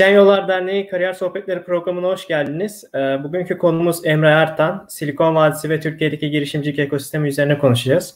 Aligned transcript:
Kesişen 0.00 0.16
Yollar 0.16 0.48
Derneği 0.48 0.86
Kariyer 0.86 1.12
Sohbetleri 1.12 1.64
programına 1.64 2.06
hoş 2.06 2.26
geldiniz. 2.26 2.84
Ee, 2.94 2.98
bugünkü 2.98 3.58
konumuz 3.58 4.06
Emre 4.06 4.28
Ertan. 4.28 4.86
Silikon 4.88 5.34
Vadisi 5.34 5.70
ve 5.70 5.80
Türkiye'deki 5.80 6.30
girişimcilik 6.30 6.78
ekosistemi 6.78 7.28
üzerine 7.28 7.58
konuşacağız. 7.58 8.14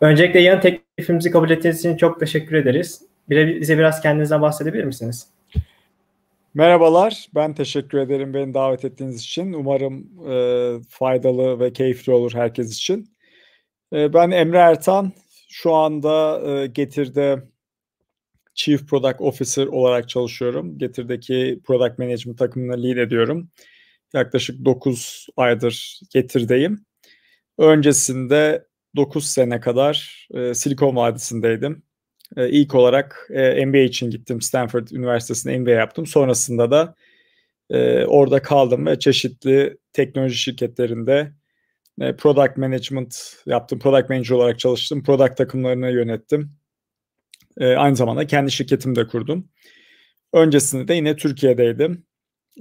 Öncelikle 0.00 0.40
yan 0.40 0.60
teklifimizi 0.60 1.30
kabul 1.30 1.50
ettiğiniz 1.50 1.78
için 1.78 1.96
çok 1.96 2.20
teşekkür 2.20 2.56
ederiz. 2.56 3.02
Bize 3.30 3.78
biraz 3.78 4.00
kendinizden 4.00 4.42
bahsedebilir 4.42 4.84
misiniz? 4.84 5.28
Merhabalar, 6.54 7.26
ben 7.34 7.54
teşekkür 7.54 7.98
ederim 7.98 8.34
beni 8.34 8.54
davet 8.54 8.84
ettiğiniz 8.84 9.20
için. 9.20 9.52
Umarım 9.52 10.06
e, 10.30 10.36
faydalı 10.88 11.60
ve 11.60 11.72
keyifli 11.72 12.12
olur 12.12 12.34
herkes 12.34 12.74
için. 12.74 13.10
E, 13.92 14.12
ben 14.12 14.30
Emre 14.30 14.58
Ertan, 14.58 15.12
şu 15.48 15.74
anda 15.74 16.40
e, 16.50 16.66
Getir'de 16.66 17.42
Chief 18.56 18.88
Product 18.88 19.20
Officer 19.20 19.66
olarak 19.66 20.08
çalışıyorum. 20.08 20.78
Getir'deki 20.78 21.60
Product 21.64 21.98
Management 21.98 22.38
takımını 22.38 22.82
lead 22.82 22.96
ediyorum. 22.96 23.50
Yaklaşık 24.14 24.64
9 24.64 25.26
aydır 25.36 26.00
Getir'deyim. 26.12 26.84
Öncesinde 27.58 28.66
9 28.96 29.26
sene 29.26 29.60
kadar 29.60 30.28
e, 30.34 30.54
Silikon 30.54 30.96
Vadisi'ndeydim. 30.96 31.82
E, 32.36 32.50
ilk 32.50 32.74
olarak 32.74 33.28
e, 33.30 33.66
MBA 33.66 33.78
için 33.78 34.10
gittim. 34.10 34.40
Stanford 34.40 34.88
Üniversitesi'nde 34.88 35.58
MBA 35.58 35.70
yaptım. 35.70 36.06
Sonrasında 36.06 36.70
da 36.70 36.94
e, 37.70 38.04
orada 38.04 38.42
kaldım 38.42 38.86
ve 38.86 38.98
çeşitli 38.98 39.78
teknoloji 39.92 40.36
şirketlerinde 40.36 41.32
e, 42.00 42.16
product 42.16 42.56
management 42.56 43.36
yaptım. 43.46 43.78
Product 43.78 44.10
manager 44.10 44.36
olarak 44.36 44.58
çalıştım. 44.58 45.02
Product 45.02 45.36
takımlarını 45.36 45.90
yönettim. 45.90 46.50
E, 47.58 47.66
aynı 47.74 47.96
zamanda 47.96 48.26
kendi 48.26 48.50
şirketimi 48.50 48.96
de 48.96 49.06
kurdum. 49.06 49.48
Öncesinde 50.32 50.88
de 50.88 50.94
yine 50.94 51.16
Türkiye'deydim. 51.16 52.06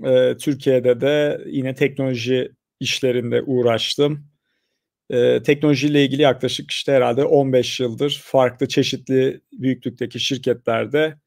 E, 0.03 0.37
Türkiye'de 0.37 1.01
de 1.01 1.41
yine 1.45 1.75
teknoloji 1.75 2.51
işlerinde 2.79 3.41
uğraştım. 3.41 4.27
E, 5.09 5.43
teknolojiyle 5.43 6.05
ilgili 6.05 6.21
yaklaşık 6.21 6.71
işte 6.71 6.91
herhalde 6.91 7.23
15 7.25 7.79
yıldır 7.79 8.21
farklı 8.25 8.67
çeşitli 8.67 9.41
büyüklükteki 9.53 10.19
şirketlerde 10.19 11.17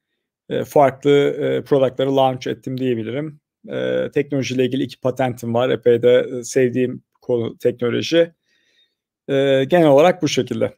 e, 0.48 0.64
farklı 0.64 1.10
e, 1.10 1.64
productları 1.64 2.16
launch 2.16 2.46
ettim 2.46 2.78
diyebilirim. 2.78 3.40
E, 3.68 4.10
teknolojiyle 4.14 4.64
ilgili 4.64 4.82
iki 4.82 5.00
patentim 5.00 5.54
var. 5.54 5.70
Epey 5.70 6.02
de 6.02 6.44
sevdiğim 6.44 7.02
konu 7.20 7.58
teknoloji. 7.58 8.32
E, 9.28 9.64
genel 9.64 9.88
olarak 9.88 10.22
bu 10.22 10.28
şekilde. 10.28 10.74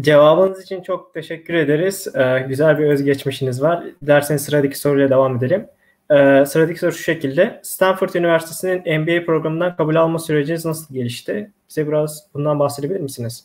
Cevabınız 0.00 0.62
için 0.62 0.82
çok 0.82 1.14
teşekkür 1.14 1.54
ederiz. 1.54 2.08
Ee, 2.14 2.44
güzel 2.48 2.78
bir 2.78 2.84
özgeçmişiniz 2.84 3.62
var. 3.62 3.84
Derseniz 4.02 4.42
sıradaki 4.42 4.78
soruyla 4.78 5.10
devam 5.10 5.36
edelim. 5.36 5.66
Ee, 6.10 6.44
sıradaki 6.46 6.78
soru 6.78 6.92
şu 6.92 7.02
şekilde. 7.02 7.60
Stanford 7.62 8.14
Üniversitesi'nin 8.14 9.00
MBA 9.00 9.24
programından 9.24 9.76
kabul 9.76 9.96
alma 9.96 10.18
süreciniz 10.18 10.64
nasıl 10.64 10.94
gelişti? 10.94 11.52
Bize 11.68 11.88
biraz 11.88 12.26
bundan 12.34 12.58
bahsedebilir 12.58 13.00
misiniz? 13.00 13.44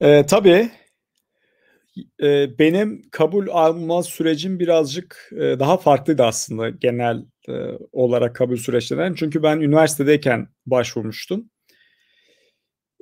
Ee, 0.00 0.26
tabii. 0.26 0.70
Ee, 2.22 2.58
benim 2.58 3.02
kabul 3.10 3.48
alma 3.48 4.02
sürecim 4.02 4.58
birazcık 4.58 5.30
e, 5.32 5.40
daha 5.40 5.76
farklıydı 5.76 6.22
aslında 6.24 6.68
genel 6.68 7.24
e, 7.48 7.52
olarak 7.92 8.36
kabul 8.36 8.56
süreçlerinden. 8.56 9.14
Çünkü 9.14 9.42
ben 9.42 9.60
üniversitedeyken 9.60 10.48
başvurmuştum 10.66 11.50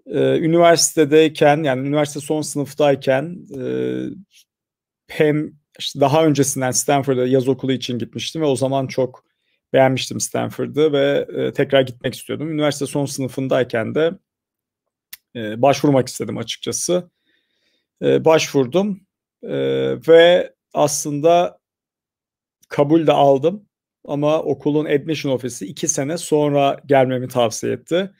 e, 0.07 0.39
üniversitedeyken 0.39 1.63
yani 1.63 1.89
üniversite 1.89 2.21
son 2.21 2.43
sınıftayken 2.43 3.39
e, 3.59 3.65
hem 5.09 5.53
işte 5.79 6.01
daha 6.01 6.25
öncesinden 6.25 6.71
Stanford'a 6.71 7.27
yaz 7.27 7.49
okulu 7.49 7.73
için 7.73 7.99
gitmiştim 7.99 8.43
ve 8.43 8.47
o 8.47 8.57
zaman 8.57 8.87
çok 8.87 9.25
beğenmiştim 9.73 10.21
Stanford'ı 10.21 10.93
ve 10.93 11.27
e, 11.37 11.53
tekrar 11.53 11.81
gitmek 11.81 12.15
istiyordum. 12.15 12.53
Üniversite 12.53 12.87
son 12.87 13.07
sınıfındayken 13.07 13.95
de 13.95 14.13
e, 15.37 15.63
başvurmak 15.63 16.09
istedim 16.09 16.39
açıkçası. 16.39 17.11
E, 18.03 18.25
başvurdum 18.25 19.01
e, 19.43 19.57
ve 20.09 20.55
aslında 20.75 21.59
kabul 22.69 23.07
de 23.07 23.13
aldım 23.13 23.69
ama 24.05 24.43
okulun 24.43 24.85
admission 24.85 25.33
ofisi 25.33 25.67
iki 25.67 25.89
sene 25.89 26.19
sonra 26.19 26.81
gelmemi 26.87 27.29
tavsiye 27.29 27.73
etti. 27.73 28.11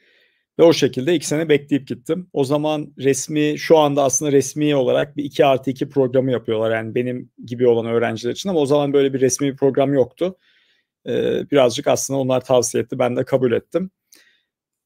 Ve 0.59 0.63
o 0.63 0.73
şekilde 0.73 1.15
iki 1.15 1.27
sene 1.27 1.49
bekleyip 1.49 1.87
gittim. 1.87 2.27
O 2.33 2.43
zaman 2.43 2.93
resmi 2.97 3.59
şu 3.59 3.77
anda 3.77 4.03
aslında 4.03 4.31
resmi 4.31 4.75
olarak 4.75 5.17
bir 5.17 5.23
2 5.23 5.45
artı 5.45 5.69
2 5.69 5.89
programı 5.89 6.31
yapıyorlar. 6.31 6.75
Yani 6.75 6.95
benim 6.95 7.29
gibi 7.45 7.67
olan 7.67 7.85
öğrenciler 7.85 8.31
için 8.31 8.49
ama 8.49 8.59
o 8.59 8.65
zaman 8.65 8.93
böyle 8.93 9.13
bir 9.13 9.21
resmi 9.21 9.51
bir 9.51 9.57
program 9.57 9.93
yoktu. 9.93 10.37
Ee, 11.07 11.51
birazcık 11.51 11.87
aslında 11.87 12.19
onlar 12.19 12.41
tavsiye 12.41 12.83
etti. 12.83 12.99
Ben 12.99 13.17
de 13.17 13.25
kabul 13.25 13.51
ettim. 13.51 13.91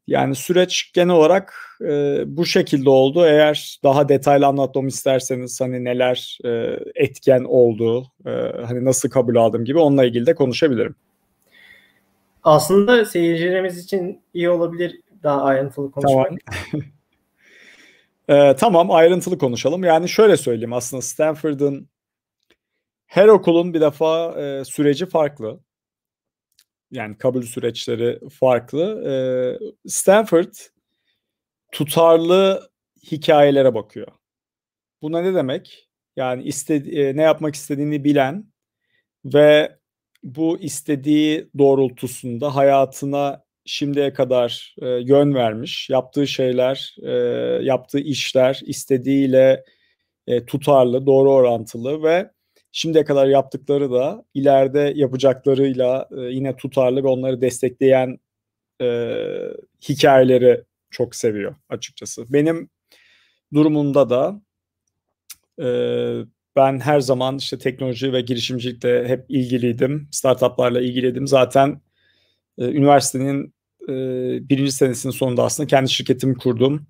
Yani 0.08 0.35
süreç 0.35 0.91
genel 0.94 1.16
olarak 1.16 1.53
e, 1.81 2.24
bu 2.28 2.46
şekilde 2.46 2.90
oldu. 2.90 3.25
Eğer 3.25 3.79
daha 3.84 4.09
detaylı 4.09 4.46
anlatmamı 4.46 4.88
isterseniz 4.88 5.62
hani 5.62 5.84
neler 5.84 6.38
e, 6.46 6.79
etken 6.96 7.44
oldu, 7.44 8.08
e, 8.25 8.29
hani 8.66 8.85
nasıl 8.85 9.09
kabul 9.09 9.35
aldım 9.35 9.66
gibi 9.66 9.79
onunla 9.79 10.06
ilgili 10.06 10.25
de 10.25 10.35
konuşabilirim. 10.35 10.96
Aslında 12.44 13.06
seyircilerimiz 13.06 13.78
için 13.78 14.22
iyi 14.34 14.50
olabilir 14.50 15.02
daha 15.24 15.44
ayrıntılı 15.44 15.91
konuşmak. 15.91 16.28
Tamam. 16.72 16.85
ee, 18.52 18.56
tamam 18.56 18.91
ayrıntılı 18.91 19.38
konuşalım. 19.38 19.84
Yani 19.84 20.09
şöyle 20.09 20.38
söyleyeyim 20.38 20.74
aslında 20.74 21.02
Stanford'ın 21.02 21.90
her 23.06 23.28
okulun 23.28 23.74
bir 23.74 23.82
defa 23.82 24.41
e, 24.41 24.66
süreci 24.66 25.05
farklı. 25.05 25.59
Yani 26.91 27.17
kabul 27.17 27.41
süreçleri 27.41 28.29
farklı. 28.29 29.09
E, 29.09 29.14
Stanford 29.90 30.53
tutarlı 31.72 32.70
hikayelere 33.11 33.76
bakıyor. 33.76 34.08
Buna 35.02 35.22
ne 35.22 35.34
demek? 35.34 35.90
Yani 36.16 36.43
istedi, 36.43 36.99
e, 36.99 37.16
ne 37.16 37.22
yapmak 37.22 37.55
istediğini 37.55 38.03
bilen 38.03 38.46
ve 39.26 39.79
bu 40.23 40.59
istediği 40.59 41.49
doğrultusunda 41.58 42.55
hayatına 42.55 43.43
şimdiye 43.69 44.13
kadar 44.13 44.75
e, 44.81 44.87
yön 44.87 45.33
vermiş. 45.33 45.89
Yaptığı 45.89 46.27
şeyler, 46.27 46.95
e, 47.03 47.11
yaptığı 47.63 47.99
işler 47.99 48.61
istediğiyle 48.66 49.63
e, 50.27 50.45
tutarlı, 50.45 51.05
doğru 51.05 51.33
orantılı 51.33 52.03
ve 52.03 52.31
şimdiye 52.71 53.03
kadar 53.03 53.27
yaptıkları 53.27 53.91
da 53.91 54.25
ileride 54.33 54.93
yapacaklarıyla 54.95 56.09
e, 56.17 56.21
yine 56.21 56.55
tutarlı 56.55 57.03
ve 57.03 57.07
onları 57.07 57.41
destekleyen 57.41 58.19
e, 58.81 59.16
hikayeleri 59.89 60.63
çok 60.89 61.16
seviyor 61.16 61.55
açıkçası. 61.69 62.33
Benim 62.33 62.69
durumunda 63.53 64.09
da 64.09 64.41
e, 65.61 65.67
ben 66.55 66.79
her 66.79 66.99
zaman 66.99 67.37
işte 67.37 67.57
teknoloji 67.57 68.13
ve 68.13 68.21
girişimcilikle 68.21 69.07
hep 69.07 69.25
ilgiliydim. 69.29 70.07
Startuplarla 70.11 70.81
ilgiliydim. 70.81 71.27
Zaten 71.27 71.81
e, 72.57 72.66
üniversitenin 72.66 73.53
e, 73.90 74.50
birinci 74.50 74.72
senesinin 74.72 75.14
sonunda 75.14 75.44
aslında 75.44 75.68
kendi 75.68 75.90
şirketimi 75.90 76.38
kurdum. 76.38 76.88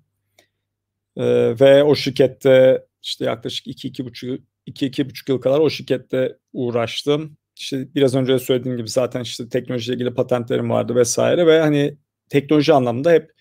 E, 1.16 1.24
ve 1.60 1.82
o 1.82 1.94
şirkette 1.94 2.86
işte 3.02 3.24
yaklaşık 3.24 3.66
iki 3.66 3.88
iki 3.88 4.04
buçuk 4.04 4.40
iki 4.66 4.86
iki 4.86 5.10
buçuk 5.10 5.28
yıl 5.28 5.40
kadar 5.40 5.58
o 5.58 5.70
şirkette 5.70 6.38
uğraştım. 6.52 7.36
İşte 7.56 7.94
biraz 7.94 8.14
önce 8.14 8.32
de 8.32 8.38
söylediğim 8.38 8.76
gibi 8.76 8.88
zaten 8.88 9.20
işte 9.20 9.48
teknolojiyle 9.48 9.94
ilgili 9.94 10.14
patentlerim 10.14 10.70
vardı 10.70 10.94
vesaire 10.94 11.46
ve 11.46 11.60
hani 11.60 11.96
teknoloji 12.28 12.72
anlamında 12.72 13.12
hep 13.12 13.32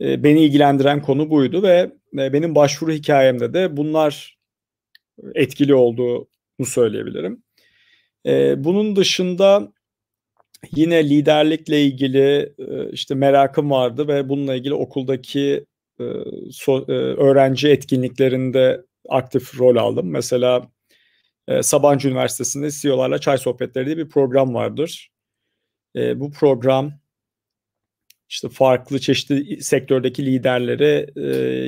e, 0.00 0.22
beni 0.22 0.44
ilgilendiren 0.44 1.02
konu 1.02 1.30
buydu 1.30 1.62
ve 1.62 1.92
e, 2.18 2.32
benim 2.32 2.54
başvuru 2.54 2.92
hikayemde 2.92 3.54
de 3.54 3.76
bunlar 3.76 4.38
etkili 5.34 5.74
olduğunu 5.74 6.66
söyleyebilirim. 6.66 7.42
E, 8.26 8.64
bunun 8.64 8.96
dışında 8.96 9.72
yine 10.70 11.10
liderlikle 11.10 11.84
ilgili 11.84 12.54
e, 12.58 12.90
işte 12.92 13.14
merakım 13.14 13.70
vardı 13.70 14.08
ve 14.08 14.28
bununla 14.28 14.54
ilgili 14.54 14.74
okuldaki 14.74 15.66
e, 16.00 16.04
e, 16.68 16.92
öğrenci 16.92 17.68
etkinliklerinde 17.68 18.84
aktif 19.08 19.60
rol 19.60 19.76
aldım. 19.76 20.10
Mesela 20.10 20.68
Sabancı 21.62 22.08
Üniversitesi'nde 22.08 22.70
CEO'larla 22.70 23.18
çay 23.18 23.38
sohbetleri 23.38 23.86
diye 23.86 23.96
bir 23.96 24.08
program 24.08 24.54
vardır. 24.54 25.10
Bu 25.96 26.30
program 26.30 26.92
işte 28.28 28.48
farklı 28.48 28.98
çeşitli 28.98 29.62
sektördeki 29.62 30.26
liderlere 30.26 31.06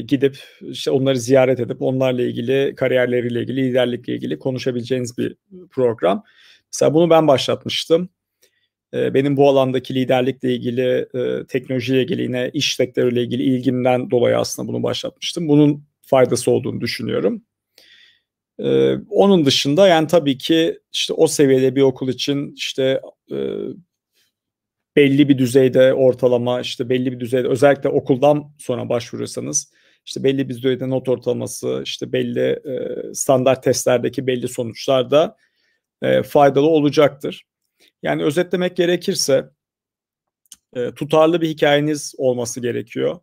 gidip 0.01 0.39
işte 0.61 0.91
onları 0.91 1.19
ziyaret 1.19 1.61
edip 1.61 1.83
onlarla 1.83 2.23
ilgili 2.23 2.75
kariyerleriyle 2.75 3.41
ilgili 3.41 3.63
liderlikle 3.69 4.15
ilgili 4.15 4.39
konuşabileceğiniz 4.39 5.19
bir 5.19 5.37
program. 5.71 6.25
Mesela 6.73 6.95
bunu 6.95 7.11
ben 7.11 7.29
başlatmıştım. 7.29 8.09
Ee, 8.95 9.15
benim 9.15 9.37
bu 9.37 9.49
alandaki 9.49 9.95
liderlikle 9.95 10.55
ilgili, 10.55 11.09
e, 11.15 11.47
teknolojiyle 11.47 12.03
ilgili 12.03 12.23
yine 12.23 12.51
iş 12.53 12.75
sektörüyle 12.75 13.23
ilgili 13.23 13.43
ilgimden 13.43 14.11
dolayı 14.11 14.39
aslında 14.39 14.69
bunu 14.69 14.83
başlatmıştım. 14.83 15.49
Bunun 15.49 15.85
faydası 16.03 16.51
olduğunu 16.51 16.81
düşünüyorum. 16.81 17.43
Ee, 18.59 18.97
onun 19.11 19.45
dışında 19.45 19.89
yani 19.89 20.07
tabii 20.07 20.39
ki 20.39 20.79
işte 20.93 21.13
o 21.13 21.27
seviyede 21.27 21.77
bir 21.77 21.83
okul 21.83 22.09
için 22.09 22.53
işte 22.57 23.01
e, 23.33 23.37
belli 24.97 25.29
bir 25.29 25.39
düzeyde 25.39 25.95
ortalama 25.95 26.61
işte 26.61 26.89
belli 26.89 27.13
bir 27.13 27.21
düzeyde 27.21 27.49
özellikle 27.49 27.89
okuldan 27.89 28.55
sonra 28.59 28.89
başvurursanız 28.89 29.73
işte 30.07 30.25
belli 30.25 30.49
bir 30.49 30.55
düzeyde 30.55 30.91
not 30.91 31.09
ortalaması 31.09 31.81
işte 31.85 32.13
belli 32.13 32.41
e, 32.41 33.15
standart 33.15 33.63
testlerdeki 33.63 34.27
belli 34.27 34.49
sonuçlar 34.49 35.11
da 35.11 35.37
faydalı 36.25 36.67
olacaktır. 36.67 37.45
Yani 38.03 38.25
özetlemek 38.25 38.77
gerekirse 38.77 39.51
e, 40.77 40.91
tutarlı 40.95 41.41
bir 41.41 41.49
hikayeniz 41.49 42.15
olması 42.19 42.61
gerekiyor. 42.61 43.21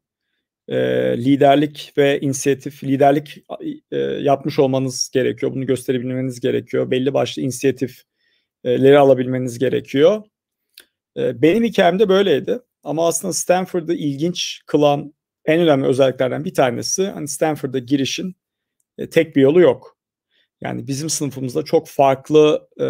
E, 0.67 0.77
liderlik 1.17 1.93
ve 1.97 2.19
inisiyatif, 2.19 2.83
liderlik 2.83 3.43
e, 3.91 3.97
yapmış 3.97 4.59
olmanız 4.59 5.09
gerekiyor. 5.13 5.51
Bunu 5.51 5.65
gösterebilmeniz 5.65 6.39
gerekiyor. 6.39 6.91
Belli 6.91 7.13
başlı 7.13 7.41
inisiyatifleri 7.41 8.99
alabilmeniz 8.99 9.59
gerekiyor. 9.59 10.23
E, 11.17 11.41
benim 11.41 11.63
hikayem 11.63 11.99
de 11.99 12.09
böyleydi. 12.09 12.59
Ama 12.83 13.07
aslında 13.07 13.33
Stanford'ı 13.33 13.93
ilginç 13.93 14.61
kılan 14.65 15.13
en 15.45 15.59
önemli 15.59 15.87
özelliklerden 15.87 16.45
bir 16.45 16.53
tanesi 16.53 17.05
hani 17.05 17.27
Stanford'a 17.27 17.79
girişin 17.79 18.35
e, 18.97 19.09
tek 19.09 19.35
bir 19.35 19.41
yolu 19.41 19.61
yok. 19.61 19.97
Yani 20.61 20.87
bizim 20.87 21.09
sınıfımızda 21.09 21.63
çok 21.63 21.87
farklı 21.87 22.67
e, 22.79 22.85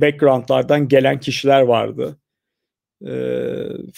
backgroundlardan 0.00 0.88
gelen 0.88 1.20
kişiler 1.20 1.62
vardı. 1.62 2.18
E, 3.02 3.12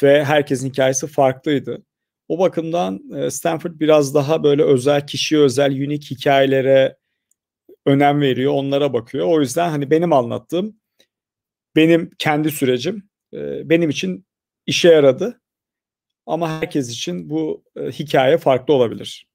ve 0.02 0.24
herkesin 0.24 0.68
hikayesi 0.68 1.06
farklıydı. 1.06 1.82
O 2.28 2.38
bakımdan 2.38 3.12
e, 3.16 3.30
Stanford 3.30 3.80
biraz 3.80 4.14
daha 4.14 4.42
böyle 4.44 4.62
özel, 4.62 5.06
kişiye 5.06 5.40
özel, 5.40 5.72
unik 5.72 6.10
hikayelere 6.10 6.96
önem 7.86 8.20
veriyor, 8.20 8.52
onlara 8.52 8.92
bakıyor. 8.92 9.26
O 9.26 9.40
yüzden 9.40 9.70
hani 9.70 9.90
benim 9.90 10.12
anlattığım, 10.12 10.80
benim 11.76 12.10
kendi 12.18 12.50
sürecim 12.50 13.08
e, 13.34 13.68
benim 13.68 13.90
için 13.90 14.26
işe 14.66 14.88
yaradı. 14.88 15.40
Ama 16.26 16.60
herkes 16.60 16.90
için 16.90 17.30
bu 17.30 17.64
e, 17.76 17.80
hikaye 17.86 18.38
farklı 18.38 18.74
olabilir. 18.74 19.26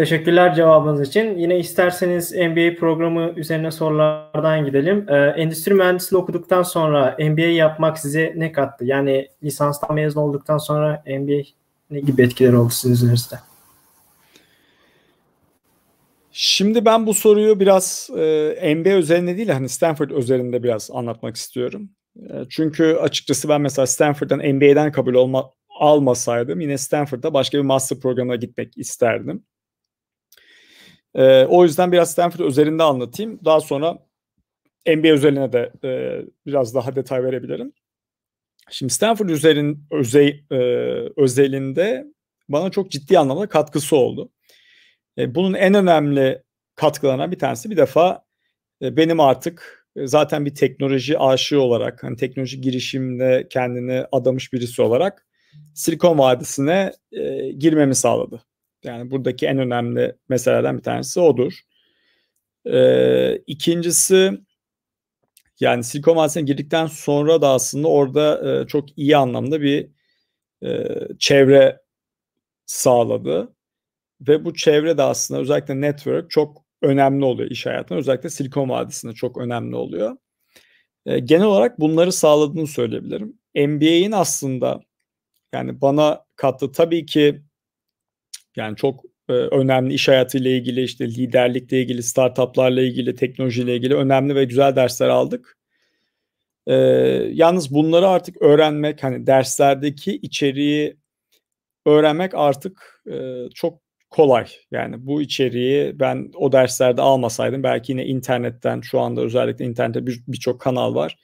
Teşekkürler 0.00 0.54
cevabınız 0.54 1.08
için. 1.08 1.38
Yine 1.38 1.58
isterseniz 1.58 2.32
MBA 2.32 2.80
programı 2.80 3.32
üzerine 3.36 3.70
sorulardan 3.70 4.64
gidelim. 4.64 5.06
Ee, 5.08 5.14
endüstri 5.16 5.74
mühendisliği 5.74 6.22
okuduktan 6.22 6.62
sonra 6.62 7.16
MBA 7.18 7.40
yapmak 7.40 7.98
size 7.98 8.32
ne 8.36 8.52
kattı? 8.52 8.84
Yani 8.84 9.28
lisanstan 9.44 9.94
mezun 9.94 10.20
olduktan 10.20 10.58
sonra 10.58 11.02
MBA 11.06 11.42
ne 11.90 12.00
gibi 12.00 12.22
etkileri 12.22 12.56
oldu 12.56 12.70
sizin 12.70 12.94
üzerinizde? 12.94 13.36
Şimdi 16.32 16.84
ben 16.84 17.06
bu 17.06 17.14
soruyu 17.14 17.60
biraz 17.60 18.10
e, 18.16 18.74
MBA 18.74 18.98
üzerinde 18.98 19.36
değil 19.36 19.48
hani 19.48 19.68
Stanford 19.68 20.10
üzerinde 20.10 20.62
biraz 20.62 20.90
anlatmak 20.92 21.36
istiyorum. 21.36 21.90
E, 22.16 22.44
çünkü 22.50 22.94
açıkçası 22.94 23.48
ben 23.48 23.60
mesela 23.60 23.86
Stanford'dan 23.86 24.38
MBA'den 24.38 24.92
kabul 24.92 25.14
olma, 25.14 25.50
almasaydım 25.80 26.60
yine 26.60 26.78
Stanford'da 26.78 27.34
başka 27.34 27.58
bir 27.58 27.62
master 27.62 28.00
programına 28.00 28.36
gitmek 28.36 28.78
isterdim. 28.78 29.44
E, 31.14 31.44
o 31.44 31.64
yüzden 31.64 31.92
biraz 31.92 32.10
Stanford 32.10 32.40
üzerinde 32.40 32.82
anlatayım. 32.82 33.40
Daha 33.44 33.60
sonra 33.60 33.98
MBA 34.86 35.08
üzerine 35.08 35.52
de 35.52 35.72
e, 35.84 36.22
biraz 36.46 36.74
daha 36.74 36.96
detay 36.96 37.24
verebilirim. 37.24 37.72
Şimdi 38.70 38.92
Stanford 38.92 39.28
üzerin, 39.28 39.84
özey, 39.90 40.44
e, 40.52 40.56
özelinde 41.16 42.06
bana 42.48 42.70
çok 42.70 42.90
ciddi 42.90 43.18
anlamda 43.18 43.48
katkısı 43.48 43.96
oldu. 43.96 44.30
E, 45.18 45.34
bunun 45.34 45.54
en 45.54 45.74
önemli 45.74 46.42
katkılarından 46.74 47.32
bir 47.32 47.38
tanesi 47.38 47.70
bir 47.70 47.76
defa 47.76 48.24
e, 48.82 48.96
benim 48.96 49.20
artık 49.20 49.86
e, 49.96 50.06
zaten 50.06 50.44
bir 50.44 50.54
teknoloji 50.54 51.18
aşığı 51.18 51.60
olarak, 51.60 52.02
hani 52.02 52.16
teknoloji 52.16 52.60
girişiminde 52.60 53.46
kendini 53.50 54.04
adamış 54.12 54.52
birisi 54.52 54.82
olarak 54.82 55.26
Silikon 55.74 56.18
Vadisi'ne 56.18 56.92
e, 57.12 57.52
girmemi 57.52 57.94
sağladı. 57.94 58.42
Yani 58.84 59.10
buradaki 59.10 59.46
en 59.46 59.58
önemli 59.58 60.16
meselelerden 60.28 60.78
bir 60.78 60.82
tanesi 60.82 61.20
odur. 61.20 61.60
E, 62.66 63.36
ikincisi 63.36 64.32
yani 65.60 65.84
Silikon 65.84 66.16
Vadisi'ne 66.16 66.42
girdikten 66.42 66.86
sonra 66.86 67.42
da 67.42 67.48
aslında 67.48 67.88
orada 67.88 68.50
e, 68.62 68.66
çok 68.66 68.98
iyi 68.98 69.16
anlamda 69.16 69.60
bir 69.60 69.88
e, 70.64 70.88
çevre 71.18 71.80
sağladı. 72.66 73.54
Ve 74.20 74.44
bu 74.44 74.54
çevre 74.54 74.98
de 74.98 75.02
aslında 75.02 75.40
özellikle 75.40 75.80
network 75.80 76.30
çok 76.30 76.64
önemli 76.82 77.24
oluyor 77.24 77.50
iş 77.50 77.66
hayatında. 77.66 77.98
Özellikle 77.98 78.30
Silikon 78.30 78.68
Vadisi'nde 78.68 79.12
çok 79.12 79.38
önemli 79.38 79.76
oluyor. 79.76 80.16
E, 81.06 81.18
genel 81.18 81.46
olarak 81.46 81.80
bunları 81.80 82.12
sağladığını 82.12 82.66
söyleyebilirim. 82.66 83.38
MBA'in 83.54 84.12
aslında 84.12 84.80
yani 85.54 85.80
bana 85.80 86.24
kattı 86.36 86.72
tabii 86.72 87.06
ki 87.06 87.42
yani 88.56 88.76
çok 88.76 89.04
e, 89.28 89.32
önemli 89.32 89.94
iş 89.94 90.08
hayatıyla 90.08 90.50
ilgili 90.50 90.82
işte 90.82 91.08
liderlikle 91.08 91.80
ilgili, 91.82 92.02
startuplarla 92.02 92.82
ilgili, 92.82 93.14
teknolojiyle 93.14 93.76
ilgili 93.76 93.94
önemli 93.94 94.34
ve 94.34 94.44
güzel 94.44 94.76
dersler 94.76 95.08
aldık. 95.08 95.56
E, 96.66 96.74
yalnız 97.32 97.74
bunları 97.74 98.08
artık 98.08 98.42
öğrenmek 98.42 99.02
hani 99.02 99.26
derslerdeki 99.26 100.12
içeriği 100.16 100.96
öğrenmek 101.86 102.34
artık 102.34 103.02
e, 103.10 103.46
çok 103.54 103.80
kolay. 104.10 104.46
Yani 104.70 105.06
bu 105.06 105.22
içeriği 105.22 106.00
ben 106.00 106.30
o 106.36 106.52
derslerde 106.52 107.02
almasaydım 107.02 107.62
belki 107.62 107.92
yine 107.92 108.06
internetten 108.06 108.80
şu 108.80 109.00
anda 109.00 109.20
özellikle 109.20 109.64
internette 109.64 110.06
birçok 110.06 110.54
bir 110.54 110.64
kanal 110.64 110.94
var. 110.94 111.18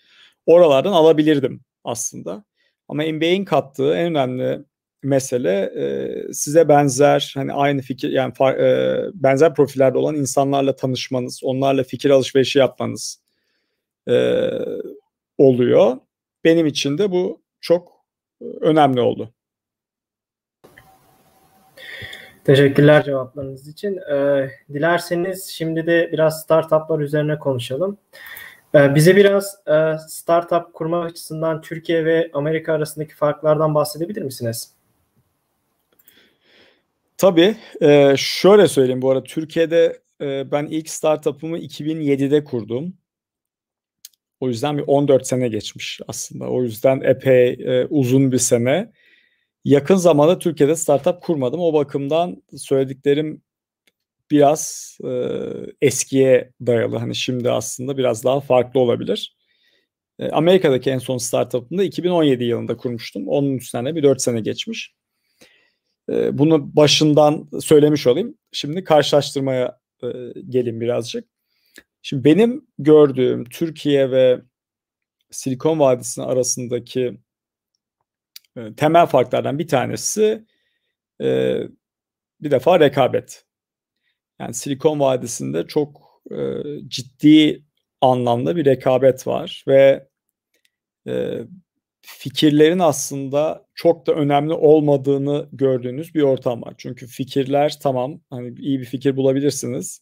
Oralardan 0.46 0.92
alabilirdim 0.92 1.60
aslında. 1.84 2.44
Ama 2.88 3.02
NBA'in 3.02 3.44
kattığı 3.44 3.94
en 3.94 4.06
önemli 4.06 4.64
mesele 5.02 5.72
e, 5.76 6.32
size 6.32 6.68
benzer 6.68 7.32
hani 7.36 7.52
aynı 7.52 7.80
fikir 7.82 8.10
yani 8.10 8.32
e, 8.42 9.00
benzer 9.14 9.54
profillerde 9.54 9.98
olan 9.98 10.14
insanlarla 10.14 10.76
tanışmanız, 10.76 11.40
onlarla 11.44 11.82
fikir 11.82 12.10
alışverişi 12.10 12.58
yapmanız 12.58 13.22
e, 14.08 14.48
oluyor. 15.38 15.96
Benim 16.44 16.66
için 16.66 16.98
de 16.98 17.10
bu 17.10 17.42
çok 17.60 17.92
önemli 18.60 19.00
oldu. 19.00 19.32
Teşekkürler 22.46 23.04
cevaplarınız 23.04 23.68
için. 23.68 23.98
Ee, 24.12 24.50
dilerseniz 24.72 25.46
şimdi 25.46 25.86
de 25.86 26.10
biraz 26.12 26.42
startuplar 26.42 27.00
üzerine 27.00 27.38
konuşalım. 27.38 27.98
Ee, 28.74 28.94
bize 28.94 29.16
biraz 29.16 29.56
e, 29.68 29.98
startup 30.08 30.74
kurma 30.74 31.02
açısından 31.02 31.60
Türkiye 31.60 32.04
ve 32.04 32.30
Amerika 32.32 32.72
arasındaki 32.72 33.14
farklardan 33.14 33.74
bahsedebilir 33.74 34.22
misiniz? 34.22 34.75
Tabii. 37.16 37.56
E, 37.82 38.14
şöyle 38.18 38.68
söyleyeyim 38.68 39.02
bu 39.02 39.10
arada. 39.10 39.24
Türkiye'de 39.24 40.02
e, 40.20 40.50
ben 40.50 40.66
ilk 40.66 40.88
startup'ımı 40.88 41.58
2007'de 41.58 42.44
kurdum. 42.44 42.94
O 44.40 44.48
yüzden 44.48 44.78
bir 44.78 44.84
14 44.86 45.26
sene 45.26 45.48
geçmiş 45.48 46.00
aslında. 46.08 46.50
O 46.50 46.62
yüzden 46.62 47.00
epey 47.00 47.48
e, 47.48 47.86
uzun 47.90 48.32
bir 48.32 48.38
sene 48.38 48.92
yakın 49.64 49.96
zamanda 49.96 50.38
Türkiye'de 50.38 50.76
startup 50.76 51.22
kurmadım. 51.22 51.60
O 51.60 51.72
bakımdan 51.72 52.42
söylediklerim 52.56 53.42
biraz 54.30 54.92
e, 55.04 55.10
eskiye 55.82 56.52
dayalı. 56.66 56.96
Hani 56.96 57.16
şimdi 57.16 57.50
aslında 57.50 57.98
biraz 57.98 58.24
daha 58.24 58.40
farklı 58.40 58.80
olabilir. 58.80 59.36
E, 60.18 60.30
Amerika'daki 60.30 60.90
en 60.90 60.98
son 60.98 61.18
startup'ımı 61.18 61.80
da 61.80 61.84
2017 61.84 62.44
yılında 62.44 62.76
kurmuştum. 62.76 63.28
Onun 63.28 63.56
üstüne 63.58 63.96
bir 63.96 64.02
4 64.02 64.22
sene 64.22 64.40
geçmiş. 64.40 64.95
E, 66.10 66.38
bunu 66.38 66.76
başından 66.76 67.48
söylemiş 67.60 68.06
olayım. 68.06 68.38
Şimdi 68.52 68.84
karşılaştırmaya 68.84 69.80
e, 70.02 70.08
gelin 70.48 70.80
birazcık. 70.80 71.28
Şimdi 72.02 72.24
benim 72.24 72.66
gördüğüm 72.78 73.44
Türkiye 73.44 74.10
ve 74.10 74.40
Silikon 75.30 75.78
Vadisi 75.78 76.22
arasındaki 76.22 77.18
e, 78.56 78.74
temel 78.74 79.06
farklardan 79.06 79.58
bir 79.58 79.68
tanesi 79.68 80.44
e, 81.22 81.58
bir 82.40 82.50
defa 82.50 82.80
rekabet. 82.80 83.44
Yani 84.40 84.54
Silikon 84.54 85.00
Vadisi'nde 85.00 85.66
çok 85.66 86.06
ciddi 86.88 87.64
anlamda 88.00 88.56
bir 88.56 88.64
rekabet 88.64 89.26
var 89.26 89.64
ve 89.68 90.08
fikirlerin 92.06 92.78
aslında 92.78 93.66
çok 93.74 94.06
da 94.06 94.12
önemli 94.12 94.52
olmadığını 94.52 95.48
gördüğünüz 95.52 96.14
bir 96.14 96.22
ortam 96.22 96.62
var. 96.62 96.74
Çünkü 96.78 97.06
fikirler 97.06 97.78
tamam 97.82 98.20
hani 98.30 98.54
iyi 98.58 98.80
bir 98.80 98.84
fikir 98.84 99.16
bulabilirsiniz 99.16 100.00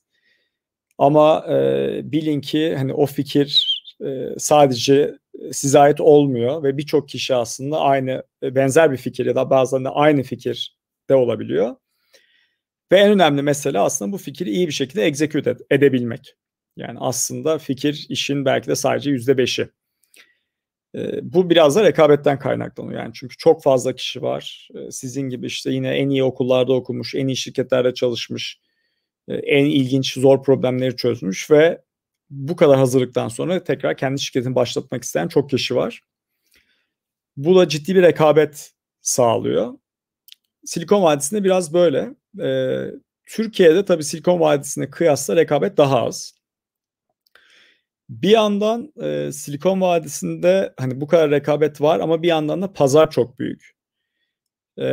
ama 0.99 1.47
e, 1.51 2.01
bilin 2.13 2.41
ki 2.41 2.77
hani 2.77 2.95
o 2.95 3.07
fikir 3.07 3.81
e, 4.07 4.29
sadece 4.39 5.15
size 5.53 5.79
ait 5.79 6.01
olmuyor 6.01 6.63
ve 6.63 6.77
birçok 6.79 7.09
kişi 7.09 7.35
aslında 7.35 7.81
aynı 7.81 8.23
benzer 8.43 8.93
bir 8.93 8.97
fikir 8.97 9.27
ya 9.27 9.37
da 9.37 9.51
bazen 9.51 9.85
de 9.85 9.89
aynı 9.89 10.23
fikir 10.23 10.77
de 11.11 11.15
olabiliyor. 11.15 11.77
Ve 12.93 12.99
en 12.99 13.11
önemli 13.13 13.43
mesele 13.43 13.79
aslında 13.79 14.13
bu 14.13 14.19
fikri 14.19 14.51
iyi 14.51 14.67
bir 14.67 14.73
şekilde 14.73 15.03
execute 15.05 15.57
edebilmek. 15.71 16.35
Yani 16.77 16.99
aslında 17.01 17.59
fikir 17.59 18.07
işin 18.09 18.45
belki 18.45 18.69
de 18.69 18.77
sadece 18.77 19.11
yüzde 19.11 19.39
beşi. 19.39 19.69
Ee, 20.95 21.21
bu 21.23 21.51
biraz 21.51 21.77
da 21.77 21.85
rekabetten 21.85 22.39
kaynaklanıyor 22.39 23.01
yani 23.03 23.13
çünkü 23.15 23.37
çok 23.37 23.63
fazla 23.63 23.95
kişi 23.95 24.23
var. 24.23 24.69
Ee, 24.75 24.91
sizin 24.91 25.23
gibi 25.23 25.47
işte 25.47 25.71
yine 25.71 25.91
en 25.91 26.09
iyi 26.09 26.25
okullarda 26.25 26.73
okumuş, 26.73 27.15
en 27.15 27.27
iyi 27.29 27.37
şirketlerde 27.37 27.95
çalışmış, 27.95 28.61
e, 29.29 29.35
en 29.35 29.65
ilginç 29.65 30.13
zor 30.15 30.43
problemleri 30.43 30.97
çözmüş 30.97 31.51
ve 31.51 31.83
bu 32.31 32.57
kadar 32.57 32.79
hazırlıktan 32.79 33.29
sonra 33.29 33.65
tekrar 33.65 33.97
kendi 33.97 34.21
şirketini 34.21 34.55
başlatmak 34.55 35.05
isteyen 35.05 35.29
çok 35.29 35.51
kişi 35.51 35.77
var. 35.77 36.01
Bu 37.37 37.57
da 37.57 37.69
ciddi 37.69 37.95
bir 37.97 38.03
rekabet 38.03 38.73
sağlıyor. 39.03 39.75
Silikon 40.65 41.03
Vadisi'nde 41.03 41.45
biraz 41.45 41.75
böyle. 41.75 42.15
Ee, 42.43 42.87
Türkiye'de 43.27 43.85
tabii 43.85 44.05
Silikon 44.05 44.41
Vadisi'ne 44.41 44.91
kıyasla 44.91 45.37
rekabet 45.37 45.77
daha 45.77 46.03
az. 46.07 46.35
Bir 48.09 48.31
yandan 48.31 48.93
e, 49.03 49.33
Silikon 49.33 49.81
Vadisi'nde 49.81 50.75
hani 50.77 51.01
bu 51.01 51.07
kadar 51.07 51.31
rekabet 51.31 51.81
var 51.81 52.01
ama 52.01 52.23
bir 52.23 52.29
yandan 52.29 52.63
da 52.63 52.73
pazar 52.73 53.11
çok 53.11 53.39
büyük. 53.39 53.75
E, 54.79 54.85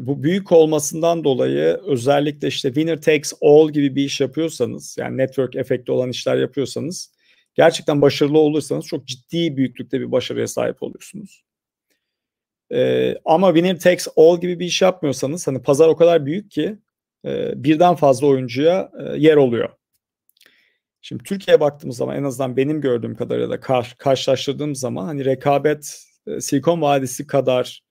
bu 0.00 0.22
büyük 0.22 0.52
olmasından 0.52 1.24
dolayı 1.24 1.80
özellikle 1.86 2.48
işte 2.48 2.68
winner 2.68 3.02
takes 3.02 3.32
all 3.42 3.70
gibi 3.70 3.96
bir 3.96 4.04
iş 4.04 4.20
yapıyorsanız 4.20 4.96
yani 4.98 5.16
network 5.16 5.56
efekti 5.56 5.92
olan 5.92 6.10
işler 6.10 6.36
yapıyorsanız 6.36 7.14
gerçekten 7.54 8.02
başarılı 8.02 8.38
olursanız 8.38 8.86
çok 8.86 9.06
ciddi 9.06 9.56
büyüklükte 9.56 10.00
bir 10.00 10.12
başarıya 10.12 10.46
sahip 10.46 10.82
oluyorsunuz. 10.82 11.44
E, 12.72 13.14
ama 13.24 13.54
winner 13.54 13.78
takes 13.78 14.08
all 14.16 14.40
gibi 14.40 14.58
bir 14.58 14.66
iş 14.66 14.82
yapmıyorsanız 14.82 15.46
hani 15.46 15.62
pazar 15.62 15.88
o 15.88 15.96
kadar 15.96 16.26
büyük 16.26 16.50
ki 16.50 16.78
e, 17.24 17.64
birden 17.64 17.94
fazla 17.94 18.26
oyuncuya 18.26 18.90
e, 19.00 19.18
yer 19.18 19.36
oluyor. 19.36 19.68
Şimdi 21.06 21.22
Türkiye'ye 21.22 21.60
baktığımız 21.60 21.96
zaman 21.96 22.16
en 22.16 22.24
azından 22.24 22.56
benim 22.56 22.80
gördüğüm 22.80 23.16
kadarıyla 23.16 23.60
kar, 23.60 23.94
karşılaştırdığım 23.98 24.74
zaman 24.74 25.04
hani 25.04 25.24
rekabet 25.24 26.04
e, 26.26 26.40
Silikon 26.40 26.82
Vadisi 26.82 27.26
kadar 27.26 27.82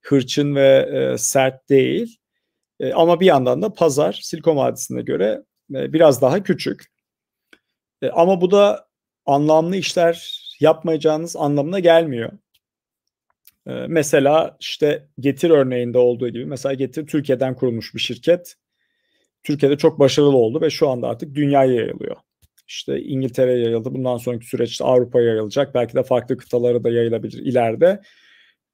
hırçın 0.00 0.54
ve 0.54 0.90
e, 0.92 1.18
sert 1.18 1.68
değil. 1.68 2.16
E, 2.80 2.92
ama 2.92 3.20
bir 3.20 3.26
yandan 3.26 3.62
da 3.62 3.74
pazar 3.74 4.20
Silikon 4.22 4.56
Vadisi'ne 4.56 5.02
göre 5.02 5.44
e, 5.74 5.92
biraz 5.92 6.22
daha 6.22 6.42
küçük. 6.42 6.84
E, 8.02 8.10
ama 8.10 8.40
bu 8.40 8.50
da 8.50 8.88
anlamlı 9.26 9.76
işler 9.76 10.42
yapmayacağınız 10.60 11.36
anlamına 11.36 11.78
gelmiyor. 11.80 12.32
E, 13.66 13.72
mesela 13.72 14.56
işte 14.60 15.08
Getir 15.20 15.50
örneğinde 15.50 15.98
olduğu 15.98 16.28
gibi 16.28 16.46
mesela 16.46 16.74
Getir 16.74 17.06
Türkiye'den 17.06 17.54
kurulmuş 17.54 17.94
bir 17.94 18.00
şirket. 18.00 18.56
Türkiye'de 19.42 19.78
çok 19.78 19.98
başarılı 19.98 20.36
oldu 20.36 20.60
ve 20.60 20.70
şu 20.70 20.88
anda 20.88 21.08
artık 21.08 21.34
dünyaya 21.34 21.74
yayılıyor 21.74 22.16
işte 22.68 23.00
İngiltere'ye 23.00 23.58
yayıldı. 23.58 23.94
Bundan 23.94 24.16
sonraki 24.16 24.46
süreçte 24.46 24.84
Avrupa'ya 24.84 25.26
yayılacak. 25.26 25.74
Belki 25.74 25.94
de 25.94 26.02
farklı 26.02 26.36
kıtalara 26.36 26.84
da 26.84 26.90
yayılabilir 26.90 27.38
ileride. 27.38 28.00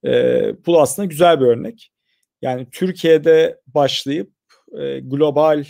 E, 0.06 0.52
bu 0.66 0.80
aslında 0.80 1.06
güzel 1.06 1.40
bir 1.40 1.46
örnek. 1.46 1.92
Yani 2.42 2.66
Türkiye'de 2.72 3.60
başlayıp 3.66 4.32
e, 4.78 5.00
global 5.00 5.64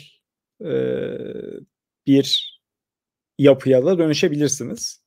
e, 0.65 0.73
bir 2.07 2.61
yapıya 3.39 3.87
da 3.87 3.99
dönüşebilirsiniz. 3.99 5.05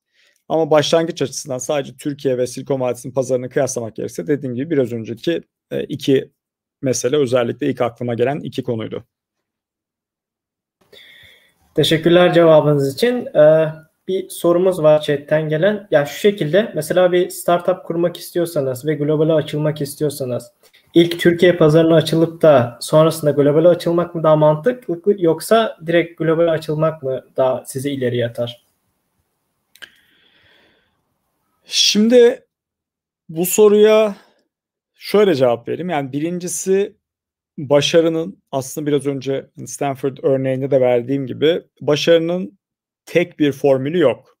Ama 0.48 0.70
başlangıç 0.70 1.22
açısından 1.22 1.58
sadece 1.58 1.96
Türkiye 1.96 2.38
ve 2.38 2.46
Silikon 2.46 2.80
Vadisi'nin 2.80 3.14
pazarını 3.14 3.48
kıyaslamak 3.48 3.96
gerekirse 3.96 4.26
dediğim 4.26 4.54
gibi 4.54 4.70
biraz 4.70 4.92
önceki 4.92 5.42
e, 5.70 5.84
iki 5.84 6.32
mesele 6.82 7.16
özellikle 7.16 7.70
ilk 7.70 7.80
aklıma 7.80 8.14
gelen 8.14 8.40
iki 8.40 8.62
konuydu. 8.62 9.04
Teşekkürler 11.78 12.34
cevabınız 12.34 12.94
için. 12.94 13.26
Ee, 13.36 13.72
bir 14.08 14.28
sorumuz 14.28 14.82
var 14.82 15.02
chatten 15.02 15.48
gelen. 15.48 15.88
Ya 15.90 16.06
şu 16.06 16.18
şekilde 16.18 16.72
mesela 16.74 17.12
bir 17.12 17.30
startup 17.30 17.84
kurmak 17.84 18.16
istiyorsanız 18.16 18.86
ve 18.86 18.94
globale 18.94 19.32
açılmak 19.32 19.80
istiyorsanız 19.80 20.52
ilk 20.94 21.20
Türkiye 21.20 21.52
pazarına 21.52 21.94
açılıp 21.94 22.42
da 22.42 22.78
sonrasında 22.80 23.30
globale 23.30 23.68
açılmak 23.68 24.14
mı 24.14 24.22
daha 24.22 24.36
mantıklı 24.36 25.00
yoksa 25.18 25.78
direkt 25.86 26.18
globale 26.18 26.50
açılmak 26.50 27.02
mı 27.02 27.24
daha 27.36 27.64
sizi 27.66 27.90
ileri 27.90 28.26
atar? 28.26 28.64
Şimdi 31.64 32.46
bu 33.28 33.46
soruya 33.46 34.16
şöyle 34.94 35.34
cevap 35.34 35.68
vereyim. 35.68 35.90
Yani 35.90 36.12
birincisi 36.12 36.97
başarının 37.58 38.42
aslında 38.52 38.86
biraz 38.86 39.06
önce 39.06 39.50
Stanford 39.66 40.16
örneğinde 40.22 40.70
de 40.70 40.80
verdiğim 40.80 41.26
gibi 41.26 41.62
başarının 41.80 42.58
tek 43.06 43.38
bir 43.38 43.52
formülü 43.52 43.98
yok. 43.98 44.38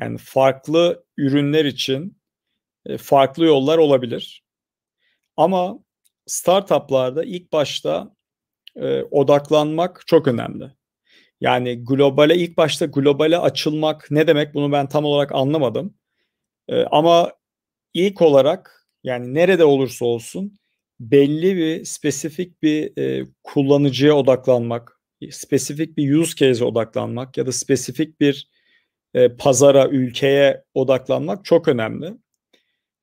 Yani 0.00 0.18
farklı 0.18 1.04
ürünler 1.16 1.64
için 1.64 2.20
e, 2.86 2.98
farklı 2.98 3.44
yollar 3.44 3.78
olabilir. 3.78 4.44
Ama 5.36 5.78
startuplarda 6.26 7.24
ilk 7.24 7.52
başta 7.52 8.16
e, 8.76 9.02
odaklanmak 9.02 10.02
çok 10.06 10.28
önemli. 10.28 10.72
Yani 11.40 11.84
globale 11.84 12.36
ilk 12.36 12.56
başta 12.56 12.86
globale 12.86 13.38
açılmak 13.38 14.10
ne 14.10 14.26
demek 14.26 14.54
bunu 14.54 14.72
ben 14.72 14.88
tam 14.88 15.04
olarak 15.04 15.32
anlamadım. 15.32 15.94
E, 16.68 16.84
ama 16.84 17.32
ilk 17.94 18.22
olarak 18.22 18.86
yani 19.04 19.34
nerede 19.34 19.64
olursa 19.64 20.04
olsun 20.04 20.59
belli 21.00 21.56
bir 21.56 21.84
spesifik 21.84 22.62
bir 22.62 22.98
e, 22.98 23.26
kullanıcıya 23.42 24.14
odaklanmak, 24.14 25.00
spesifik 25.30 25.96
bir 25.96 26.14
use 26.14 26.36
case'e 26.36 26.64
odaklanmak 26.64 27.36
ya 27.36 27.46
da 27.46 27.52
spesifik 27.52 28.20
bir 28.20 28.48
e, 29.14 29.36
pazara, 29.36 29.88
ülkeye 29.88 30.64
odaklanmak 30.74 31.44
çok 31.44 31.68
önemli. 31.68 32.14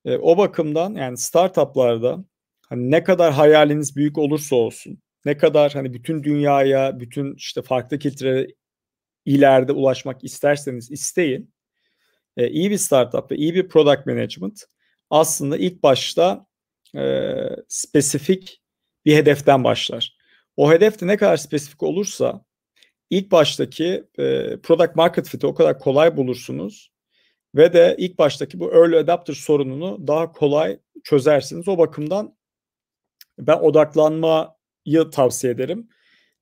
E, 0.06 0.18
o 0.18 0.38
bakımdan 0.38 0.96
yani 0.96 1.18
startuplarda 1.18 2.26
hani 2.70 2.92
ne 2.92 3.04
kadar 3.04 3.34
hayaliniz 3.34 3.96
büyük 3.96 4.18
olursa 4.18 4.56
olsun, 4.56 5.00
ne 5.26 5.38
kadar 5.38 5.74
hani 5.74 5.94
bütün 5.94 6.24
dünyaya, 6.24 7.00
bütün 7.00 7.36
işte 7.36 7.62
farklı 7.62 8.00
kitlere 8.00 8.48
ileride 9.26 9.72
ulaşmak 9.72 10.24
isterseniz 10.24 10.92
isteyin. 10.92 11.54
E, 12.38 12.50
iyi 12.50 12.72
bir 12.72 12.78
startup 12.78 13.32
ve 13.32 13.36
iyi 13.36 13.56
bir 13.56 13.68
product 13.68 14.06
management 14.06 14.64
aslında 15.10 15.58
ilk 15.58 15.84
başta 15.84 16.48
e, 16.96 17.36
spesifik 17.68 18.62
bir 19.06 19.16
hedeften 19.16 19.64
başlar. 19.64 20.18
O 20.58 20.72
hedef 20.72 21.02
de 21.02 21.08
ne 21.08 21.18
kadar 21.18 21.38
spesifik 21.38 21.84
olursa 21.84 22.46
ilk 23.10 23.32
baştaki 23.32 24.04
e, 24.20 24.58
product 24.64 24.96
market 24.96 25.30
fit'i 25.30 25.48
o 25.48 25.54
kadar 25.54 25.80
kolay 25.80 26.18
bulursunuz 26.18 26.92
ve 27.56 27.74
de 27.74 27.96
ilk 28.00 28.18
baştaki 28.20 28.60
bu 28.60 28.74
early 28.74 28.98
adapter 28.98 29.34
sorununu 29.34 30.08
daha 30.08 30.32
kolay 30.32 30.80
çözersiniz. 31.04 31.68
O 31.68 31.78
bakımdan 31.78 32.38
ben 33.40 33.58
odaklanmayı 33.58 35.10
tavsiye 35.12 35.54
ederim. 35.54 35.90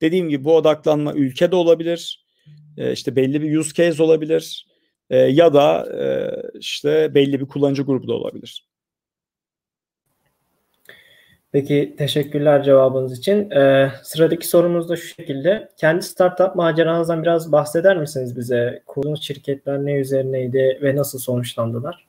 Dediğim 0.01 0.29
gibi 0.29 0.43
bu 0.43 0.55
odaklanma 0.55 1.13
ülkede 1.13 1.55
olabilir, 1.55 2.25
e, 2.77 2.91
işte 2.91 3.15
belli 3.15 3.41
bir 3.41 3.57
use 3.57 3.73
case 3.73 4.03
olabilir 4.03 4.67
e, 5.09 5.17
ya 5.17 5.53
da 5.53 5.87
e, 6.01 6.05
işte 6.59 7.15
belli 7.15 7.39
bir 7.39 7.45
kullanıcı 7.45 7.83
grubu 7.83 8.07
da 8.07 8.13
olabilir. 8.13 8.67
Peki 11.55 11.95
teşekkürler 11.97 12.63
cevabınız 12.63 13.19
için. 13.19 13.51
Ee, 13.51 13.91
sıradaki 14.03 14.47
sorumuz 14.47 14.89
da 14.89 14.95
şu 14.95 15.07
şekilde. 15.07 15.69
Kendi 15.77 16.01
startup 16.01 16.55
maceranızdan 16.55 17.23
biraz 17.23 17.51
bahseder 17.51 17.97
misiniz 17.97 18.37
bize? 18.37 18.83
Kurduğunuz 18.85 19.23
şirketler 19.23 19.85
ne 19.85 19.93
üzerineydi 19.93 20.79
ve 20.81 20.95
nasıl 20.95 21.19
sonuçlandılar? 21.19 22.05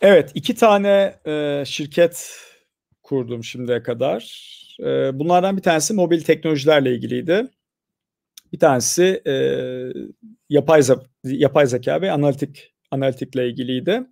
Evet, 0.00 0.30
iki 0.34 0.54
tane 0.54 1.14
e, 1.26 1.62
şirket 1.66 2.40
kurdum 3.02 3.44
şimdiye 3.44 3.82
kadar. 3.82 4.22
E, 4.80 5.18
bunlardan 5.18 5.56
bir 5.56 5.62
tanesi 5.62 5.94
mobil 5.94 6.20
teknolojilerle 6.20 6.94
ilgiliydi. 6.94 7.46
Bir 8.52 8.58
tanesi 8.58 9.22
e, 9.26 9.34
yapay, 10.48 10.82
yapay 11.24 11.66
zeka 11.66 12.00
ve 12.00 12.12
analitik 12.12 12.72
analitikle 12.90 13.48
ilgiliydi. 13.48 14.02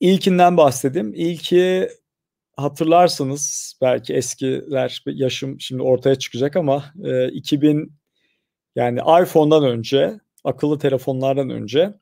İlkinden 0.00 0.56
bahsedeyim. 0.56 1.14
İlki 1.14 1.88
hatırlarsınız 2.56 3.74
belki 3.80 4.14
eskiler 4.14 5.02
yaşım 5.06 5.60
şimdi 5.60 5.82
ortaya 5.82 6.14
çıkacak 6.14 6.56
ama 6.56 6.84
e, 7.04 7.28
2000 7.28 7.92
yani 8.76 9.00
iPhone'dan 9.22 9.64
önce 9.64 10.20
akıllı 10.44 10.78
telefonlardan 10.78 11.50
önce 11.50 11.94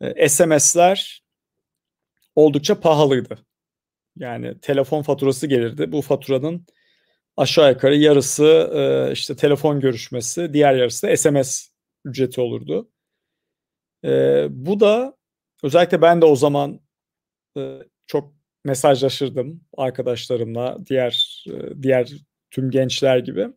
e, 0.00 0.28
SMS'ler 0.28 1.22
oldukça 2.36 2.80
pahalıydı. 2.80 3.38
Yani 4.16 4.60
telefon 4.60 5.02
faturası 5.02 5.46
gelirdi. 5.46 5.92
Bu 5.92 6.02
faturanın 6.02 6.66
aşağı 7.36 7.70
yukarı 7.72 7.96
yarısı 7.96 8.70
e, 8.74 9.12
işte 9.12 9.36
telefon 9.36 9.80
görüşmesi, 9.80 10.52
diğer 10.52 10.74
yarısı 10.74 11.06
da 11.06 11.16
SMS 11.16 11.68
ücreti 12.04 12.40
olurdu. 12.40 12.90
E, 14.04 14.46
bu 14.50 14.80
da 14.80 15.16
özellikle 15.62 16.02
ben 16.02 16.20
de 16.20 16.24
o 16.24 16.36
zaman 16.36 16.80
çok 18.06 18.34
mesajlaşırdım 18.64 19.60
arkadaşlarımla, 19.76 20.78
diğer 20.86 21.44
diğer 21.82 22.12
tüm 22.50 22.70
gençler 22.70 23.18
gibi. 23.18 23.48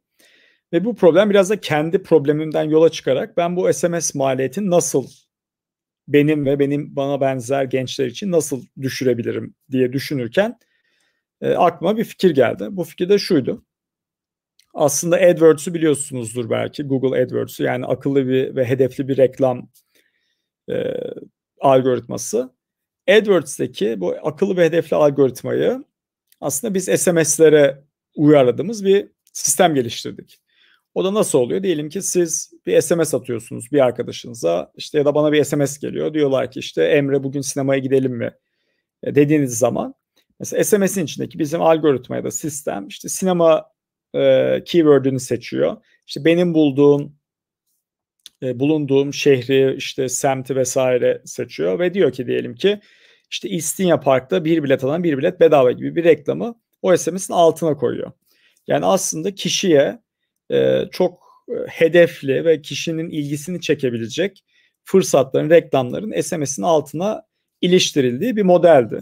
Ve 0.73 0.85
bu 0.85 0.95
problem 0.95 1.29
biraz 1.29 1.49
da 1.49 1.61
kendi 1.61 2.03
problemimden 2.03 2.63
yola 2.63 2.89
çıkarak 2.89 3.37
ben 3.37 3.55
bu 3.55 3.73
SMS 3.73 4.15
maliyetini 4.15 4.69
nasıl 4.69 5.07
benim 6.07 6.45
ve 6.45 6.59
benim 6.59 6.95
bana 6.95 7.21
benzer 7.21 7.63
gençler 7.63 8.05
için 8.07 8.31
nasıl 8.31 8.63
düşürebilirim 8.81 9.55
diye 9.71 9.93
düşünürken 9.93 10.59
e, 11.41 11.49
aklıma 11.53 11.97
bir 11.97 12.03
fikir 12.03 12.31
geldi. 12.31 12.67
Bu 12.71 12.83
fikir 12.83 13.09
de 13.09 13.17
şuydu. 13.17 13.65
Aslında 14.73 15.15
AdWords'u 15.15 15.73
biliyorsunuzdur 15.73 16.49
belki. 16.49 16.83
Google 16.83 17.21
AdWords'u 17.23 17.63
yani 17.63 17.85
akıllı 17.85 18.27
bir 18.27 18.55
ve 18.55 18.65
hedefli 18.65 19.07
bir 19.07 19.17
reklam 19.17 19.69
e, 20.69 20.93
algoritması. 21.59 22.55
AdWords'teki 23.09 23.99
bu 23.99 24.15
akıllı 24.23 24.57
ve 24.57 24.65
hedefli 24.65 24.95
algoritmayı 24.95 25.83
aslında 26.41 26.73
biz 26.73 26.85
SMS'lere 26.85 27.83
uyarladığımız 28.15 28.85
bir 28.85 29.07
sistem 29.33 29.75
geliştirdik. 29.75 30.39
O 30.93 31.03
da 31.03 31.13
nasıl 31.13 31.39
oluyor? 31.39 31.63
Diyelim 31.63 31.89
ki 31.89 32.01
siz 32.01 32.53
bir 32.65 32.81
SMS 32.81 33.13
atıyorsunuz 33.13 33.71
bir 33.71 33.79
arkadaşınıza 33.79 34.71
işte 34.75 34.97
ya 34.97 35.05
da 35.05 35.15
bana 35.15 35.31
bir 35.31 35.43
SMS 35.43 35.79
geliyor. 35.79 36.13
Diyorlar 36.13 36.51
ki 36.51 36.59
işte 36.59 36.83
Emre 36.83 37.23
bugün 37.23 37.41
sinemaya 37.41 37.79
gidelim 37.79 38.11
mi? 38.11 38.31
Dediğiniz 39.05 39.57
zaman 39.57 39.93
mesela 40.39 40.63
SMS'in 40.63 41.03
içindeki 41.03 41.39
bizim 41.39 41.61
algoritma 41.61 42.15
ya 42.15 42.23
da 42.23 42.31
sistem 42.31 42.87
işte 42.87 43.09
sinema 43.09 43.71
e, 44.15 44.63
keyword'ünü 44.65 45.19
seçiyor. 45.19 45.77
İşte 46.07 46.25
benim 46.25 46.53
bulduğum 46.53 47.15
e, 48.43 48.59
bulunduğum 48.59 49.13
şehri 49.13 49.75
işte 49.77 50.09
semti 50.09 50.55
vesaire 50.55 51.21
seçiyor 51.25 51.79
ve 51.79 51.93
diyor 51.93 52.11
ki 52.11 52.27
diyelim 52.27 52.55
ki 52.55 52.79
işte 53.31 53.49
İstinye 53.49 53.99
Park'ta 53.99 54.45
bir 54.45 54.63
bilet 54.63 54.83
alan 54.83 55.03
bir 55.03 55.17
bilet 55.17 55.39
bedava 55.39 55.71
gibi 55.71 55.95
bir 55.95 56.03
reklamı 56.03 56.55
o 56.81 56.97
SMS'in 56.97 57.33
altına 57.33 57.77
koyuyor. 57.77 58.11
Yani 58.67 58.85
aslında 58.85 59.35
kişiye 59.35 59.99
e, 60.51 60.81
çok 60.91 61.23
e, 61.49 61.53
hedefli 61.67 62.45
ve 62.45 62.61
kişinin 62.61 63.09
ilgisini 63.09 63.61
çekebilecek 63.61 64.43
fırsatların, 64.83 65.49
reklamların 65.49 66.21
SMS'in 66.21 66.63
altına 66.63 67.23
iliştirildiği 67.61 68.35
bir 68.35 68.43
modeldi. 68.43 69.01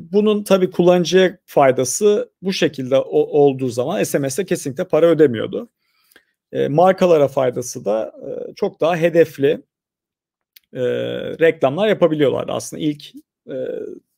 Bunun 0.00 0.44
tabii 0.44 0.70
kullanıcıya 0.70 1.38
faydası 1.46 2.32
bu 2.42 2.52
şekilde 2.52 2.96
olduğu 2.98 3.68
zaman 3.68 4.02
SMS'e 4.02 4.44
kesinlikle 4.44 4.84
para 4.84 5.06
ödemiyordu. 5.06 5.68
E, 6.52 6.68
markalara 6.68 7.28
faydası 7.28 7.84
da 7.84 8.12
e, 8.26 8.54
çok 8.54 8.80
daha 8.80 8.96
hedefli 8.96 9.62
e, 10.72 10.82
reklamlar 11.40 11.88
yapabiliyorlardı. 11.88 12.52
Aslında 12.52 12.82
ilk 12.82 13.12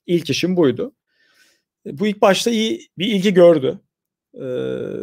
ilk 0.06 0.30
işim 0.30 0.56
buydu. 0.56 0.92
Bu 1.86 2.06
ilk 2.06 2.22
başta 2.22 2.50
iyi 2.50 2.88
bir 2.98 3.06
ilgi 3.06 3.34
gördü. 3.34 3.80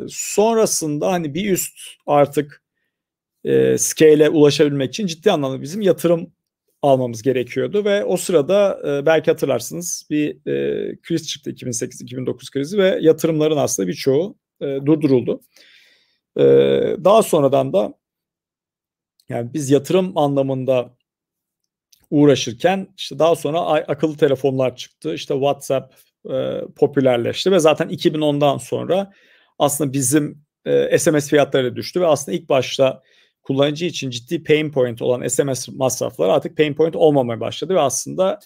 Sonrasında 0.10 1.12
hani 1.12 1.34
bir 1.34 1.52
üst 1.52 1.80
artık 2.08 2.64
e, 3.44 3.78
scale'e 3.78 4.30
ulaşabilmek 4.30 4.90
için 4.90 5.08
ciddi 5.08 5.32
anlamda 5.32 5.62
bizim 5.62 5.82
yatırım 5.82 6.34
almamız 6.82 7.22
gerekiyordu 7.22 7.86
ve 7.86 8.04
o 8.04 8.18
sırada 8.18 8.82
belki 9.06 9.32
hatırlarsınız 9.32 10.08
bir 10.10 10.44
kriz 11.02 11.28
çıktı 11.28 11.52
2008-2009 11.52 12.52
krizi 12.52 12.78
ve 12.78 12.98
yatırımların 13.02 13.58
aslında 13.58 13.88
birçoğu 13.88 14.36
durduruldu. 14.62 15.42
E, 16.38 16.44
daha 17.04 17.24
sonradan 17.24 17.74
da 17.74 17.94
yani 19.30 19.54
biz 19.54 19.70
yatırım 19.70 20.18
anlamında 20.18 20.98
uğraşırken 22.10 22.88
işte 22.98 23.20
daha 23.20 23.36
sonra 23.36 23.62
akıllı 23.62 24.18
telefonlar 24.18 24.76
çıktı. 24.76 25.14
İşte 25.14 25.34
WhatsApp 25.34 25.96
e, 26.30 26.62
popülerleşti 26.76 27.52
ve 27.52 27.60
zaten 27.60 27.90
2010'dan 27.90 28.58
sonra 28.58 29.12
aslında 29.60 29.94
bizim 29.94 30.44
e, 30.66 30.98
SMS 30.98 31.30
fiyatları 31.30 31.76
düştü 31.76 32.02
ve 32.02 32.08
aslında 32.08 32.38
ilk 32.38 32.50
başta 32.50 33.04
kullanıcı 33.42 33.86
için 33.86 34.10
ciddi 34.10 34.44
pain 34.44 34.72
point 34.72 35.02
olan 35.02 35.28
SMS 35.28 35.70
masrafları 35.70 36.32
artık 36.32 36.58
pain 36.58 36.74
point 36.74 36.96
olmamaya 36.96 37.40
başladı 37.40 37.76
ve 37.76 37.80
aslında 37.80 38.40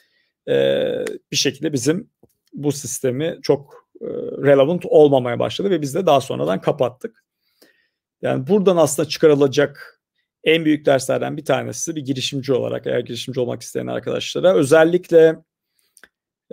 e, 0.48 0.54
bir 1.32 1.38
şekilde 1.38 1.74
bizim 1.74 2.10
bu 2.54 2.72
sistemi 2.72 3.40
çok 3.42 3.88
e, 4.02 4.06
relevant 4.44 4.86
olmamaya 4.86 5.40
başladı 5.40 5.70
ve 5.70 5.82
biz 5.82 5.96
de 5.96 6.06
daha 6.06 6.22
sonradan 6.22 6.62
kapattık. 6.62 7.25
Yani 8.26 8.48
buradan 8.48 8.78
aslında 8.78 9.10
çıkarılacak 9.10 10.02
en 10.44 10.66
büyük 10.66 10.86
derslerden 10.86 11.38
bir 11.38 11.46
tanesi 11.46 11.96
bir 11.96 12.06
girişimci 12.06 12.54
olarak 12.54 12.88
eğer 12.88 13.00
girişimci 13.00 13.40
olmak 13.40 13.62
isteyen 13.62 13.88
arkadaşlara 13.88 14.56
özellikle 14.56 15.36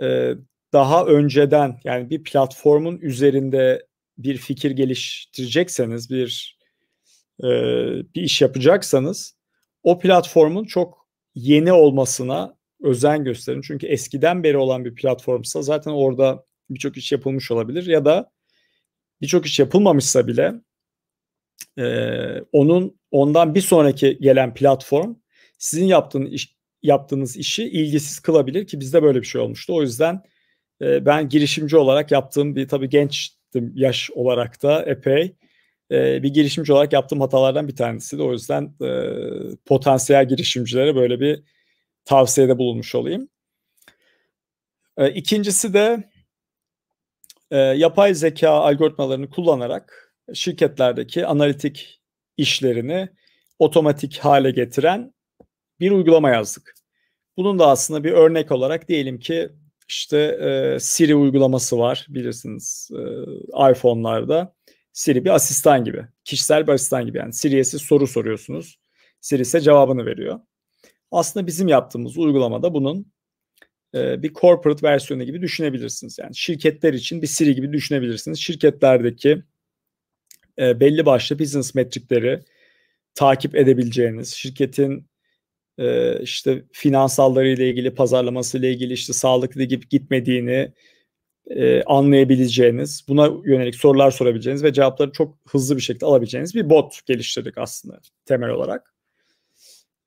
e, 0.01 0.33
daha 0.73 1.05
önceden 1.05 1.79
yani 1.83 2.09
bir 2.09 2.23
platformun 2.23 2.97
üzerinde 2.97 3.87
bir 4.17 4.37
fikir 4.37 4.71
geliştirecekseniz 4.71 6.09
bir 6.09 6.57
e, 7.43 7.47
bir 8.15 8.21
iş 8.21 8.41
yapacaksanız 8.41 9.37
o 9.83 9.99
platformun 9.99 10.65
çok 10.65 11.07
yeni 11.35 11.73
olmasına 11.73 12.57
özen 12.83 13.23
gösterin. 13.23 13.61
Çünkü 13.61 13.87
eskiden 13.87 14.43
beri 14.43 14.57
olan 14.57 14.85
bir 14.85 14.95
platformsa 14.95 15.61
zaten 15.61 15.91
orada 15.91 16.45
birçok 16.69 16.97
iş 16.97 17.11
yapılmış 17.11 17.51
olabilir 17.51 17.85
ya 17.85 18.05
da 18.05 18.31
birçok 19.21 19.45
iş 19.45 19.59
yapılmamışsa 19.59 20.27
bile 20.27 20.53
e, 21.79 21.85
onun 22.51 22.99
ondan 23.11 23.55
bir 23.55 23.61
sonraki 23.61 24.17
gelen 24.21 24.53
platform 24.53 25.15
sizin 25.59 25.85
yaptığınız 25.85 26.33
iş, 26.33 26.55
yaptığınız 26.83 27.37
işi 27.37 27.63
ilgisiz 27.63 28.19
kılabilir 28.19 28.67
ki 28.67 28.79
bizde 28.79 29.03
böyle 29.03 29.21
bir 29.21 29.27
şey 29.27 29.41
olmuştu. 29.41 29.75
O 29.75 29.81
yüzden 29.81 30.23
e, 30.81 31.05
ben 31.05 31.29
girişimci 31.29 31.77
olarak 31.77 32.11
yaptığım 32.11 32.55
bir 32.55 32.67
tabii 32.67 32.89
gençtim 32.89 33.71
yaş 33.75 34.11
olarak 34.11 34.63
da 34.63 34.83
epey 34.83 35.35
e, 35.91 36.23
bir 36.23 36.33
girişimci 36.33 36.73
olarak 36.73 36.93
yaptığım 36.93 37.21
hatalardan 37.21 37.67
bir 37.67 37.75
tanesi 37.75 38.17
de 38.17 38.23
o 38.23 38.31
yüzden 38.31 38.75
e, 38.81 38.89
potansiyel 39.65 40.27
girişimcilere 40.27 40.95
böyle 40.95 41.19
bir 41.19 41.43
tavsiyede 42.05 42.57
bulunmuş 42.57 42.95
olayım. 42.95 43.29
E, 44.97 45.09
ikincisi 45.13 45.73
de 45.73 46.09
e, 47.51 47.57
yapay 47.57 48.13
zeka 48.13 48.49
algoritmalarını 48.49 49.29
kullanarak 49.29 50.12
şirketlerdeki 50.33 51.25
analitik 51.25 52.01
işlerini 52.37 53.09
otomatik 53.59 54.17
hale 54.17 54.51
getiren 54.51 55.13
bir 55.79 55.91
uygulama 55.91 56.29
yazdık. 56.29 56.73
Bunun 57.37 57.59
da 57.59 57.67
aslında 57.67 58.03
bir 58.03 58.11
örnek 58.11 58.51
olarak 58.51 58.87
diyelim 58.87 59.19
ki 59.19 59.49
işte 59.87 60.17
e, 60.17 60.79
Siri 60.79 61.15
uygulaması 61.15 61.77
var 61.79 62.05
bilirsiniz 62.09 62.89
e, 62.93 63.71
iPhone'larda. 63.71 64.55
Siri 64.93 65.25
bir 65.25 65.29
asistan 65.29 65.83
gibi. 65.83 66.05
Kişisel 66.23 66.67
bir 66.67 66.71
asistan 66.71 67.05
gibi 67.05 67.17
yani. 67.17 67.33
Siri'ye 67.33 67.63
siz 67.63 67.81
soru 67.81 68.07
soruyorsunuz. 68.07 68.79
Siri 69.21 69.41
ise 69.41 69.61
cevabını 69.61 70.05
veriyor. 70.05 70.39
Aslında 71.11 71.47
bizim 71.47 71.67
yaptığımız 71.67 72.17
uygulamada 72.17 72.73
bunun 72.73 73.13
e, 73.95 74.23
bir 74.23 74.33
corporate 74.33 74.87
versiyonu 74.87 75.23
gibi 75.23 75.41
düşünebilirsiniz. 75.41 76.19
Yani 76.19 76.35
şirketler 76.35 76.93
için 76.93 77.21
bir 77.21 77.27
Siri 77.27 77.55
gibi 77.55 77.73
düşünebilirsiniz. 77.73 78.39
Şirketlerdeki 78.39 79.43
e, 80.59 80.79
belli 80.79 81.05
başlı 81.05 81.39
business 81.39 81.75
metrikleri 81.75 82.39
takip 83.15 83.55
edebileceğiniz, 83.55 84.33
şirketin 84.33 85.07
e, 85.77 86.19
işte 86.21 86.63
finansalları 86.71 87.47
ile 87.47 87.69
ilgili, 87.69 87.95
pazarlaması 87.95 88.57
ile 88.57 88.71
ilgili 88.71 88.93
işte 88.93 89.13
sağlıklı 89.13 89.63
gibi 89.63 89.89
gitmediğini 89.89 90.73
e, 91.49 91.83
anlayabileceğiniz, 91.83 93.05
buna 93.07 93.29
yönelik 93.45 93.75
sorular 93.75 94.11
sorabileceğiniz 94.11 94.63
ve 94.63 94.73
cevapları 94.73 95.11
çok 95.11 95.37
hızlı 95.49 95.75
bir 95.75 95.81
şekilde 95.81 96.05
alabileceğiniz 96.05 96.55
bir 96.55 96.69
bot 96.69 97.05
geliştirdik 97.05 97.57
aslında 97.57 97.99
temel 98.25 98.49
olarak. 98.49 98.93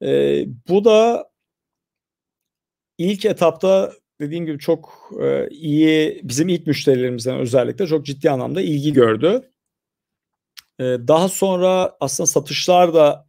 E, 0.02 0.42
bu 0.68 0.84
da 0.84 1.30
ilk 2.98 3.24
etapta 3.24 3.92
dediğim 4.20 4.46
gibi 4.46 4.58
çok 4.58 5.10
e, 5.22 5.48
iyi 5.50 6.20
bizim 6.22 6.48
ilk 6.48 6.66
müşterilerimizden 6.66 7.38
özellikle 7.38 7.86
çok 7.86 8.06
ciddi 8.06 8.30
anlamda 8.30 8.60
ilgi 8.60 8.92
gördü. 8.92 9.50
E, 10.80 10.84
daha 10.84 11.28
sonra 11.28 11.96
aslında 12.00 12.26
satışlar 12.26 12.94
da 12.94 13.26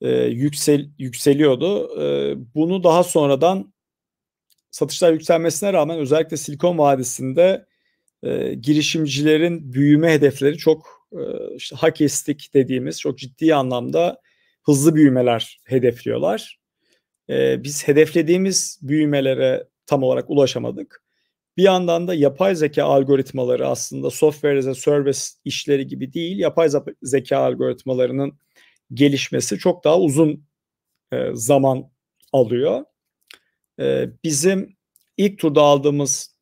e, 0.00 0.10
yüksel 0.24 0.90
yükseliyordu. 0.98 2.00
E, 2.02 2.34
bunu 2.54 2.84
daha 2.84 3.04
sonradan 3.04 3.72
satışlar 4.70 5.12
yükselmesine 5.12 5.72
rağmen 5.72 5.98
özellikle 5.98 6.36
Silikon 6.36 6.78
Vadisi'nde 6.78 7.66
e, 8.22 8.54
girişimcilerin 8.54 9.72
büyüme 9.72 10.12
hedefleri 10.12 10.58
çok 10.58 11.08
e, 11.12 11.54
işte 11.56 11.76
hakestik 11.76 12.50
dediğimiz 12.54 13.00
çok 13.00 13.18
ciddi 13.18 13.54
anlamda 13.54 14.20
hızlı 14.62 14.94
büyümeler 14.94 15.58
hedefliyorlar. 15.64 16.60
E, 17.30 17.64
biz 17.64 17.88
hedeflediğimiz 17.88 18.78
büyümelere 18.82 19.68
tam 19.86 20.02
olarak 20.02 20.30
ulaşamadık. 20.30 21.02
Bir 21.60 21.64
yandan 21.64 22.08
da 22.08 22.14
yapay 22.14 22.54
zeka 22.54 22.84
algoritmaları 22.84 23.68
aslında 23.68 24.10
software 24.10 24.58
as 24.58 24.66
a 24.66 24.74
service 24.74 25.20
işleri 25.44 25.86
gibi 25.86 26.12
değil. 26.12 26.38
Yapay 26.38 26.68
zeka 27.02 27.38
algoritmalarının 27.38 28.38
gelişmesi 28.94 29.58
çok 29.58 29.84
daha 29.84 30.00
uzun 30.00 30.44
e, 31.12 31.30
zaman 31.34 31.90
alıyor. 32.32 32.84
E, 33.80 34.08
bizim 34.24 34.76
ilk 35.16 35.38
turda 35.38 35.62
aldığımız 35.62 36.36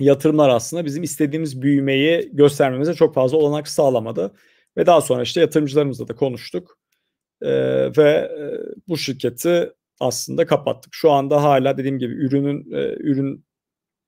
yatırımlar 0.00 0.48
aslında 0.48 0.84
bizim 0.84 1.02
istediğimiz 1.02 1.62
büyümeyi 1.62 2.30
göstermemize 2.32 2.94
çok 2.94 3.14
fazla 3.14 3.36
olanak 3.36 3.68
sağlamadı. 3.68 4.34
Ve 4.76 4.86
daha 4.86 5.00
sonra 5.00 5.22
işte 5.22 5.40
yatırımcılarımızla 5.40 6.08
da 6.08 6.16
konuştuk. 6.16 6.78
Ee, 7.42 7.96
ve 7.96 8.10
e, 8.10 8.44
bu 8.88 8.98
şirketi 8.98 9.72
aslında 10.00 10.46
kapattık. 10.46 10.94
Şu 10.94 11.10
anda 11.10 11.42
hala 11.42 11.78
dediğim 11.78 11.98
gibi 11.98 12.14
ürünün 12.14 12.72
e, 12.72 12.96
ürün 13.00 13.44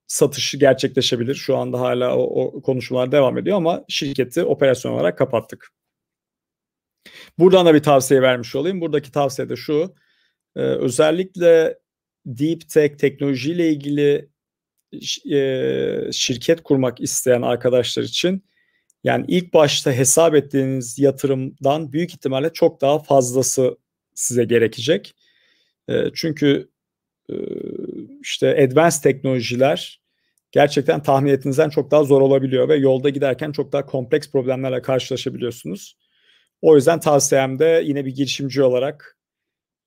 satışı 0.06 0.58
gerçekleşebilir. 0.58 1.34
Şu 1.34 1.56
anda 1.56 1.80
hala 1.80 2.16
o, 2.16 2.22
o 2.22 2.62
konuşmalar 2.62 3.12
devam 3.12 3.38
ediyor 3.38 3.56
ama 3.56 3.84
şirketi 3.88 4.42
operasyon 4.44 4.92
olarak 4.92 5.18
kapattık. 5.18 5.72
Buradan 7.38 7.66
da 7.66 7.74
bir 7.74 7.82
tavsiye 7.82 8.22
vermiş 8.22 8.54
olayım. 8.54 8.80
Buradaki 8.80 9.12
tavsiye 9.12 9.48
de 9.48 9.56
şu. 9.56 9.94
E, 10.56 10.60
özellikle 10.60 11.78
deep 12.26 12.68
tech 12.68 12.98
teknolojiyle 12.98 13.70
ilgili 13.70 14.28
e, 15.32 16.12
şirket 16.12 16.62
kurmak 16.62 17.00
isteyen 17.00 17.42
arkadaşlar 17.42 18.02
için 18.02 18.44
yani 19.04 19.24
ilk 19.28 19.54
başta 19.54 19.92
hesap 19.92 20.34
ettiğiniz 20.34 20.98
yatırımdan 20.98 21.92
büyük 21.92 22.10
ihtimalle 22.10 22.52
çok 22.52 22.80
daha 22.80 22.98
fazlası 22.98 23.76
size 24.14 24.44
gerekecek. 24.44 25.14
E, 25.88 25.94
çünkü 26.14 26.68
işte 28.20 28.64
advanced 28.64 29.02
teknolojiler 29.02 30.00
gerçekten 30.52 31.02
tahmin 31.02 31.30
ettiğinizden 31.30 31.70
çok 31.70 31.90
daha 31.90 32.04
zor 32.04 32.20
olabiliyor 32.20 32.68
ve 32.68 32.76
yolda 32.76 33.08
giderken 33.08 33.52
çok 33.52 33.72
daha 33.72 33.86
kompleks 33.86 34.30
problemlerle 34.30 34.82
karşılaşabiliyorsunuz. 34.82 35.96
O 36.62 36.76
yüzden 36.76 37.00
tavsiyem 37.00 37.58
de 37.58 37.82
yine 37.84 38.04
bir 38.04 38.14
girişimci 38.14 38.62
olarak 38.62 39.18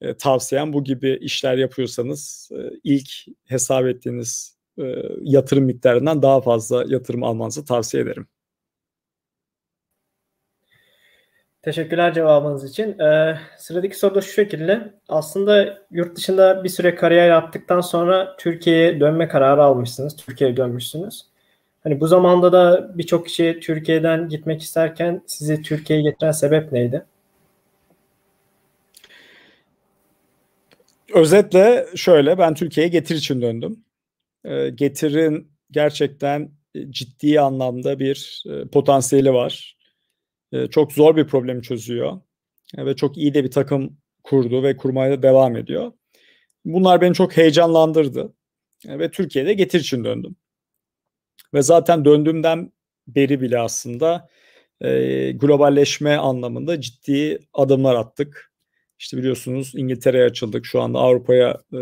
e, 0.01 0.17
tavsiyem 0.17 0.73
bu 0.73 0.83
gibi 0.83 1.17
işler 1.21 1.57
yapıyorsanız 1.57 2.49
e, 2.51 2.59
ilk 2.83 3.09
hesap 3.45 3.85
ettiğiniz 3.85 4.57
e, 4.79 4.83
yatırım 5.21 5.63
miktarından 5.63 6.21
daha 6.21 6.41
fazla 6.41 6.83
yatırım 6.87 7.23
almanızı 7.23 7.65
tavsiye 7.65 8.03
ederim. 8.03 8.27
Teşekkürler 11.67 12.13
cevabınız 12.13 12.69
için. 12.69 12.99
Ee, 12.99 13.39
sıradaki 13.57 13.99
soru 13.99 14.15
da 14.15 14.21
şu 14.21 14.31
şekilde. 14.31 14.93
Aslında 15.07 15.79
yurt 15.91 16.15
dışında 16.15 16.63
bir 16.63 16.69
süre 16.69 16.95
kariyer 16.95 17.29
yaptıktan 17.29 17.81
sonra 17.81 18.35
Türkiye'ye 18.37 18.99
dönme 18.99 19.27
kararı 19.27 19.63
almışsınız. 19.63 20.15
Türkiye'ye 20.15 20.57
dönmüşsünüz. 20.57 21.25
Hani 21.83 21.99
bu 21.99 22.07
zamanda 22.07 22.51
da 22.51 22.91
birçok 22.97 23.25
kişi 23.25 23.59
Türkiye'den 23.61 24.29
gitmek 24.29 24.61
isterken 24.61 25.21
sizi 25.25 25.61
Türkiye'ye 25.61 26.09
getiren 26.09 26.31
sebep 26.31 26.71
neydi? 26.71 27.05
Özetle 31.13 31.85
şöyle 31.95 32.37
ben 32.37 32.53
Türkiye'ye 32.53 32.89
Getir 32.89 33.15
için 33.15 33.41
döndüm. 33.41 33.79
Ee, 34.45 34.69
Getir'in 34.69 35.51
gerçekten 35.71 36.51
ciddi 36.89 37.41
anlamda 37.41 37.99
bir 37.99 38.43
e, 38.49 38.67
potansiyeli 38.67 39.33
var. 39.33 39.76
Ee, 40.51 40.67
çok 40.67 40.93
zor 40.93 41.15
bir 41.15 41.27
problemi 41.27 41.63
çözüyor. 41.63 42.21
Ve 42.77 42.95
çok 42.95 43.17
iyi 43.17 43.33
de 43.33 43.43
bir 43.43 43.51
takım 43.51 43.97
kurdu 44.23 44.63
ve 44.63 44.77
kurmaya 44.77 45.11
da 45.11 45.23
devam 45.23 45.55
ediyor. 45.55 45.91
Bunlar 46.65 47.01
beni 47.01 47.13
çok 47.13 47.37
heyecanlandırdı. 47.37 48.33
Ve 48.85 49.11
Türkiye'de 49.11 49.53
Getir 49.53 49.79
için 49.79 50.03
döndüm. 50.03 50.35
Ve 51.53 51.61
zaten 51.61 52.05
döndüğümden 52.05 52.71
beri 53.07 53.41
bile 53.41 53.59
aslında 53.59 54.29
e, 54.81 55.31
globalleşme 55.31 56.15
anlamında 56.15 56.81
ciddi 56.81 57.39
adımlar 57.53 57.95
attık. 57.95 58.51
İşte 58.99 59.17
biliyorsunuz 59.17 59.71
İngiltere'ye 59.75 60.25
açıldık. 60.25 60.65
Şu 60.65 60.81
anda 60.81 60.99
Avrupa'ya 60.99 61.57
e, 61.73 61.79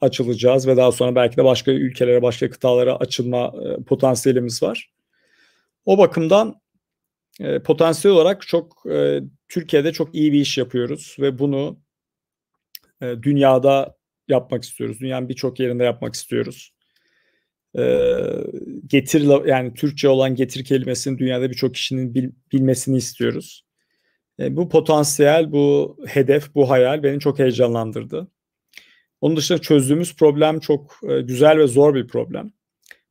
açılacağız 0.00 0.66
ve 0.66 0.76
daha 0.76 0.92
sonra 0.92 1.14
belki 1.14 1.36
de 1.36 1.44
başka 1.44 1.72
ülkelere, 1.72 2.22
başka 2.22 2.50
kıtalara 2.50 2.96
açılma 2.96 3.46
e, 3.46 3.82
potansiyelimiz 3.82 4.62
var. 4.62 4.90
O 5.84 5.98
bakımdan 5.98 6.61
e, 7.40 7.62
potansiyel 7.62 8.16
olarak 8.16 8.46
çok 8.46 8.86
e, 8.90 9.20
Türkiye'de 9.48 9.92
çok 9.92 10.14
iyi 10.14 10.32
bir 10.32 10.40
iş 10.40 10.58
yapıyoruz 10.58 11.16
ve 11.20 11.38
bunu 11.38 11.80
e, 13.02 13.16
dünyada 13.22 13.96
yapmak 14.28 14.62
istiyoruz. 14.64 15.00
Dünyanın 15.00 15.28
birçok 15.28 15.60
yerinde 15.60 15.84
yapmak 15.84 16.14
istiyoruz 16.14 16.72
e, 17.78 18.06
getir 18.86 19.46
yani 19.46 19.74
Türkçe 19.74 20.08
olan 20.08 20.34
getir 20.34 20.64
kelimesini 20.64 21.18
dünyada 21.18 21.50
birçok 21.50 21.74
kişinin 21.74 22.14
bil, 22.14 22.30
bilmesini 22.52 22.96
istiyoruz. 22.96 23.64
E, 24.40 24.56
bu 24.56 24.68
potansiyel, 24.68 25.52
bu 25.52 25.96
hedef, 26.06 26.54
bu 26.54 26.70
hayal 26.70 27.02
beni 27.02 27.20
çok 27.20 27.38
heyecanlandırdı. 27.38 28.28
Onun 29.20 29.36
dışında 29.36 29.58
çözdüğümüz 29.58 30.16
problem 30.16 30.60
çok 30.60 31.00
e, 31.08 31.20
güzel 31.20 31.58
ve 31.58 31.66
zor 31.66 31.94
bir 31.94 32.08
problem. 32.08 32.52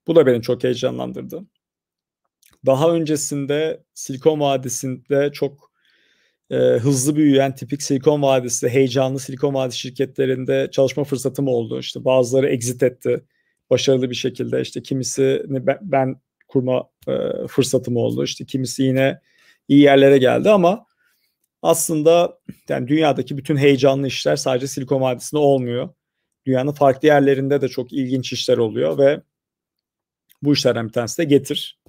Bu 0.08 0.16
da 0.16 0.26
beni 0.26 0.42
çok 0.42 0.64
heyecanlandırdı. 0.64 1.46
Daha 2.66 2.92
öncesinde 2.92 3.84
Silikon 3.94 4.40
Vadisi'nde 4.40 5.32
çok 5.32 5.72
e, 6.52 6.56
hızlı 6.56 7.16
büyüyen 7.16 7.56
tipik 7.56 7.84
Silikon 7.84 8.22
Vadisi, 8.22 8.70
heyecanlı 8.70 9.20
Silikon 9.20 9.54
Vadisi 9.54 9.80
şirketlerinde 9.80 10.70
çalışma 10.72 11.04
fırsatım 11.04 11.48
oldu. 11.48 11.80
İşte 11.80 12.06
bazıları 12.06 12.50
exit 12.50 12.84
etti 12.84 13.24
başarılı 13.70 14.10
bir 14.10 14.16
şekilde 14.16 14.62
işte 14.62 14.82
kimisini 14.84 15.68
ben, 15.68 15.78
ben 15.82 16.22
kurma 16.48 16.90
e, 17.08 17.14
fırsatım 17.48 17.98
oldu. 17.98 18.24
İşte 18.24 18.46
kimisi 18.46 18.84
yine 18.84 19.22
iyi 19.68 19.82
yerlere 19.82 20.18
geldi 20.18 20.50
ama 20.50 20.86
aslında 21.62 22.40
yani 22.70 22.88
dünyadaki 22.88 23.38
bütün 23.38 23.58
heyecanlı 23.58 24.08
işler 24.08 24.36
sadece 24.36 24.68
Silikon 24.68 25.02
Vadisi'nde 25.02 25.40
olmuyor. 25.40 25.90
Dünyanın 26.46 26.72
farklı 26.72 27.08
yerlerinde 27.08 27.62
de 27.62 27.68
çok 27.68 27.94
ilginç 27.94 28.34
işler 28.34 28.58
oluyor 28.58 28.98
ve 28.98 29.22
bu 30.42 30.54
işlerden 30.54 30.88
bir 30.88 30.94
tanesi 30.94 31.18
de 31.18 31.24
Getir. 31.24 31.81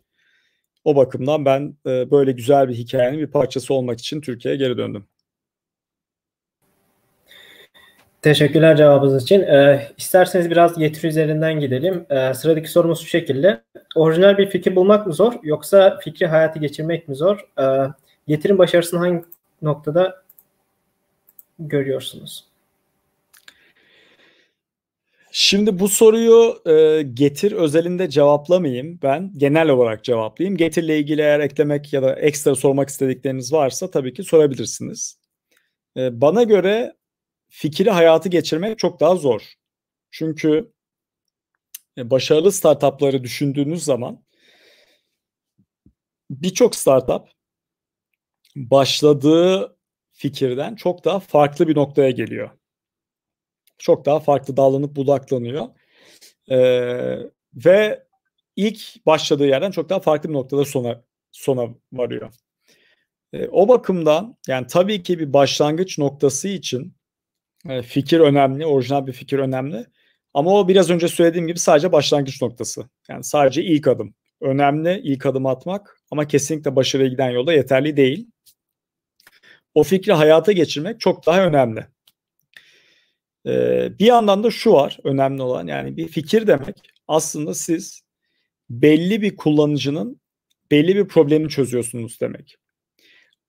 O 0.84 0.96
bakımdan 0.96 1.44
ben 1.44 1.76
e, 1.86 2.10
böyle 2.10 2.32
güzel 2.32 2.68
bir 2.68 2.74
hikayenin 2.74 3.18
bir 3.18 3.26
parçası 3.26 3.74
olmak 3.74 3.98
için 3.98 4.20
Türkiye'ye 4.20 4.58
geri 4.58 4.76
döndüm. 4.78 5.06
Teşekkürler 8.22 8.76
cevabınız 8.76 9.22
için. 9.22 9.40
Ee, 9.42 9.88
isterseniz 9.98 10.50
biraz 10.50 10.78
getiri 10.78 11.06
üzerinden 11.06 11.60
gidelim. 11.60 12.06
Ee, 12.10 12.34
sıradaki 12.34 12.70
sorumuz 12.70 13.00
şu 13.00 13.06
şekilde. 13.06 13.62
Orijinal 13.94 14.38
bir 14.38 14.50
fikir 14.50 14.76
bulmak 14.76 15.06
mı 15.06 15.12
zor 15.12 15.32
yoksa 15.42 15.98
fikri 16.02 16.26
hayatı 16.26 16.58
geçirmek 16.58 17.08
mi 17.08 17.14
zor? 17.14 17.48
Ee, 17.60 17.92
getirin 18.28 18.58
başarısını 18.58 19.00
hangi 19.00 19.24
noktada 19.62 20.22
görüyorsunuz? 21.58 22.51
Şimdi 25.34 25.78
bu 25.78 25.88
soruyu 25.88 26.62
e, 26.66 27.02
getir 27.02 27.52
özelinde 27.52 28.10
cevaplamayayım. 28.10 28.98
Ben 29.02 29.32
genel 29.36 29.68
olarak 29.68 30.04
cevaplayayım. 30.04 30.56
Getirle 30.56 30.98
ilgili 30.98 31.20
eğer 31.20 31.40
eklemek 31.40 31.92
ya 31.92 32.02
da 32.02 32.14
ekstra 32.14 32.54
sormak 32.54 32.88
istedikleriniz 32.88 33.52
varsa 33.52 33.90
tabii 33.90 34.14
ki 34.14 34.22
sorabilirsiniz. 34.24 35.20
E, 35.96 36.20
bana 36.20 36.42
göre 36.42 36.96
fikri 37.48 37.90
hayatı 37.90 38.28
geçirmek 38.28 38.78
çok 38.78 39.00
daha 39.00 39.16
zor. 39.16 39.42
Çünkü 40.10 40.72
e, 41.98 42.10
başarılı 42.10 42.52
startupları 42.52 43.24
düşündüğünüz 43.24 43.84
zaman 43.84 44.24
birçok 46.30 46.76
startup 46.76 47.28
başladığı 48.56 49.76
fikirden 50.12 50.74
çok 50.74 51.04
daha 51.04 51.20
farklı 51.20 51.68
bir 51.68 51.76
noktaya 51.76 52.10
geliyor. 52.10 52.50
Çok 53.82 54.04
daha 54.04 54.20
farklı 54.20 54.56
dallanıp 54.56 54.96
budaklanıyor. 54.96 55.66
Ee, 56.50 57.18
ve 57.54 58.02
ilk 58.56 59.06
başladığı 59.06 59.46
yerden 59.46 59.70
çok 59.70 59.88
daha 59.88 60.00
farklı 60.00 60.28
bir 60.28 60.34
noktada 60.34 60.64
sona 60.64 61.04
sona 61.32 61.68
varıyor. 61.92 62.32
Ee, 63.32 63.48
o 63.48 63.68
bakımdan 63.68 64.36
yani 64.48 64.66
tabii 64.66 65.02
ki 65.02 65.18
bir 65.18 65.32
başlangıç 65.32 65.98
noktası 65.98 66.48
için 66.48 66.94
fikir 67.82 68.20
önemli, 68.20 68.66
orijinal 68.66 69.06
bir 69.06 69.12
fikir 69.12 69.38
önemli. 69.38 69.86
Ama 70.34 70.54
o 70.54 70.68
biraz 70.68 70.90
önce 70.90 71.08
söylediğim 71.08 71.46
gibi 71.46 71.58
sadece 71.58 71.92
başlangıç 71.92 72.42
noktası. 72.42 72.88
Yani 73.08 73.24
sadece 73.24 73.62
ilk 73.64 73.88
adım. 73.88 74.14
Önemli 74.40 75.00
ilk 75.04 75.26
adım 75.26 75.46
atmak 75.46 76.00
ama 76.10 76.26
kesinlikle 76.26 76.76
başarıya 76.76 77.08
giden 77.08 77.30
yolda 77.30 77.52
yeterli 77.52 77.96
değil. 77.96 78.30
O 79.74 79.82
fikri 79.82 80.12
hayata 80.12 80.52
geçirmek 80.52 81.00
çok 81.00 81.26
daha 81.26 81.46
önemli. 81.46 81.86
Ee, 83.46 83.98
bir 83.98 84.06
yandan 84.06 84.44
da 84.44 84.50
şu 84.50 84.72
var 84.72 84.98
önemli 85.04 85.42
olan 85.42 85.66
yani 85.66 85.96
bir 85.96 86.08
fikir 86.08 86.46
demek 86.46 86.76
aslında 87.08 87.54
siz 87.54 88.02
belli 88.70 89.22
bir 89.22 89.36
kullanıcının 89.36 90.20
belli 90.70 90.96
bir 90.96 91.08
problemi 91.08 91.48
çözüyorsunuz 91.48 92.20
demek. 92.20 92.56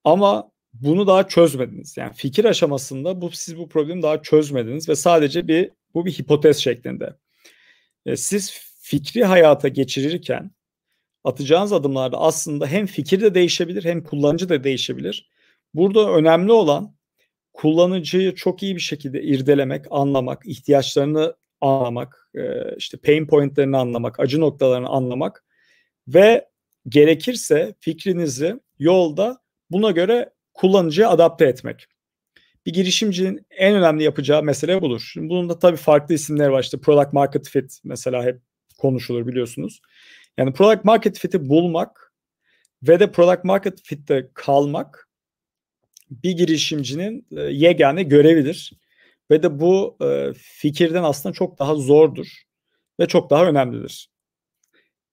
Ama 0.03 0.51
bunu 0.73 1.07
daha 1.07 1.27
çözmediniz. 1.27 1.97
Yani 1.97 2.13
fikir 2.13 2.45
aşamasında 2.45 3.21
bu 3.21 3.31
siz 3.31 3.57
bu 3.57 3.69
problemi 3.69 4.01
daha 4.01 4.21
çözmediniz 4.21 4.89
ve 4.89 4.95
sadece 4.95 5.47
bir 5.47 5.71
bu 5.93 6.05
bir 6.05 6.11
hipotez 6.11 6.57
şeklinde. 6.57 7.13
E, 8.05 8.17
siz 8.17 8.51
fikri 8.81 9.23
hayata 9.23 9.67
geçirirken 9.67 10.51
atacağınız 11.23 11.73
adımlarda 11.73 12.17
aslında 12.17 12.67
hem 12.67 12.85
fikir 12.85 13.21
de 13.21 13.35
değişebilir 13.35 13.83
hem 13.83 14.03
kullanıcı 14.03 14.49
da 14.49 14.63
değişebilir. 14.63 15.29
Burada 15.73 16.11
önemli 16.13 16.51
olan 16.51 16.95
kullanıcıyı 17.53 18.35
çok 18.35 18.63
iyi 18.63 18.75
bir 18.75 18.81
şekilde 18.81 19.21
irdelemek, 19.21 19.85
anlamak, 19.89 20.45
ihtiyaçlarını 20.45 21.35
anlamak, 21.61 22.31
işte 22.77 22.97
pain 22.97 23.27
pointlerini 23.27 23.77
anlamak, 23.77 24.19
acı 24.19 24.41
noktalarını 24.41 24.87
anlamak 24.87 25.43
ve 26.07 26.49
gerekirse 26.89 27.75
fikrinizi 27.79 28.59
yolda 28.79 29.37
buna 29.71 29.91
göre 29.91 30.29
kullanıcıya 30.53 31.09
adapte 31.09 31.45
etmek. 31.45 31.85
Bir 32.65 32.73
girişimcinin 32.73 33.45
en 33.49 33.75
önemli 33.75 34.03
yapacağı 34.03 34.43
mesele 34.43 34.81
budur. 34.81 35.09
Şimdi 35.13 35.29
bunun 35.29 35.49
da 35.49 35.59
tabii 35.59 35.77
farklı 35.77 36.15
isimler 36.15 36.47
var. 36.47 36.63
İşte 36.63 36.79
product 36.79 37.13
market 37.13 37.49
fit 37.49 37.79
mesela 37.83 38.23
hep 38.23 38.41
konuşulur 38.77 39.27
biliyorsunuz. 39.27 39.81
Yani 40.37 40.53
product 40.53 40.85
market 40.85 41.19
fit'i 41.19 41.49
bulmak 41.49 42.13
ve 42.83 42.99
de 42.99 43.11
product 43.11 43.43
market 43.43 43.81
fit'te 43.83 44.29
kalmak 44.33 45.09
bir 46.23 46.31
girişimcinin 46.31 47.27
e, 47.37 47.41
yegane 47.41 48.03
görevidir. 48.03 48.73
Ve 49.31 49.43
de 49.43 49.59
bu 49.59 49.97
e, 50.01 50.33
fikirden 50.35 51.03
aslında 51.03 51.33
çok 51.33 51.59
daha 51.59 51.75
zordur 51.75 52.27
ve 52.99 53.07
çok 53.07 53.29
daha 53.29 53.45
önemlidir. 53.45 54.09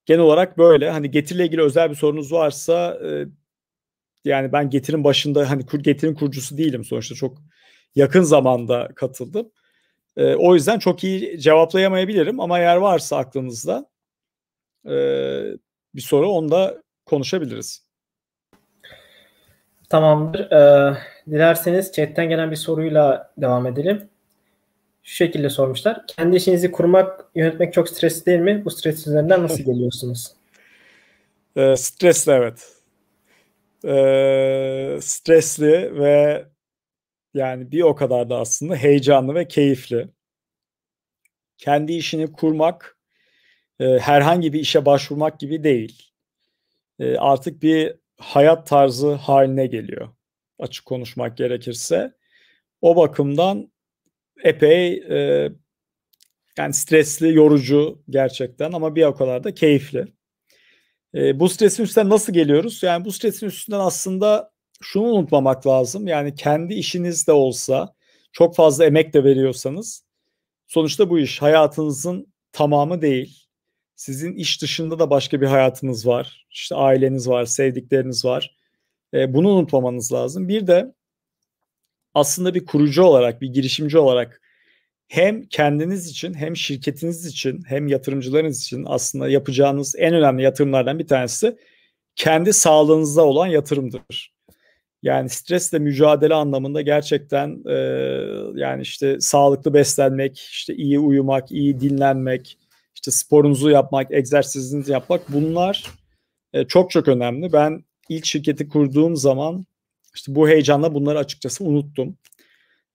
Genel 0.07 0.21
olarak 0.21 0.59
böyle. 0.59 0.91
Hani 0.91 1.11
getiriyle 1.11 1.47
ilgili 1.47 1.63
özel 1.63 1.91
bir 1.91 1.95
sorunuz 1.95 2.33
varsa 2.33 2.99
e, 3.05 3.27
yani 4.25 4.53
ben 4.53 4.71
getirin 4.71 5.05
başında 5.05 5.51
hani 5.51 5.65
getirin 5.83 6.15
kurucusu 6.15 6.59
değilim 6.59 6.85
sonuçta 6.85 7.15
çok 7.15 7.39
yakın 7.95 8.23
zamanda 8.23 8.89
katıldım. 8.97 9.53
O 10.17 10.55
yüzden 10.55 10.79
çok 10.79 11.05
iyi 11.05 11.41
cevaplayamayabilirim 11.41 12.41
ama 12.41 12.59
eğer 12.59 12.77
varsa 12.77 13.17
aklınızda 13.17 13.91
bir 15.95 16.01
soru 16.01 16.29
onda 16.31 16.83
konuşabiliriz. 17.07 17.90
Tamamdır. 19.91 20.51
Ee, 20.51 20.97
dilerseniz 21.31 21.93
chatten 21.93 22.29
gelen 22.29 22.51
bir 22.51 22.57
soruyla 22.57 23.33
devam 23.37 23.67
edelim. 23.67 24.09
Şu 25.03 25.15
şekilde 25.15 25.51
sormuşlar. 25.51 26.07
Kendi 26.07 26.37
işinizi 26.37 26.73
kurmak, 26.73 27.25
yönetmek 27.35 27.73
çok 27.73 27.89
stresli 27.89 28.27
değil 28.27 28.41
mi? 28.41 28.65
Bu 28.65 28.71
stres 28.71 29.07
üzerinden 29.07 29.43
nasıl 29.43 29.65
geliyorsunuz? 29.65 30.33
e, 31.57 31.77
stresli 31.77 32.33
evet. 32.33 32.77
E, 33.85 34.99
stresli 35.01 35.99
ve 35.99 36.45
yani 37.35 37.73
bir 37.73 37.83
o 37.83 37.95
kadar 37.95 38.31
da 38.31 38.39
aslında 38.39 38.77
heyecanlı 38.77 39.35
ve 39.35 39.49
keyifli. 39.49 40.09
Kendi 41.59 41.93
işini 41.93 42.33
kurmak 42.33 42.99
e, 43.81 43.85
herhangi 43.85 44.53
bir 44.53 44.61
işe 44.61 44.87
başvurmak 44.87 45.41
gibi 45.41 45.65
değil. 45.65 46.13
E, 46.99 47.17
artık 47.17 47.63
bir 47.63 48.00
hayat 48.21 48.67
tarzı 48.67 49.13
haline 49.15 49.67
geliyor. 49.67 50.09
Açık 50.59 50.87
konuşmak 50.87 51.37
gerekirse. 51.37 52.13
O 52.81 52.97
bakımdan 52.97 53.73
epey 54.45 54.93
e, 54.95 55.49
yani 56.59 56.75
stresli, 56.75 57.35
yorucu 57.35 58.03
gerçekten 58.11 58.73
ama 58.73 58.97
bir 58.97 59.05
o 59.05 59.15
kadar 59.15 59.45
da 59.45 59.55
keyifli. 59.55 60.07
E, 61.15 61.41
bu 61.41 61.49
stresin 61.49 61.83
üstünden 61.83 62.11
nasıl 62.11 62.33
geliyoruz? 62.33 62.83
Yani 62.83 63.05
bu 63.05 63.13
stresin 63.13 63.47
üstünden 63.47 63.81
aslında 63.81 64.53
şunu 64.83 65.05
unutmamak 65.05 65.67
lazım. 65.67 66.07
Yani 66.07 66.35
kendi 66.35 66.75
işiniz 66.75 67.27
de 67.27 67.33
olsa 67.33 67.95
çok 68.33 68.57
fazla 68.57 68.85
emek 68.85 69.15
de 69.15 69.25
veriyorsanız 69.25 70.05
sonuçta 70.67 71.11
bu 71.11 71.19
iş 71.19 71.43
hayatınızın 71.43 72.33
tamamı 72.53 73.03
değil. 73.03 73.50
Sizin 74.01 74.35
iş 74.35 74.63
dışında 74.63 74.99
da 74.99 75.11
başka 75.11 75.41
bir 75.41 75.47
hayatınız 75.47 76.07
var. 76.07 76.47
İşte 76.51 76.75
aileniz 76.75 77.29
var, 77.29 77.45
sevdikleriniz 77.45 78.25
var. 78.25 78.57
E, 79.15 79.35
bunu 79.35 79.49
unutmamanız 79.49 80.13
lazım. 80.13 80.49
Bir 80.49 80.67
de 80.67 80.95
aslında 82.15 82.55
bir 82.55 82.67
kurucu 82.67 83.03
olarak, 83.03 83.41
bir 83.43 83.49
girişimci 83.49 83.99
olarak 83.99 84.41
hem 85.09 85.43
kendiniz 85.43 86.11
için 86.11 86.35
hem 86.35 86.57
şirketiniz 86.57 87.27
için 87.27 87.63
hem 87.67 87.89
yatırımcılarınız 87.89 88.63
için 88.63 88.85
aslında 88.89 89.29
yapacağınız 89.29 89.95
en 89.99 90.15
önemli 90.15 90.43
yatırımlardan 90.43 90.99
bir 90.99 91.07
tanesi 91.07 91.57
kendi 92.17 92.53
sağlığınıza 92.53 93.23
olan 93.23 93.47
yatırımdır. 93.47 94.35
Yani 95.03 95.29
stresle 95.29 95.79
mücadele 95.79 96.35
anlamında 96.35 96.81
gerçekten 96.83 97.63
e, 97.69 97.75
yani 98.55 98.83
işte 98.83 99.21
sağlıklı 99.21 99.75
beslenmek, 99.75 100.39
işte 100.39 100.75
iyi 100.75 100.99
uyumak, 100.99 101.53
iyi 101.53 101.81
dinlenmek, 101.81 102.59
işte 103.01 103.11
sporunuzu 103.11 103.71
yapmak, 103.71 104.13
egzersizinizi 104.13 104.93
yapmak 104.93 105.33
bunlar 105.33 105.91
e, 106.53 106.65
çok 106.67 106.91
çok 106.91 107.09
önemli. 107.09 107.53
Ben 107.53 107.85
ilk 108.09 108.27
şirketi 108.27 108.69
kurduğum 108.69 109.17
zaman 109.17 109.67
işte 110.15 110.35
bu 110.35 110.49
heyecanla 110.49 110.95
bunları 110.95 111.19
açıkçası 111.19 111.65
unuttum. 111.65 112.19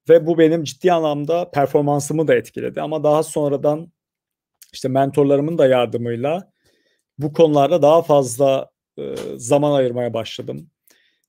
Ve 0.10 0.28
bu 0.28 0.38
benim 0.38 0.63
ciddi 0.63 0.94
anlamda 0.94 1.52
performansımı 1.52 2.28
da 2.28 2.36
etkiledi. 2.36 2.82
Ama 2.82 3.04
daha 3.04 3.24
sonradan 3.24 3.91
işte 4.74 4.88
mentorlarımın 4.88 5.58
da 5.58 5.68
yardımıyla 5.68 6.52
bu 7.18 7.34
konularda 7.34 7.82
daha 7.82 8.02
fazla 8.02 8.70
e, 9.00 9.15
zaman 9.36 9.72
ayırmaya 9.72 10.13
başladım. 10.13 10.70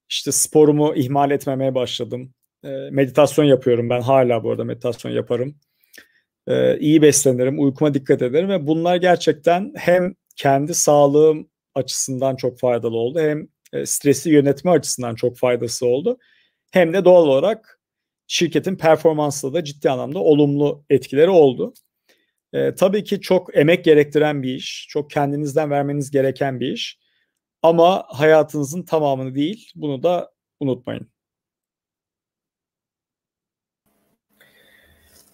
İşte 0.08 0.32
sporumu 0.32 0.94
ihmal 0.94 1.30
etmemeye 1.30 1.74
başladım. 1.74 2.34
E, 2.64 2.68
meditasyon 2.90 3.44
yapıyorum 3.44 3.90
ben 3.90 4.00
hala 4.00 4.44
bu 4.44 4.50
arada 4.50 4.64
meditasyon 4.64 5.12
yaparım. 5.12 5.56
E, 6.46 6.78
iyi 6.78 7.02
beslenirim, 7.02 7.60
uykuma 7.60 7.94
dikkat 7.94 8.22
ederim 8.22 8.48
ve 8.48 8.66
bunlar 8.66 8.96
gerçekten 8.96 9.72
hem 9.76 10.14
kendi 10.36 10.74
sağlığım 10.74 11.48
açısından 11.74 12.36
çok 12.36 12.58
faydalı 12.58 12.96
oldu 12.96 13.20
hem 13.20 13.48
e, 13.72 13.86
stresi 13.86 14.30
yönetme 14.30 14.70
açısından 14.70 15.14
çok 15.14 15.38
faydası 15.38 15.86
oldu. 15.86 16.18
Hem 16.72 16.94
de 16.94 17.04
doğal 17.04 17.26
olarak 17.26 17.80
şirketin 18.26 18.76
performansında 18.76 19.54
da 19.54 19.64
ciddi 19.64 19.90
anlamda 19.90 20.18
olumlu 20.18 20.84
etkileri 20.90 21.30
oldu. 21.30 21.74
E, 22.52 22.74
tabii 22.74 23.04
ki 23.04 23.20
çok 23.20 23.56
emek 23.56 23.84
gerektiren 23.84 24.42
bir 24.42 24.54
iş, 24.54 24.86
çok 24.90 25.10
kendinizden 25.10 25.70
vermeniz 25.70 26.10
gereken 26.10 26.60
bir 26.60 26.72
iş. 26.72 26.98
Ama 27.62 28.04
hayatınızın 28.08 28.82
tamamını 28.82 29.34
değil, 29.34 29.70
bunu 29.74 30.02
da 30.02 30.30
unutmayın. 30.60 31.15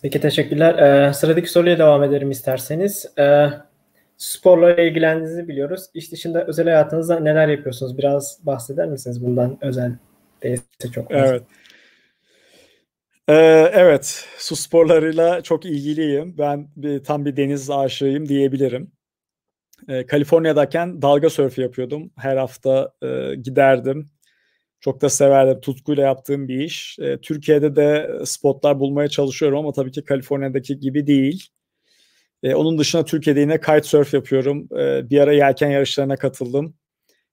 Peki 0.03 0.21
teşekkürler. 0.21 0.79
Ee, 0.79 1.13
sıradaki 1.13 1.51
soruya 1.51 1.79
devam 1.79 2.03
edelim 2.03 2.31
isterseniz. 2.31 3.07
Ee, 3.19 3.47
sporla 4.17 4.75
ilgilendiğinizi 4.75 5.49
biliyoruz. 5.49 5.87
İş 5.95 6.13
dışında 6.13 6.47
özel 6.47 6.65
hayatınızda 6.65 7.21
neler 7.21 7.49
yapıyorsunuz? 7.49 7.99
Biraz 7.99 8.39
bahseder 8.43 8.89
misiniz 8.89 9.27
bundan 9.27 9.59
özel 9.61 9.93
değilse 10.43 10.91
çok 10.95 11.13
fazla. 11.13 11.27
Evet. 11.27 11.43
Ee, 13.29 13.71
evet, 13.73 14.27
su 14.39 14.57
sporlarıyla 14.57 15.43
çok 15.43 15.65
ilgiliyim. 15.65 16.39
Ben 16.39 16.69
bir, 16.77 17.05
tam 17.05 17.25
bir 17.25 17.37
deniz 17.37 17.71
aşığıyım 17.71 18.29
diyebilirim. 18.29 18.93
Ee, 19.89 20.07
Kaliforniya'dayken 20.07 21.03
dalga 21.03 21.31
sörfü 21.31 21.63
yapıyordum. 21.63 22.11
Her 22.17 22.37
hafta 22.37 22.93
e, 23.03 23.35
giderdim. 23.35 24.07
Çok 24.83 25.01
da 25.03 25.09
severdim. 25.09 25.61
Tutkuyla 25.61 26.03
yaptığım 26.03 26.49
bir 26.49 26.61
iş. 26.61 26.99
E, 26.99 27.19
Türkiye'de 27.21 27.77
de 27.77 28.19
spotlar 28.25 28.81
bulmaya 28.81 29.09
çalışıyorum 29.09 29.59
ama 29.59 29.73
tabii 29.73 29.93
ki 29.93 30.05
Kaliforniya'daki 30.05 30.79
gibi 30.79 31.07
değil. 31.07 31.49
E, 32.43 32.55
onun 32.55 32.79
dışında 32.79 33.05
Türkiye'de 33.05 33.41
yine 33.41 33.61
kitesurf 33.61 34.15
yapıyorum. 34.15 34.69
E, 34.79 35.11
bir 35.11 35.19
ara 35.21 35.33
yelken 35.33 35.71
yarışlarına 35.71 36.17
katıldım. 36.17 36.75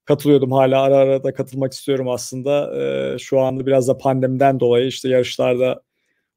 Katılıyordum 0.06 0.52
hala 0.52 0.82
ara 0.82 0.98
ara 0.98 1.24
da 1.24 1.34
katılmak 1.34 1.74
istiyorum 1.74 2.10
aslında. 2.10 2.82
E, 3.16 3.18
şu 3.20 3.40
anda 3.40 3.66
biraz 3.66 3.88
da 3.88 3.98
pandemiden 3.98 4.60
dolayı 4.60 4.88
işte 4.88 5.10
yarışlarda 5.10 5.82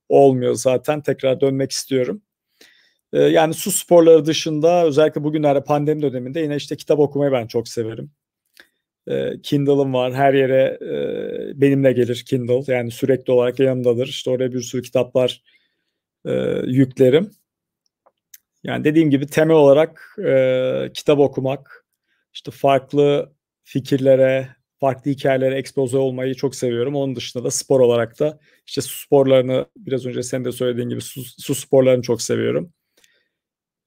olmuyor 0.09 0.55
zaten. 0.55 1.03
Tekrar 1.03 1.41
dönmek 1.41 1.73
istiyorum. 1.73 2.23
E, 3.13 3.23
yani 3.23 3.55
su 3.55 3.71
sporları 3.71 4.27
dışında 4.27 4.85
özellikle 4.87 5.25
bugünlerde 5.25 5.65
pandemi 5.65 6.03
döneminde 6.03 6.41
yine 6.41 6.57
işte 6.57 6.77
kitap 6.77 6.99
okumayı 6.99 7.33
ben 7.33 7.47
çok 7.47 7.69
severim. 7.69 8.13
E, 9.07 9.43
Kindle'ım 9.43 9.95
var. 9.95 10.15
Her 10.15 10.35
yere 10.35 10.79
e, 10.83 11.61
benimle 11.61 11.93
gelir 11.93 12.25
Kindle. 12.29 12.73
Yani 12.73 12.91
sürekli 12.91 13.33
olarak 13.33 13.61
yanımdadır. 13.61 14.07
İşte 14.07 14.31
oraya 14.31 14.53
bir 14.53 14.61
sürü 14.61 14.83
kitaplar 14.83 15.43
e, 16.27 16.33
yüklerim. 16.67 17.31
Yani 18.65 18.85
dediğim 18.85 19.11
gibi 19.11 19.27
temel 19.27 19.57
olarak 19.57 20.17
e, 20.27 20.91
kitap 20.95 21.19
okumak, 21.19 21.87
işte 22.33 22.51
farklı 22.51 23.33
fikirlere, 23.65 24.49
farklı 24.81 25.11
hikayelere 25.11 25.59
ekspoze 25.59 25.99
olmayı 25.99 26.35
çok 26.35 26.55
seviyorum. 26.55 26.97
Onun 26.97 27.17
dışında 27.17 27.45
da 27.45 27.51
spor 27.51 27.81
olarak 27.81 28.21
da 28.21 28.39
işte 28.67 28.81
su 28.81 28.97
sporlarını 29.07 29.67
biraz 29.77 30.07
önce 30.07 30.23
sen 30.23 30.45
de 30.45 30.53
söylediğin 30.53 30.89
gibi 30.89 31.01
su, 31.01 31.23
su 31.25 31.55
sporlarını 31.55 32.03
çok 32.03 32.23
seviyorum. 32.23 32.73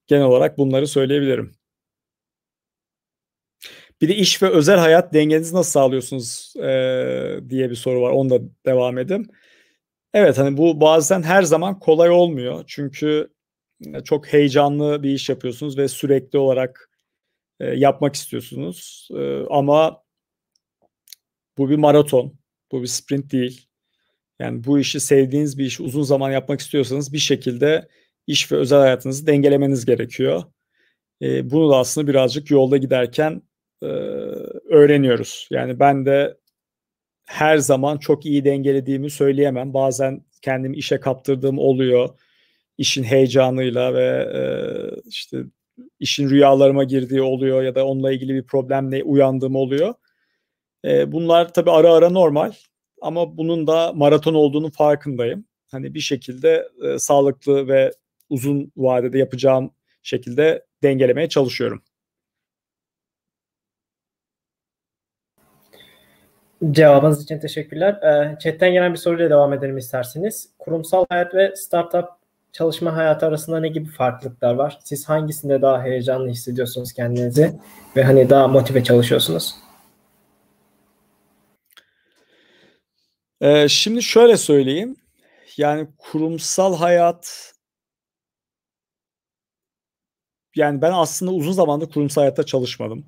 Genel 0.07 0.23
olarak 0.25 0.57
bunları 0.57 0.87
söyleyebilirim. 0.87 1.55
Bir 4.01 4.09
de 4.09 4.15
iş 4.15 4.43
ve 4.43 4.49
özel 4.49 4.77
hayat 4.77 5.13
dengenizi 5.13 5.55
nasıl 5.55 5.71
sağlıyorsunuz 5.71 6.53
e, 6.57 7.39
diye 7.49 7.69
bir 7.69 7.75
soru 7.75 8.01
var. 8.01 8.11
Onu 8.11 8.29
da 8.29 8.39
devam 8.65 8.97
edeyim. 8.97 9.27
Evet 10.13 10.37
hani 10.37 10.57
bu 10.57 10.81
bazen 10.81 11.23
her 11.23 11.43
zaman 11.43 11.79
kolay 11.79 12.09
olmuyor. 12.09 12.63
Çünkü 12.67 13.29
çok 14.03 14.33
heyecanlı 14.33 15.03
bir 15.03 15.09
iş 15.09 15.29
yapıyorsunuz 15.29 15.77
ve 15.77 15.87
sürekli 15.87 16.39
olarak 16.39 16.89
e, 17.59 17.65
yapmak 17.65 18.15
istiyorsunuz. 18.15 19.09
E, 19.17 19.43
ama 19.49 20.03
bu 21.57 21.69
bir 21.69 21.75
maraton, 21.75 22.39
bu 22.71 22.81
bir 22.81 22.87
sprint 22.87 23.31
değil. 23.31 23.67
Yani 24.39 24.63
bu 24.63 24.79
işi 24.79 24.99
sevdiğiniz 24.99 25.57
bir 25.57 25.65
işi 25.65 25.83
uzun 25.83 26.03
zaman 26.03 26.31
yapmak 26.31 26.59
istiyorsanız 26.59 27.13
bir 27.13 27.17
şekilde 27.17 27.87
iş 28.27 28.51
ve 28.51 28.55
özel 28.55 28.79
hayatınızı 28.79 29.27
dengelemeniz 29.27 29.85
gerekiyor. 29.85 30.43
E, 31.21 31.51
bunu 31.51 31.69
da 31.69 31.77
aslında 31.77 32.07
birazcık 32.07 32.51
yolda 32.51 32.77
giderken 32.77 33.41
e, 33.85 33.89
öğreniyoruz. 34.75 35.47
Yani 35.51 35.79
ben 35.79 36.05
de 36.05 36.37
her 37.25 37.57
zaman 37.57 37.97
çok 37.97 38.25
iyi 38.25 38.45
dengelediğimi 38.45 39.09
söyleyemem. 39.09 39.73
Bazen 39.73 40.25
kendimi 40.41 40.77
işe 40.77 40.99
kaptırdığım 40.99 41.59
oluyor. 41.59 42.09
İşin 42.77 43.03
heyecanıyla 43.03 43.93
ve 43.93 44.05
e, 44.35 44.41
işte 45.05 45.37
işin 45.99 46.29
rüyalarıma 46.29 46.83
girdiği 46.83 47.21
oluyor 47.21 47.63
ya 47.63 47.75
da 47.75 47.85
onunla 47.85 48.11
ilgili 48.11 48.33
bir 48.35 48.43
problemle 48.43 49.03
uyandığım 49.03 49.55
oluyor. 49.55 49.93
E, 50.85 51.11
bunlar 51.11 51.53
tabii 51.53 51.71
ara 51.71 51.93
ara 51.93 52.09
normal 52.09 52.53
ama 53.01 53.37
bunun 53.37 53.67
da 53.67 53.93
maraton 53.93 54.33
olduğunu 54.33 54.71
farkındayım. 54.71 55.45
Hani 55.71 55.93
bir 55.93 55.99
şekilde 55.99 56.67
e, 56.83 56.99
sağlıklı 56.99 57.67
ve 57.67 57.91
uzun 58.29 58.71
vadede 58.77 59.17
yapacağım 59.17 59.71
şekilde 60.03 60.65
dengelemeye 60.83 61.29
çalışıyorum. 61.29 61.83
Cevabınız 66.71 67.23
için 67.23 67.39
teşekkürler. 67.39 67.93
E, 67.93 68.39
chatten 68.39 68.73
gelen 68.73 68.93
bir 68.93 68.97
soruyla 68.97 69.29
devam 69.29 69.53
edelim 69.53 69.77
isterseniz. 69.77 70.49
Kurumsal 70.59 71.05
hayat 71.09 71.33
ve 71.35 71.55
startup 71.55 72.05
çalışma 72.51 72.95
hayatı 72.95 73.25
arasında 73.25 73.59
ne 73.59 73.67
gibi 73.67 73.89
farklılıklar 73.89 74.53
var? 74.53 74.79
Siz 74.83 75.09
hangisinde 75.09 75.61
daha 75.61 75.83
heyecanlı 75.83 76.29
hissediyorsunuz 76.29 76.93
kendinizi 76.93 77.59
ve 77.95 78.03
hani 78.03 78.29
daha 78.29 78.47
motive 78.47 78.83
çalışıyorsunuz? 78.83 79.55
Ee, 83.41 83.67
şimdi 83.67 84.03
şöyle 84.03 84.37
söyleyeyim. 84.37 84.95
Yani 85.57 85.87
kurumsal 85.97 86.75
hayat 86.75 87.53
yani 90.55 90.81
ben 90.81 90.91
aslında 90.91 91.31
uzun 91.31 91.51
zamandır 91.51 91.89
kurumsal 91.91 92.21
hayatta 92.21 92.43
çalışmadım. 92.43 93.05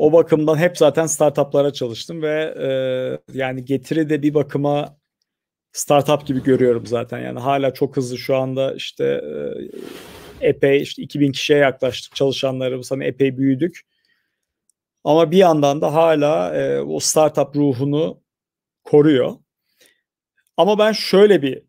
O 0.00 0.12
bakımdan 0.12 0.56
hep 0.56 0.78
zaten 0.78 1.06
startuplara 1.06 1.72
çalıştım 1.72 2.22
ve 2.22 2.54
e, 2.58 2.68
yani 3.38 3.64
getiri 3.64 4.10
de 4.10 4.22
bir 4.22 4.34
bakıma 4.34 4.96
startup 5.72 6.26
gibi 6.26 6.42
görüyorum 6.42 6.86
zaten. 6.86 7.18
Yani 7.18 7.40
hala 7.40 7.74
çok 7.74 7.96
hızlı 7.96 8.18
şu 8.18 8.36
anda 8.36 8.74
işte 8.74 9.04
e, 10.40 10.48
epey 10.48 10.82
işte 10.82 11.02
2000 11.02 11.32
kişiye 11.32 11.58
yaklaştık 11.58 12.14
çalışanlarımız 12.14 12.90
hani 12.90 13.04
epey 13.04 13.38
büyüdük. 13.38 13.80
Ama 15.04 15.30
bir 15.30 15.36
yandan 15.36 15.80
da 15.80 15.94
hala 15.94 16.56
e, 16.56 16.80
o 16.80 17.00
startup 17.00 17.56
ruhunu 17.56 18.20
koruyor. 18.84 19.36
Ama 20.56 20.78
ben 20.78 20.92
şöyle 20.92 21.42
bir 21.42 21.62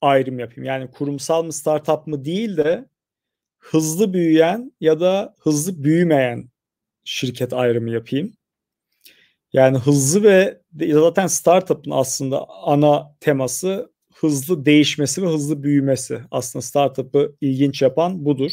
ayrım 0.00 0.38
yapayım. 0.38 0.64
Yani 0.64 0.90
kurumsal 0.90 1.44
mı 1.44 1.52
startup 1.52 2.06
mı 2.06 2.24
değil 2.24 2.56
de 2.56 2.88
hızlı 3.58 4.12
büyüyen 4.12 4.72
ya 4.80 5.00
da 5.00 5.34
hızlı 5.40 5.84
büyümeyen 5.84 6.55
şirket 7.06 7.52
ayrımı 7.52 7.90
yapayım. 7.90 8.32
Yani 9.52 9.78
hızlı 9.78 10.22
ve 10.22 10.60
zaten 10.92 11.26
startup'ın 11.26 11.90
aslında 11.90 12.46
ana 12.48 13.16
teması 13.20 13.92
hızlı 14.14 14.66
değişmesi 14.66 15.22
ve 15.22 15.26
hızlı 15.26 15.62
büyümesi. 15.62 16.20
Aslında 16.30 16.62
startup'ı 16.62 17.36
ilginç 17.40 17.82
yapan 17.82 18.24
budur. 18.24 18.52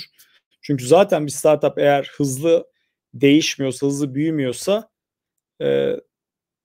Çünkü 0.62 0.88
zaten 0.88 1.26
bir 1.26 1.32
startup 1.32 1.78
eğer 1.78 2.12
hızlı 2.18 2.68
değişmiyorsa, 3.14 3.88
hızlı 3.88 4.16
büyümüyorsa 4.16 4.90
e, 5.62 5.96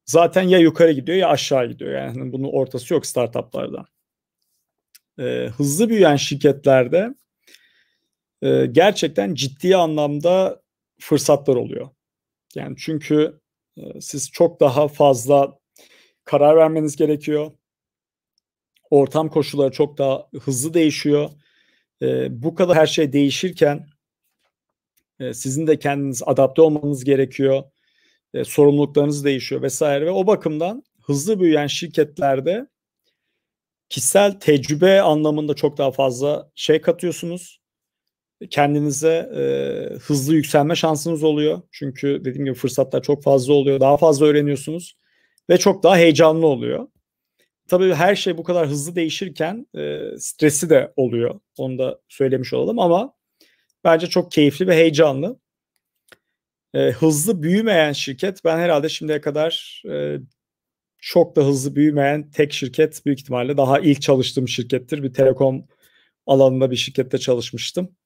zaten 0.07 0.43
ya 0.43 0.59
yukarı 0.59 0.93
gidiyor 0.93 1.19
ya 1.19 1.29
aşağı 1.29 1.67
gidiyor. 1.67 1.93
Yani 1.93 2.19
hani 2.19 2.33
bunun 2.33 2.53
ortası 2.53 2.95
yok 2.95 3.07
startuplarda. 3.07 3.85
E, 5.19 5.51
hızlı 5.57 5.89
büyüyen 5.89 6.17
şirketlerde 6.17 7.15
e, 8.43 8.67
gerçekten 8.67 9.35
ciddi 9.35 9.77
anlamda 9.77 10.63
fırsatlar 11.01 11.57
oluyor. 11.57 11.89
Yani 12.55 12.77
çünkü 12.79 13.41
e, 13.77 14.01
siz 14.01 14.31
çok 14.31 14.61
daha 14.61 14.89
fazla 14.89 15.59
karar 16.25 16.57
vermeniz 16.57 16.97
gerekiyor. 16.97 17.53
Ortam 18.91 19.29
koşulları 19.29 19.73
çok 19.73 19.99
daha 19.99 20.29
hızlı 20.41 20.75
değişiyor. 20.75 21.31
E, 22.03 22.43
bu 22.43 22.55
kadar 22.55 22.77
her 22.77 22.87
şey 22.87 23.13
değişirken 23.13 23.87
e, 25.21 25.35
sizin 25.35 25.67
de 25.67 25.79
kendiniz 25.79 26.23
adapte 26.27 26.63
olmanız 26.63 27.05
gerekiyor. 27.05 27.63
E, 28.35 28.45
sorumluluklarınız 28.45 29.25
değişiyor 29.25 29.63
vesaire 29.63 30.07
ve 30.07 30.11
o 30.11 30.27
bakımdan 30.27 30.83
hızlı 31.03 31.41
büyüyen 31.41 31.67
şirketlerde 31.67 32.67
kişisel 33.89 34.41
tecrübe 34.41 35.01
anlamında 35.01 35.55
çok 35.55 35.79
daha 35.79 35.91
fazla 35.91 36.51
şey 36.55 36.81
katıyorsunuz 36.81 37.61
kendinize 38.51 39.31
e, 39.37 39.43
hızlı 39.97 40.35
yükselme 40.35 40.77
şansınız 40.77 41.25
oluyor. 41.25 41.63
Çünkü 41.73 42.21
dediğim 42.25 42.45
gibi 42.45 42.55
fırsatlar 42.55 43.03
çok 43.03 43.23
fazla 43.23 43.53
oluyor. 43.53 43.81
Daha 43.81 43.97
fazla 43.97 44.27
öğreniyorsunuz 44.27 44.97
ve 45.51 45.59
çok 45.59 45.83
daha 45.83 45.97
heyecanlı 45.97 46.47
oluyor. 46.47 46.89
Tabii 47.69 47.95
her 47.95 48.17
şey 48.17 48.39
bu 48.39 48.45
kadar 48.45 48.69
hızlı 48.69 48.97
değişirken 48.97 49.67
e, 49.77 50.01
stresi 50.19 50.71
de 50.71 50.93
oluyor. 50.97 51.41
Onu 51.59 51.79
da 51.79 52.01
söylemiş 52.09 52.53
olalım 52.53 52.79
ama 52.79 53.15
bence 53.85 54.07
çok 54.07 54.33
keyifli 54.33 54.67
ve 54.67 54.77
heyecanlı. 54.77 55.41
E, 56.75 56.91
hızlı 56.91 57.43
büyümeyen 57.43 57.93
şirket 57.93 58.45
ben 58.45 58.59
herhalde 58.59 58.89
şimdiye 58.89 59.21
kadar 59.21 59.83
e, 59.91 60.17
çok 60.99 61.37
da 61.37 61.47
hızlı 61.47 61.77
büyümeyen 61.77 62.31
tek 62.31 62.53
şirket 62.53 63.07
büyük 63.07 63.21
ihtimalle 63.21 63.57
daha 63.57 63.81
ilk 63.81 64.03
çalıştığım 64.03 64.49
şirkettir. 64.49 65.03
Bir 65.03 65.13
telekom 65.13 65.67
alanında 66.27 66.71
bir 66.71 66.77
şirkette 66.77 67.19
çalışmıştım. 67.19 67.97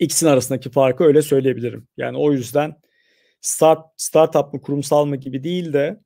İkisinin 0.00 0.30
arasındaki 0.30 0.70
farkı 0.70 1.04
öyle 1.04 1.22
söyleyebilirim. 1.22 1.88
Yani 1.96 2.18
o 2.18 2.32
yüzden 2.32 2.74
start 3.40 3.86
startup 3.96 4.54
mı 4.54 4.60
kurumsal 4.60 5.04
mı 5.04 5.16
gibi 5.16 5.44
değil 5.44 5.72
de 5.72 6.00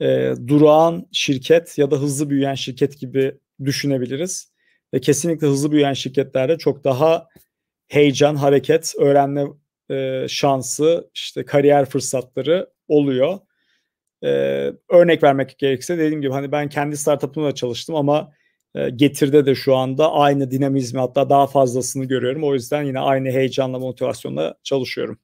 e, 0.00 0.34
durağan 0.46 1.08
şirket 1.12 1.78
ya 1.78 1.90
da 1.90 1.96
hızlı 1.96 2.30
büyüyen 2.30 2.54
şirket 2.54 3.00
gibi 3.00 3.38
düşünebiliriz. 3.64 4.52
Ve 4.94 5.00
kesinlikle 5.00 5.46
hızlı 5.46 5.72
büyüyen 5.72 5.92
şirketlerde 5.92 6.58
çok 6.58 6.84
daha 6.84 7.28
heyecan, 7.88 8.36
hareket, 8.36 8.94
öğrenme 8.98 9.44
e, 9.90 10.26
şansı, 10.28 11.10
işte 11.14 11.44
kariyer 11.44 11.84
fırsatları 11.84 12.70
oluyor. 12.88 13.38
E, 14.24 14.28
örnek 14.88 15.22
vermek 15.22 15.58
gerekirse 15.58 15.98
dediğim 15.98 16.20
gibi 16.20 16.32
hani 16.32 16.52
ben 16.52 16.68
kendi 16.68 16.96
startup'ımda 16.96 17.54
çalıştım 17.54 17.94
ama 17.94 18.32
Getir'de 18.74 19.46
de 19.46 19.54
şu 19.54 19.76
anda 19.76 20.12
aynı 20.12 20.50
dinamizmi 20.50 21.00
hatta 21.00 21.30
daha 21.30 21.46
fazlasını 21.46 22.04
görüyorum. 22.04 22.44
O 22.44 22.54
yüzden 22.54 22.82
yine 22.82 23.00
aynı 23.00 23.28
heyecanla 23.30 23.78
motivasyonla 23.78 24.54
çalışıyorum. 24.62 25.18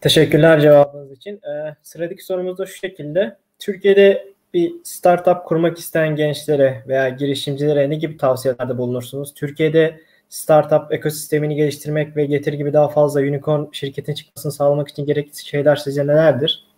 Teşekkürler 0.00 0.60
cevabınız 0.60 1.12
için. 1.12 1.34
Ee, 1.34 1.76
sıradaki 1.82 2.24
sorumuz 2.24 2.58
da 2.58 2.66
şu 2.66 2.78
şekilde. 2.78 3.36
Türkiye'de 3.58 4.32
bir 4.54 4.72
startup 4.84 5.44
kurmak 5.44 5.78
isteyen 5.78 6.16
gençlere 6.16 6.84
veya 6.88 7.08
girişimcilere 7.08 7.90
ne 7.90 7.94
gibi 7.96 8.16
tavsiyelerde 8.16 8.78
bulunursunuz? 8.78 9.34
Türkiye'de 9.34 10.00
startup 10.28 10.92
ekosistemini 10.92 11.54
geliştirmek 11.56 12.16
ve 12.16 12.26
Getir 12.26 12.52
gibi 12.52 12.72
daha 12.72 12.88
fazla 12.88 13.20
unicorn 13.20 13.72
şirketin 13.72 14.14
çıkmasını 14.14 14.52
sağlamak 14.52 14.88
için 14.88 15.06
gerekli 15.06 15.46
şeyler 15.46 15.76
sizce 15.76 16.06
nelerdir? 16.06 16.71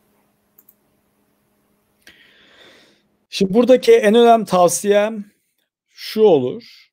Şimdi 3.36 3.54
buradaki 3.54 3.92
en 3.92 4.14
önemli 4.14 4.44
tavsiyem 4.44 5.24
şu 5.88 6.22
olur. 6.22 6.90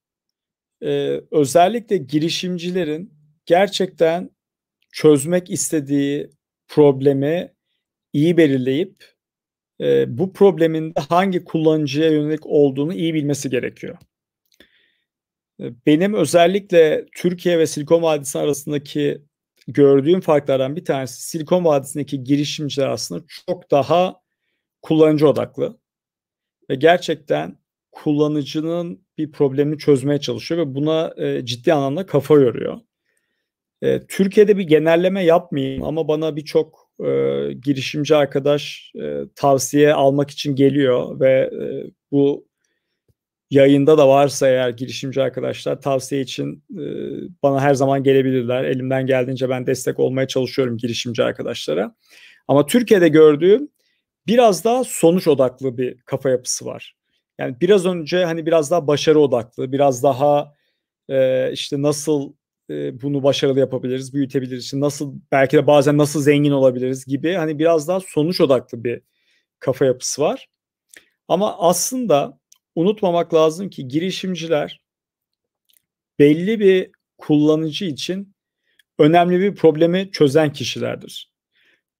Ee, 0.83 1.21
özellikle 1.31 1.97
girişimcilerin 1.97 3.13
gerçekten 3.45 4.29
çözmek 4.91 5.49
istediği 5.49 6.29
problemi 6.67 7.53
iyi 8.13 8.37
belirleyip 8.37 9.05
e, 9.81 10.17
bu 10.17 10.33
problemin 10.33 10.95
de 10.95 10.99
hangi 11.09 11.43
kullanıcıya 11.43 12.11
yönelik 12.11 12.45
olduğunu 12.45 12.93
iyi 12.93 13.13
bilmesi 13.13 13.49
gerekiyor. 13.49 13.97
Ee, 15.59 15.71
benim 15.85 16.13
özellikle 16.13 17.05
Türkiye 17.15 17.59
ve 17.59 17.67
Silikon 17.67 18.01
Vadisi 18.01 18.39
arasındaki 18.39 19.21
gördüğüm 19.67 20.21
farklardan 20.21 20.75
bir 20.75 20.85
tanesi 20.85 21.21
Silikon 21.21 21.65
Vadisi'ndeki 21.65 22.23
girişimciler 22.23 22.87
aslında 22.87 23.23
çok 23.47 23.71
daha 23.71 24.21
kullanıcı 24.81 25.27
odaklı 25.29 25.80
ve 26.71 26.75
gerçekten 26.75 27.57
kullanıcının 27.91 29.05
bir 29.17 29.31
problemini 29.31 29.77
çözmeye 29.77 30.19
çalışıyor 30.19 30.61
ve 30.61 30.75
buna 30.75 31.13
e, 31.17 31.45
ciddi 31.45 31.73
anlamda 31.73 32.05
kafa 32.05 32.33
yoruyor. 32.33 32.77
E, 33.81 34.05
Türkiye'de 34.07 34.57
bir 34.57 34.63
genelleme 34.63 35.23
yapmayayım 35.23 35.83
ama 35.83 36.07
bana 36.07 36.35
birçok 36.35 36.91
e, 36.99 37.05
girişimci 37.53 38.15
arkadaş 38.15 38.91
e, 39.01 39.21
tavsiye 39.35 39.93
almak 39.93 40.29
için 40.29 40.55
geliyor 40.55 41.19
ve 41.19 41.49
e, 41.61 41.91
bu 42.11 42.47
yayında 43.49 43.97
da 43.97 44.07
varsa 44.07 44.47
eğer 44.47 44.69
girişimci 44.69 45.21
arkadaşlar 45.21 45.81
tavsiye 45.81 46.21
için 46.21 46.63
e, 46.71 46.83
bana 47.43 47.61
her 47.61 47.73
zaman 47.73 48.03
gelebilirler. 48.03 48.63
Elimden 48.63 49.05
geldiğince 49.05 49.49
ben 49.49 49.67
destek 49.67 49.99
olmaya 49.99 50.27
çalışıyorum 50.27 50.77
girişimci 50.77 51.23
arkadaşlara. 51.23 51.95
Ama 52.47 52.65
Türkiye'de 52.65 53.07
gördüğüm 53.07 53.69
biraz 54.27 54.65
daha 54.65 54.83
sonuç 54.83 55.27
odaklı 55.27 55.77
bir 55.77 56.01
kafa 56.01 56.29
yapısı 56.29 56.65
var. 56.65 56.95
Yani 57.39 57.55
biraz 57.61 57.85
önce 57.85 58.25
hani 58.25 58.45
biraz 58.45 58.71
daha 58.71 58.87
başarı 58.87 59.19
odaklı, 59.19 59.71
biraz 59.71 60.03
daha 60.03 60.53
e, 61.09 61.51
işte 61.53 61.81
nasıl 61.81 62.33
e, 62.69 63.01
bunu 63.01 63.23
başarılı 63.23 63.59
yapabiliriz, 63.59 64.13
büyütebiliriz, 64.13 64.63
işte 64.63 64.79
nasıl 64.79 65.15
belki 65.31 65.57
de 65.57 65.67
bazen 65.67 65.97
nasıl 65.97 66.21
zengin 66.21 66.51
olabiliriz 66.51 67.05
gibi 67.05 67.33
hani 67.33 67.59
biraz 67.59 67.87
daha 67.87 67.99
sonuç 67.99 68.41
odaklı 68.41 68.83
bir 68.83 69.01
kafa 69.59 69.85
yapısı 69.85 70.21
var. 70.21 70.49
Ama 71.27 71.57
aslında 71.59 72.39
unutmamak 72.75 73.33
lazım 73.33 73.69
ki 73.69 73.87
girişimciler 73.87 74.81
belli 76.19 76.59
bir 76.59 76.91
kullanıcı 77.17 77.85
için 77.85 78.35
önemli 78.99 79.39
bir 79.39 79.55
problemi 79.55 80.11
çözen 80.11 80.53
kişilerdir. 80.53 81.30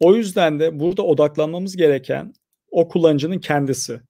O 0.01 0.15
yüzden 0.15 0.59
de 0.59 0.79
burada 0.79 1.03
odaklanmamız 1.03 1.77
gereken 1.77 2.33
o 2.71 2.87
kullanıcının 2.87 3.39
kendisi. 3.39 4.01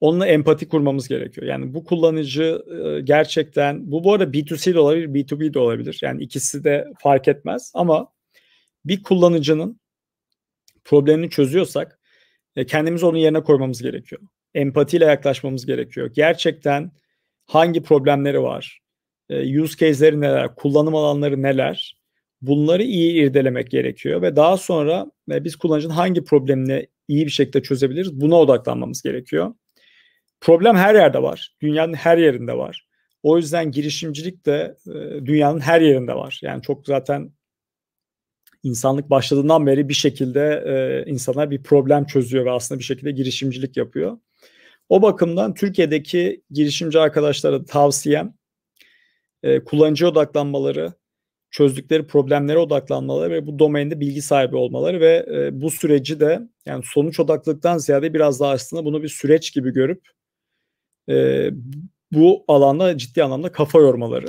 Onunla 0.00 0.26
empati 0.26 0.68
kurmamız 0.68 1.08
gerekiyor. 1.08 1.46
Yani 1.46 1.74
bu 1.74 1.84
kullanıcı 1.84 2.62
gerçekten 3.04 3.92
bu 3.92 4.04
bu 4.04 4.12
arada 4.12 4.24
B2C 4.24 4.74
de 4.74 4.78
olabilir, 4.78 5.08
B2B 5.08 5.54
de 5.54 5.58
olabilir. 5.58 5.98
Yani 6.02 6.22
ikisi 6.22 6.64
de 6.64 6.88
fark 6.98 7.28
etmez 7.28 7.72
ama 7.74 8.12
bir 8.84 9.02
kullanıcının 9.02 9.80
problemini 10.84 11.30
çözüyorsak 11.30 12.00
kendimizi 12.66 13.06
onun 13.06 13.18
yerine 13.18 13.42
koymamız 13.42 13.82
gerekiyor. 13.82 14.22
Empatiyle 14.54 15.04
yaklaşmamız 15.04 15.66
gerekiyor. 15.66 16.10
Gerçekten 16.14 16.92
hangi 17.46 17.82
problemleri 17.82 18.42
var? 18.42 18.80
Use 19.30 19.76
case'leri 19.76 20.20
neler? 20.20 20.54
Kullanım 20.54 20.94
alanları 20.94 21.42
neler? 21.42 22.03
Bunları 22.42 22.82
iyi 22.82 23.22
irdelemek 23.22 23.70
gerekiyor 23.70 24.22
ve 24.22 24.36
daha 24.36 24.56
sonra 24.56 25.06
biz 25.28 25.56
kullanıcının 25.56 25.94
hangi 25.94 26.24
problemini 26.24 26.86
iyi 27.08 27.26
bir 27.26 27.30
şekilde 27.30 27.62
çözebiliriz 27.62 28.20
buna 28.20 28.36
odaklanmamız 28.36 29.02
gerekiyor. 29.02 29.54
Problem 30.40 30.76
her 30.76 30.94
yerde 30.94 31.22
var. 31.22 31.56
Dünyanın 31.62 31.94
her 31.94 32.18
yerinde 32.18 32.56
var. 32.56 32.86
O 33.22 33.36
yüzden 33.36 33.70
girişimcilik 33.70 34.46
de 34.46 34.76
dünyanın 35.24 35.60
her 35.60 35.80
yerinde 35.80 36.14
var. 36.14 36.40
Yani 36.42 36.62
çok 36.62 36.86
zaten 36.86 37.32
insanlık 38.62 39.10
başladığından 39.10 39.66
beri 39.66 39.88
bir 39.88 39.94
şekilde 39.94 40.64
e, 40.66 41.10
insanlar 41.10 41.50
bir 41.50 41.62
problem 41.62 42.06
çözüyor 42.06 42.44
ve 42.44 42.50
aslında 42.50 42.78
bir 42.78 42.84
şekilde 42.84 43.10
girişimcilik 43.10 43.76
yapıyor. 43.76 44.18
O 44.88 45.02
bakımdan 45.02 45.54
Türkiye'deki 45.54 46.42
girişimci 46.50 47.00
arkadaşlara 47.00 47.64
tavsiyem 47.64 48.34
e, 49.42 49.64
kullanıcı 49.64 50.08
odaklanmaları, 50.08 50.92
çözdükleri 51.54 52.06
problemlere 52.06 52.58
odaklanmaları 52.58 53.30
ve 53.30 53.46
bu 53.46 53.58
domainde 53.58 54.00
bilgi 54.00 54.22
sahibi 54.22 54.56
olmaları 54.56 55.00
ve 55.00 55.26
e, 55.34 55.60
bu 55.60 55.70
süreci 55.70 56.20
de 56.20 56.40
yani 56.66 56.84
sonuç 56.86 57.20
odaklılıktan 57.20 57.78
ziyade 57.78 58.14
biraz 58.14 58.40
daha 58.40 58.52
aslında 58.52 58.84
bunu 58.84 59.02
bir 59.02 59.08
süreç 59.08 59.54
gibi 59.54 59.72
görüp 59.72 60.08
e, 61.08 61.50
bu 62.12 62.44
alanda 62.48 62.98
ciddi 62.98 63.24
anlamda 63.24 63.52
kafa 63.52 63.78
yormaları. 63.78 64.26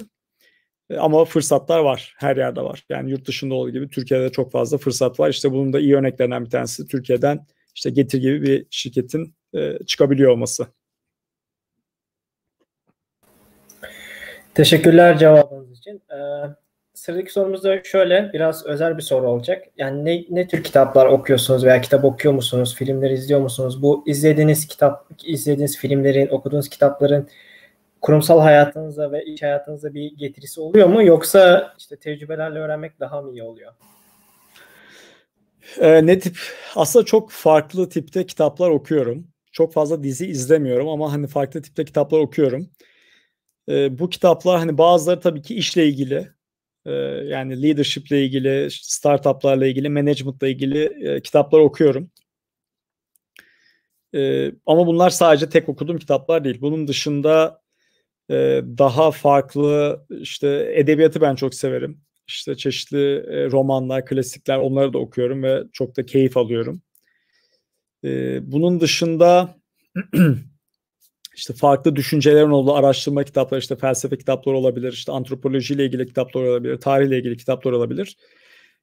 E, 0.90 0.98
ama 0.98 1.26
fırsatlar 1.26 1.80
var. 1.80 2.14
Her 2.18 2.38
yerde 2.38 2.62
var. 2.62 2.86
Yani 2.90 3.12
yurt 3.12 3.28
dışında 3.28 3.54
olduğu 3.54 3.70
gibi 3.70 3.90
Türkiye'de 3.90 4.32
çok 4.32 4.52
fazla 4.52 4.78
fırsat 4.78 5.20
var. 5.20 5.30
İşte 5.30 5.52
bunun 5.52 5.74
da 5.74 5.80
iyi 5.80 5.96
örneklerinden 5.96 6.46
bir 6.46 6.50
tanesi 6.50 6.88
Türkiye'den 6.88 7.48
işte 7.76 7.90
Getir 7.90 8.22
gibi 8.22 8.42
bir 8.42 8.68
şirketin 8.70 9.36
e, 9.56 9.78
çıkabiliyor 9.88 10.32
olması. 10.32 10.68
Teşekkürler 14.54 15.18
cevabınız 15.18 15.80
için. 15.80 16.02
Ee, 16.12 16.65
sıradaki 17.06 17.32
sorumuz 17.32 17.64
da 17.64 17.84
şöyle 17.84 18.30
biraz 18.34 18.66
özel 18.66 18.98
bir 18.98 19.02
soru 19.02 19.30
olacak. 19.30 19.68
Yani 19.78 20.06
ne, 20.06 20.26
ne 20.30 20.48
tür 20.48 20.64
kitaplar 20.64 21.06
okuyorsunuz 21.06 21.66
veya 21.66 21.82
kitap 21.82 22.06
okuyor 22.06 22.34
musunuz? 22.34 22.76
Filmleri 22.76 23.14
izliyor 23.14 23.40
musunuz? 23.40 23.82
Bu 23.82 24.04
izlediğiniz 24.08 24.68
kitap, 24.68 25.08
izlediğiniz 25.26 25.78
filmlerin, 25.78 26.28
okuduğunuz 26.28 26.70
kitapların 26.70 27.30
kurumsal 28.02 28.40
hayatınızda 28.40 29.12
ve 29.12 29.26
iş 29.26 29.42
hayatınızda 29.42 29.94
bir 29.94 30.18
getirisi 30.18 30.62
oluyor 30.62 30.88
mu? 30.88 31.04
Yoksa 31.04 31.74
işte 31.78 31.96
tecrübelerle 31.96 32.60
öğrenmek 32.60 33.00
daha 33.00 33.22
mı 33.22 33.32
iyi 33.32 33.44
oluyor? 33.44 33.72
Ee, 35.80 36.06
ne 36.06 36.20
tip? 36.20 36.38
Aslında 36.76 37.06
çok 37.06 37.32
farklı 37.32 37.90
tipte 37.90 38.26
kitaplar 38.26 38.70
okuyorum. 38.70 39.28
Çok 39.52 39.74
fazla 39.74 40.04
dizi 40.04 40.28
izlemiyorum 40.28 40.90
ama 40.90 41.14
hani 41.14 41.28
farklı 41.28 41.62
tipte 41.62 41.86
kitaplar 41.86 42.20
okuyorum. 42.20 42.70
Ee, 43.70 44.00
bu 44.00 44.10
kitaplar 44.10 44.60
hani 44.60 44.78
bazıları 44.78 45.20
tabii 45.20 45.42
ki 45.42 45.56
işle 45.56 45.88
ilgili. 45.88 46.35
Ee, 46.86 46.92
yani 47.28 47.64
leadership 47.64 48.12
ile 48.12 48.26
ilgili, 48.26 48.68
startuplarla 48.72 49.68
ilgili, 49.68 49.90
managementla 49.90 50.48
ilgili 50.48 51.08
e, 51.10 51.22
kitaplar 51.22 51.60
okuyorum. 51.60 52.12
Ee, 54.16 54.52
ama 54.66 54.88
bunlar 54.88 55.10
sadece 55.10 55.50
tek 55.50 55.70
okuduğum 55.70 55.98
kitaplar 55.98 56.44
değil. 56.44 56.62
Bunun 56.62 56.88
dışında 56.88 57.62
e, 58.30 58.62
daha 58.78 59.12
farklı 59.12 60.06
işte 60.10 60.72
edebiyatı 60.76 61.22
ben 61.22 61.36
çok 61.36 61.56
severim. 61.56 62.02
İşte 62.28 62.56
çeşitli 62.58 63.16
e, 63.16 63.52
romanlar, 63.52 64.06
klasikler 64.06 64.58
onları 64.58 64.94
da 64.94 64.98
okuyorum 64.98 65.44
ve 65.44 65.64
çok 65.74 65.98
da 65.98 66.06
keyif 66.06 66.38
alıyorum. 66.38 66.82
E, 68.04 68.40
bunun 68.52 68.80
dışında 68.82 69.56
işte 71.36 71.54
farklı 71.54 71.96
düşüncelerin 71.96 72.50
olduğu 72.50 72.74
araştırma 72.74 73.24
kitapları, 73.24 73.60
işte 73.60 73.76
felsefe 73.76 74.18
kitapları 74.18 74.58
olabilir, 74.58 74.94
işte 74.94 75.12
antropolojiyle 75.12 75.86
ilgili 75.86 76.08
kitaplar 76.08 76.44
olabilir, 76.44 76.78
tarihle 76.78 77.18
ilgili 77.18 77.38
kitaplar 77.38 77.72
olabilir. 77.72 78.18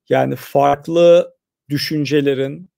Yani 0.08 0.36
farklı 0.36 1.34
düşüncelerin, 1.68 2.70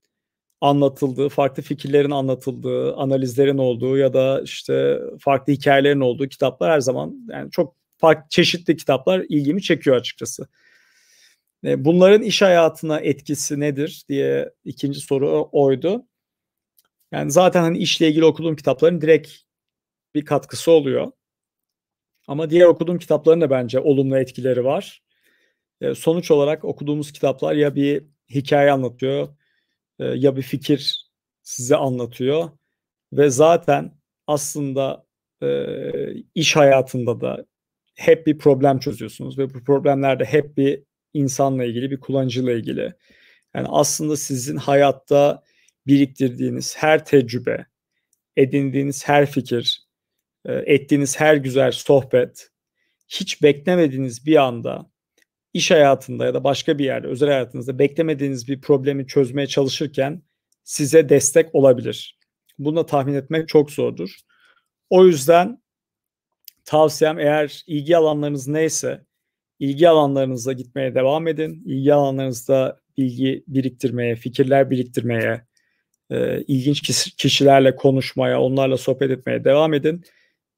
anlatıldığı, 0.61 1.29
farklı 1.29 1.63
fikirlerin 1.63 2.11
anlatıldığı, 2.11 2.95
analizlerin 2.95 3.57
olduğu 3.57 3.97
ya 3.97 4.13
da 4.13 4.41
işte 4.41 4.99
farklı 5.19 5.53
hikayelerin 5.53 5.99
olduğu 5.99 6.27
kitaplar 6.27 6.71
her 6.71 6.79
zaman 6.79 7.27
yani 7.29 7.51
çok 7.51 7.75
farklı 7.97 8.29
çeşitli 8.29 8.77
kitaplar 8.77 9.25
ilgimi 9.29 9.61
çekiyor 9.61 9.95
açıkçası. 9.95 10.47
E, 11.65 11.85
bunların 11.85 12.21
iş 12.21 12.41
hayatına 12.41 12.99
etkisi 12.99 13.59
nedir 13.59 14.03
diye 14.09 14.53
ikinci 14.65 14.99
soru 14.99 15.49
oydu. 15.51 16.05
Yani 17.11 17.31
zaten 17.31 17.61
hani 17.61 17.77
işle 17.77 18.09
ilgili 18.09 18.25
okuduğum 18.25 18.55
kitapların 18.55 19.01
direkt 19.01 19.44
bir 20.15 20.25
katkısı 20.25 20.71
oluyor. 20.71 21.11
Ama 22.27 22.49
diğer 22.49 22.65
okuduğum 22.65 22.99
kitapların 22.99 23.41
da 23.41 23.49
bence 23.49 23.79
olumlu 23.79 24.17
etkileri 24.17 24.65
var. 24.65 25.03
E, 25.81 25.95
sonuç 25.95 26.31
olarak 26.31 26.65
okuduğumuz 26.65 27.11
kitaplar 27.11 27.55
ya 27.55 27.75
bir 27.75 28.03
hikaye 28.29 28.71
anlatıyor 28.71 29.37
e, 29.99 30.05
ya 30.05 30.35
bir 30.35 30.41
fikir 30.41 31.09
size 31.43 31.75
anlatıyor 31.75 32.49
ve 33.13 33.29
zaten 33.29 33.91
aslında 34.27 35.05
e, 35.43 35.67
iş 36.35 36.55
hayatında 36.55 37.21
da 37.21 37.45
hep 37.95 38.27
bir 38.27 38.37
problem 38.37 38.79
çözüyorsunuz 38.79 39.37
ve 39.37 39.53
bu 39.53 39.63
problemlerde 39.63 40.25
hep 40.25 40.57
bir 40.57 40.83
insanla 41.13 41.65
ilgili, 41.65 41.91
bir 41.91 41.99
kullanıcıyla 41.99 42.53
ilgili. 42.53 42.93
Yani 43.55 43.67
aslında 43.69 44.17
sizin 44.17 44.57
hayatta 44.57 45.43
biriktirdiğiniz 45.87 46.77
her 46.77 47.05
tecrübe, 47.05 47.65
edindiğiniz 48.37 49.07
her 49.07 49.25
fikir, 49.25 49.84
ettiğiniz 50.53 51.19
her 51.19 51.35
güzel 51.35 51.71
sohbet 51.71 52.49
hiç 53.07 53.43
beklemediğiniz 53.43 54.25
bir 54.25 54.35
anda 54.35 54.89
iş 55.53 55.71
hayatında 55.71 56.25
ya 56.25 56.33
da 56.33 56.43
başka 56.43 56.77
bir 56.77 56.85
yerde 56.85 57.07
özel 57.07 57.29
hayatınızda 57.29 57.79
beklemediğiniz 57.79 58.47
bir 58.47 58.61
problemi 58.61 59.07
çözmeye 59.07 59.47
çalışırken 59.47 60.21
size 60.63 61.09
destek 61.09 61.55
olabilir. 61.55 62.19
Bunu 62.59 62.75
da 62.75 62.85
tahmin 62.85 63.13
etmek 63.13 63.47
çok 63.47 63.71
zordur. 63.71 64.15
O 64.89 65.05
yüzden 65.05 65.61
tavsiyem 66.65 67.19
eğer 67.19 67.63
ilgi 67.67 67.97
alanlarınız 67.97 68.47
neyse 68.47 69.05
ilgi 69.59 69.89
alanlarınıza 69.89 70.53
gitmeye 70.53 70.95
devam 70.95 71.27
edin. 71.27 71.63
İlgi 71.65 71.93
alanlarınızda 71.93 72.79
bilgi 72.97 73.43
biriktirmeye, 73.47 74.15
fikirler 74.15 74.69
biriktirmeye, 74.69 75.45
e, 76.09 76.41
ilginç 76.41 76.81
kişilerle 77.17 77.75
konuşmaya, 77.75 78.41
onlarla 78.41 78.77
sohbet 78.77 79.11
etmeye 79.11 79.43
devam 79.43 79.73
edin 79.73 80.05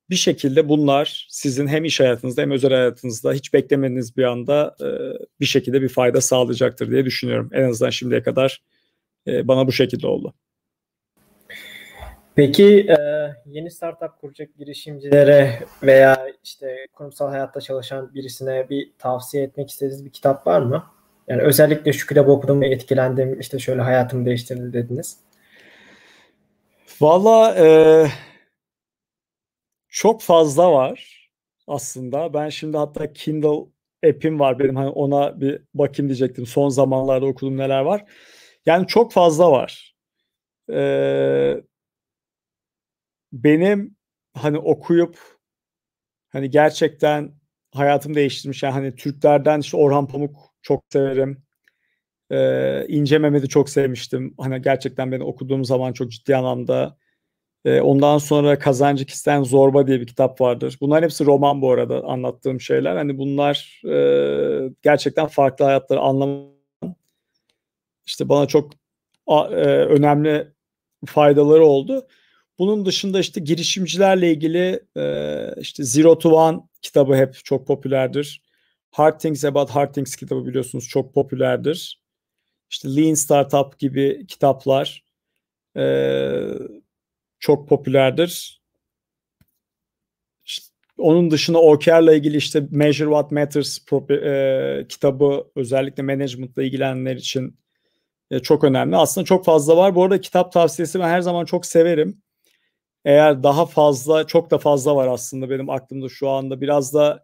bir 0.09 0.15
şekilde 0.15 0.69
bunlar 0.69 1.27
sizin 1.29 1.67
hem 1.67 1.85
iş 1.85 1.99
hayatınızda 1.99 2.41
hem 2.41 2.51
özel 2.51 2.71
hayatınızda 2.71 3.33
hiç 3.33 3.53
beklemediğiniz 3.53 4.17
bir 4.17 4.23
anda 4.23 4.75
e, 4.81 4.87
bir 5.39 5.45
şekilde 5.45 5.81
bir 5.81 5.89
fayda 5.89 6.21
sağlayacaktır 6.21 6.91
diye 6.91 7.05
düşünüyorum. 7.05 7.49
En 7.53 7.69
azından 7.69 7.89
şimdiye 7.89 8.23
kadar 8.23 8.61
e, 9.27 9.47
bana 9.47 9.67
bu 9.67 9.71
şekilde 9.71 10.07
oldu. 10.07 10.33
Peki 12.35 12.87
e, 12.89 12.97
yeni 13.45 13.71
startup 13.71 14.21
kuracak 14.21 14.57
girişimcilere 14.57 15.59
veya 15.83 16.27
işte 16.43 16.87
kurumsal 16.93 17.29
hayatta 17.29 17.61
çalışan 17.61 18.13
birisine 18.13 18.69
bir 18.69 18.91
tavsiye 18.99 19.43
etmek 19.43 19.69
istediğiniz 19.69 20.05
bir 20.05 20.09
kitap 20.09 20.47
var 20.47 20.61
mı? 20.61 20.83
Yani 21.27 21.41
özellikle 21.41 21.93
şu 21.93 22.07
kitabı 22.07 22.31
okudum 22.31 22.61
ve 22.61 22.69
etkilendim 22.69 23.39
işte 23.39 23.59
şöyle 23.59 23.81
hayatımı 23.81 24.25
değiştirdi 24.25 24.73
dediniz. 24.73 25.17
Valla 27.01 27.55
e, 27.55 27.65
çok 29.97 30.21
fazla 30.21 30.71
var 30.71 31.29
aslında. 31.67 32.33
Ben 32.33 32.49
şimdi 32.49 32.77
hatta 32.77 33.13
Kindle 33.13 33.71
app'im 34.09 34.39
var 34.39 34.59
benim 34.59 34.75
hani 34.75 34.89
ona 34.89 35.41
bir 35.41 35.61
bakayım 35.73 36.09
diyecektim. 36.09 36.45
Son 36.45 36.69
zamanlarda 36.69 37.25
okudum 37.25 37.57
neler 37.57 37.81
var. 37.81 38.05
Yani 38.65 38.87
çok 38.87 39.13
fazla 39.13 39.51
var. 39.51 39.95
Ee, 40.73 41.55
benim 43.33 43.95
hani 44.33 44.57
okuyup 44.57 45.19
hani 46.29 46.49
gerçekten 46.49 47.33
hayatım 47.73 48.15
değiştirmiş. 48.15 48.63
Yani 48.63 48.73
hani 48.73 48.95
Türklerden 48.95 49.59
işte 49.59 49.77
Orhan 49.77 50.07
Pamuk 50.07 50.53
çok 50.61 50.83
severim. 50.89 51.43
Ee, 52.31 52.85
İnce 52.87 53.17
Mehmet'i 53.17 53.49
çok 53.49 53.69
sevmiştim. 53.69 54.35
Hani 54.39 54.61
gerçekten 54.61 55.11
beni 55.11 55.23
okuduğum 55.23 55.65
zaman 55.65 55.93
çok 55.93 56.11
ciddi 56.11 56.35
anlamda. 56.35 56.97
Ee, 57.65 57.81
ondan 57.81 58.17
sonra 58.17 58.59
Kazancı 58.59 59.05
Kisten 59.05 59.43
Zorba 59.43 59.87
diye 59.87 60.01
bir 60.01 60.07
kitap 60.07 60.41
vardır. 60.41 60.77
Bunlar 60.81 61.03
hepsi 61.03 61.25
roman 61.25 61.61
bu 61.61 61.71
arada 61.71 62.03
anlattığım 62.03 62.61
şeyler. 62.61 62.95
Hani 62.95 63.17
bunlar 63.17 63.81
e, 63.85 64.73
gerçekten 64.81 65.27
farklı 65.27 65.65
hayatları 65.65 65.99
anlaman 65.99 66.57
işte 68.05 68.29
bana 68.29 68.45
çok 68.47 68.71
e, 69.29 69.63
önemli 69.65 70.47
faydaları 71.05 71.65
oldu. 71.65 72.07
Bunun 72.59 72.85
dışında 72.85 73.19
işte 73.19 73.41
girişimcilerle 73.41 74.31
ilgili 74.31 74.79
e, 74.97 75.53
işte 75.57 75.83
Zero 75.83 76.17
to 76.17 76.29
One 76.29 76.59
kitabı 76.81 77.15
hep 77.15 77.45
çok 77.45 77.67
popülerdir. 77.67 78.41
Hard 78.91 79.19
Things 79.19 79.45
About 79.45 79.69
Hard 79.69 79.93
Things 79.93 80.15
kitabı 80.15 80.45
biliyorsunuz 80.45 80.87
çok 80.87 81.13
popülerdir. 81.13 82.01
İşte 82.69 82.95
Lean 82.95 83.13
Startup 83.13 83.79
gibi 83.79 84.25
kitaplar 84.27 85.03
e, 85.77 85.83
çok 87.39 87.69
popülerdir. 87.69 88.61
İşte 90.45 90.65
onun 90.97 91.31
dışında 91.31 91.61
OKR'la 91.61 92.13
ilgili 92.13 92.37
işte 92.37 92.67
Measure 92.71 93.07
What 93.09 93.31
Matters 93.31 93.79
e, 94.09 94.85
kitabı 94.89 95.47
özellikle 95.55 96.03
management'la 96.03 96.63
ilgilenenler 96.63 97.15
için 97.15 97.59
e, 98.31 98.39
çok 98.39 98.63
önemli. 98.63 98.95
Aslında 98.95 99.25
çok 99.25 99.45
fazla 99.45 99.77
var. 99.77 99.95
Bu 99.95 100.03
arada 100.03 100.21
kitap 100.21 100.51
tavsiyesi 100.51 100.99
ben 100.99 101.09
her 101.09 101.21
zaman 101.21 101.45
çok 101.45 101.65
severim. 101.65 102.21
Eğer 103.05 103.43
daha 103.43 103.65
fazla, 103.65 104.27
çok 104.27 104.51
da 104.51 104.57
fazla 104.57 104.95
var 104.95 105.07
aslında 105.07 105.49
benim 105.49 105.69
aklımda 105.69 106.09
şu 106.09 106.29
anda. 106.29 106.61
Biraz 106.61 106.93
da 106.93 107.23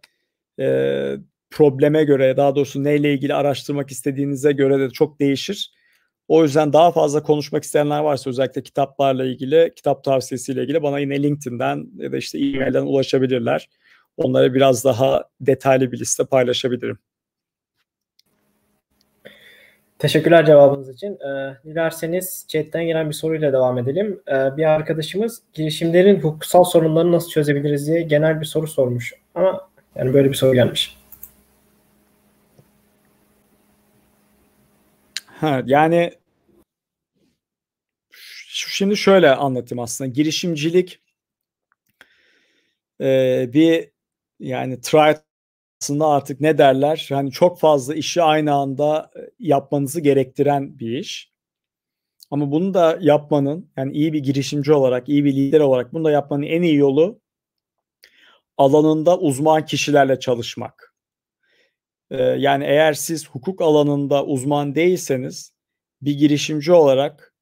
e, 0.59 1.18
probleme 1.51 2.03
göre, 2.03 2.38
daha 2.38 2.55
doğrusu 2.55 2.84
neyle 2.84 3.14
ilgili 3.14 3.34
araştırmak 3.34 3.91
istediğinize 3.91 4.51
göre 4.51 4.80
de 4.80 4.89
çok 4.89 5.20
değişir. 5.20 5.74
O 6.28 6.43
yüzden 6.43 6.74
daha 6.74 6.91
fazla 6.91 7.24
konuşmak 7.24 7.63
isteyenler 7.63 7.99
varsa 7.99 8.30
özellikle 8.30 8.63
kitaplarla 8.63 9.26
ilgili, 9.26 9.74
kitap 9.76 10.03
tavsiyesiyle 10.03 10.63
ilgili 10.63 10.84
bana 10.84 10.99
yine 10.99 11.24
LinkedIn'den 11.24 11.88
ya 11.97 12.11
da 12.11 12.17
işte 12.17 12.39
e-mailden 12.39 12.84
ulaşabilirler. 12.84 13.69
Onlara 14.17 14.53
biraz 14.53 14.86
daha 14.86 15.24
detaylı 15.41 15.91
bir 15.91 15.99
liste 15.99 16.26
paylaşabilirim. 16.26 16.97
Teşekkürler 19.99 20.45
cevabınız 20.45 20.89
için. 20.89 21.13
Ee, 21.13 21.57
dilerseniz 21.65 22.45
chatten 22.47 22.86
gelen 22.86 23.09
bir 23.09 23.13
soruyla 23.13 23.53
devam 23.53 23.78
edelim. 23.78 24.21
Ee, 24.28 24.57
bir 24.57 24.63
arkadaşımız 24.63 25.41
girişimlerin 25.53 26.19
hukuksal 26.19 26.63
sorunlarını 26.63 27.11
nasıl 27.11 27.30
çözebiliriz 27.30 27.88
diye 27.88 28.01
genel 28.01 28.41
bir 28.41 28.45
soru 28.45 28.67
sormuş. 28.67 29.13
Ama 29.36 29.69
yani 29.95 30.13
böyle 30.13 30.30
bir 30.30 30.34
soru 30.36 30.53
gelmiş. 30.53 30.97
Yani 35.65 36.11
şimdi 38.47 38.97
şöyle 38.97 39.35
anlatayım 39.35 39.79
aslında. 39.79 40.09
Girişimcilik 40.09 40.99
e, 43.01 43.49
bir 43.53 43.89
yani 44.39 44.81
try 44.81 45.15
aslında 45.81 46.07
artık 46.07 46.41
ne 46.41 46.57
derler? 46.57 47.07
Yani 47.09 47.31
çok 47.31 47.59
fazla 47.59 47.95
işi 47.95 48.21
aynı 48.21 48.53
anda 48.53 49.11
e, 49.15 49.19
yapmanızı 49.39 50.01
gerektiren 50.01 50.79
bir 50.79 50.97
iş. 50.97 51.33
Ama 52.31 52.51
bunu 52.51 52.73
da 52.73 52.97
yapmanın 53.01 53.71
yani 53.77 53.93
iyi 53.93 54.13
bir 54.13 54.19
girişimci 54.19 54.73
olarak, 54.73 55.09
iyi 55.09 55.25
bir 55.25 55.35
lider 55.35 55.59
olarak 55.59 55.93
bunu 55.93 56.03
da 56.03 56.11
yapmanın 56.11 56.43
en 56.43 56.61
iyi 56.61 56.75
yolu 56.75 57.21
alanında 58.57 59.19
uzman 59.19 59.65
kişilerle 59.65 60.19
çalışmak. 60.19 60.92
Ee, 62.14 62.24
yani 62.24 62.64
eğer 62.64 62.93
siz 62.93 63.30
hukuk 63.30 63.61
alanında 63.61 64.26
uzman 64.26 64.76
değilseniz 64.76 65.53
bir 66.01 66.18
girişimci 66.18 66.74
olarak 66.74 67.36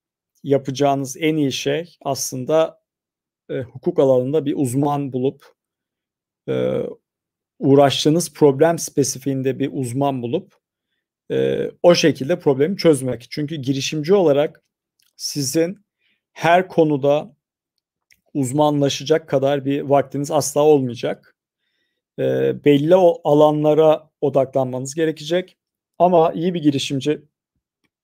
yapacağınız 0.43 1.17
en 1.19 1.35
iyi 1.35 1.51
şey 1.51 1.97
aslında 2.01 2.81
e, 3.49 3.61
hukuk 3.61 3.99
alanında 3.99 4.45
bir 4.45 4.53
uzman 4.57 5.13
bulup 5.13 5.45
e, 6.49 6.81
uğraştığınız 7.59 8.33
problem 8.33 8.79
spesifiğinde 8.79 9.59
bir 9.59 9.69
uzman 9.73 10.21
bulup 10.21 10.55
e, 11.31 11.69
o 11.83 11.95
şekilde 11.95 12.39
problemi 12.39 12.77
çözmek. 12.77 13.27
Çünkü 13.31 13.55
girişimci 13.55 14.13
olarak 14.13 14.63
sizin 15.15 15.85
her 16.33 16.67
konuda 16.67 17.35
uzmanlaşacak 18.33 19.29
kadar 19.29 19.65
bir 19.65 19.81
vaktiniz 19.81 20.31
asla 20.31 20.61
olmayacak. 20.61 21.30
E, 22.19 22.23
belli 22.65 22.95
o 22.95 23.21
alanlara 23.23 24.09
odaklanmanız 24.21 24.95
gerekecek. 24.95 25.57
Ama 25.99 26.33
iyi 26.33 26.53
bir 26.53 26.61
girişimci 26.61 27.21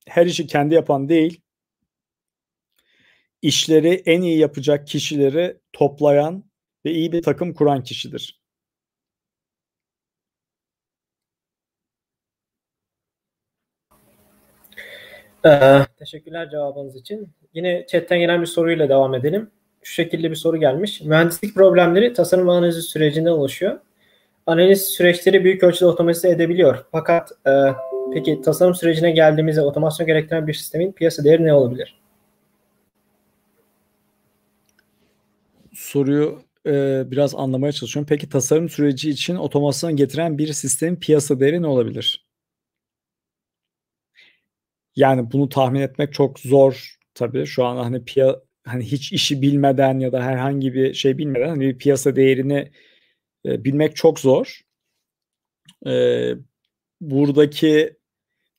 her 0.08 0.26
işi 0.26 0.48
kendi 0.48 0.76
yapan 0.76 1.10
değil, 1.10 1.42
işleri 3.42 4.04
en 4.06 4.22
iyi 4.22 4.38
yapacak 4.40 4.88
kişileri 4.88 5.58
toplayan 5.74 6.44
ve 6.86 6.92
iyi 6.92 7.12
bir 7.12 7.22
takım 7.22 7.54
kuran 7.54 7.84
kişidir. 7.84 8.42
Ee, 15.46 15.86
teşekkürler 16.00 16.50
cevabınız 16.50 16.96
için. 16.96 17.30
Yine 17.54 17.86
chatten 17.88 18.20
gelen 18.20 18.42
bir 18.42 18.46
soruyla 18.46 18.90
devam 18.90 19.14
edelim. 19.14 19.52
Şu 19.84 19.94
şekilde 19.94 20.32
bir 20.32 20.36
soru 20.36 20.58
gelmiş. 20.58 21.02
Mühendislik 21.02 21.56
problemleri 21.56 22.14
tasarım 22.14 22.50
analizi 22.50 22.82
sürecinde 22.82 23.32
oluşuyor. 23.32 23.80
Analiz 24.48 24.82
süreçleri 24.82 25.44
büyük 25.44 25.64
ölçüde 25.64 25.86
otomatize 25.86 26.30
edebiliyor. 26.30 26.86
Fakat 26.92 27.32
e, 27.48 27.52
peki 28.14 28.42
tasarım 28.42 28.76
sürecine 28.76 29.12
geldiğimizde 29.12 29.62
otomasyon 29.62 30.08
gerektiren 30.08 30.48
bir 30.48 30.54
sistemin 30.54 30.92
piyasa 30.92 31.24
değeri 31.24 31.44
ne 31.44 31.54
olabilir? 31.54 32.00
Soruyu 35.74 36.42
e, 36.66 37.04
biraz 37.12 37.36
anlamaya 37.36 37.72
çalışıyorum. 37.72 38.08
Peki 38.10 38.30
tasarım 38.30 38.70
süreci 38.70 39.10
için 39.10 39.36
otomasyon 39.36 39.96
getiren 39.96 40.38
bir 40.38 40.54
sistemin 40.54 40.96
piyasa 40.96 41.40
değeri 41.40 41.62
ne 41.62 41.68
olabilir? 41.68 42.26
Yani 44.96 45.32
bunu 45.32 45.50
tahmin 45.50 45.82
etmek 45.82 46.14
çok 46.14 46.40
zor 46.40 46.96
tabii. 47.14 47.46
Şu 47.46 47.66
an 47.66 47.78
hani 47.78 48.06
piya 48.06 48.36
hani 48.64 48.84
hiç 48.84 49.14
işi 49.14 49.42
bilmeden 49.42 50.00
ya 50.00 50.12
da 50.12 50.24
herhangi 50.24 50.74
bir 50.74 50.94
şey 50.94 51.18
bilmeden 51.18 51.50
hani 51.50 51.60
bir 51.60 51.78
piyasa 51.78 52.16
değerini 52.16 52.72
e, 53.48 53.64
bilmek 53.64 53.96
çok 53.96 54.20
zor. 54.20 54.62
E, 55.88 56.32
buradaki 57.02 57.98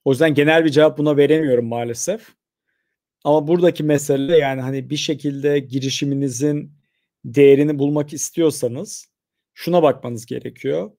o 0.04 0.10
yüzden 0.10 0.34
genel 0.34 0.64
bir 0.64 0.70
cevap 0.70 0.98
buna 0.98 1.16
veremiyorum 1.16 1.66
maalesef. 1.66 2.28
Ama 3.24 3.48
buradaki 3.48 3.84
mesele 3.84 4.38
yani 4.38 4.60
hani 4.60 4.90
bir 4.90 4.96
şekilde 4.96 5.58
girişiminizin 5.58 6.72
değerini 7.24 7.78
bulmak 7.78 8.12
istiyorsanız 8.12 9.06
şuna 9.54 9.82
bakmanız 9.82 10.26
gerekiyor. 10.26 10.90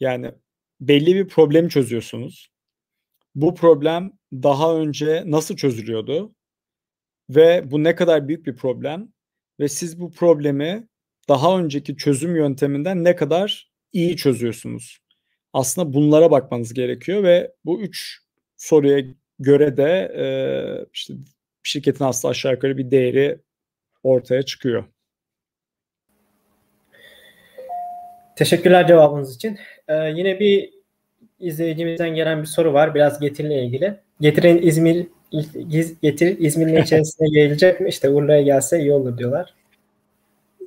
Yani 0.00 0.32
belli 0.80 1.14
bir 1.14 1.28
problemi 1.28 1.70
çözüyorsunuz 1.70 2.52
bu 3.34 3.54
problem 3.54 4.12
daha 4.32 4.76
önce 4.76 5.22
nasıl 5.26 5.56
çözülüyordu 5.56 6.34
ve 7.30 7.70
bu 7.70 7.84
ne 7.84 7.94
kadar 7.94 8.28
büyük 8.28 8.46
bir 8.46 8.56
problem 8.56 9.12
ve 9.60 9.68
siz 9.68 10.00
bu 10.00 10.10
problemi 10.10 10.88
daha 11.28 11.58
önceki 11.58 11.96
çözüm 11.96 12.36
yönteminden 12.36 13.04
ne 13.04 13.16
kadar 13.16 13.70
iyi 13.92 14.16
çözüyorsunuz. 14.16 14.98
Aslında 15.52 15.94
bunlara 15.94 16.30
bakmanız 16.30 16.74
gerekiyor 16.74 17.22
ve 17.22 17.52
bu 17.64 17.80
üç 17.80 18.18
soruya 18.56 19.04
göre 19.38 19.76
de 19.76 20.12
e, 20.16 20.26
işte 20.92 21.14
şirketin 21.62 22.04
aslında 22.04 22.30
aşağı 22.30 22.52
yukarı 22.52 22.78
bir 22.78 22.90
değeri 22.90 23.38
ortaya 24.02 24.42
çıkıyor. 24.42 24.84
Teşekkürler 28.36 28.86
cevabınız 28.86 29.36
için. 29.36 29.58
Ee, 29.88 29.94
yine 29.94 30.40
bir 30.40 30.70
izleyicimizden 31.40 32.14
gelen 32.14 32.42
bir 32.42 32.46
soru 32.46 32.72
var. 32.72 32.94
Biraz 32.94 33.20
Getir'le 33.20 33.64
ilgili. 33.64 33.94
Getir'in 34.20 34.62
İzmir 34.62 35.06
Getir 36.02 36.38
İzmir'in 36.38 36.82
içerisine 36.82 37.28
gelecek 37.34 37.80
mi? 37.80 37.88
İşte 37.88 38.10
Urla'ya 38.10 38.42
gelse 38.42 38.80
iyi 38.80 38.92
olur 38.92 39.18
diyorlar. 39.18 39.54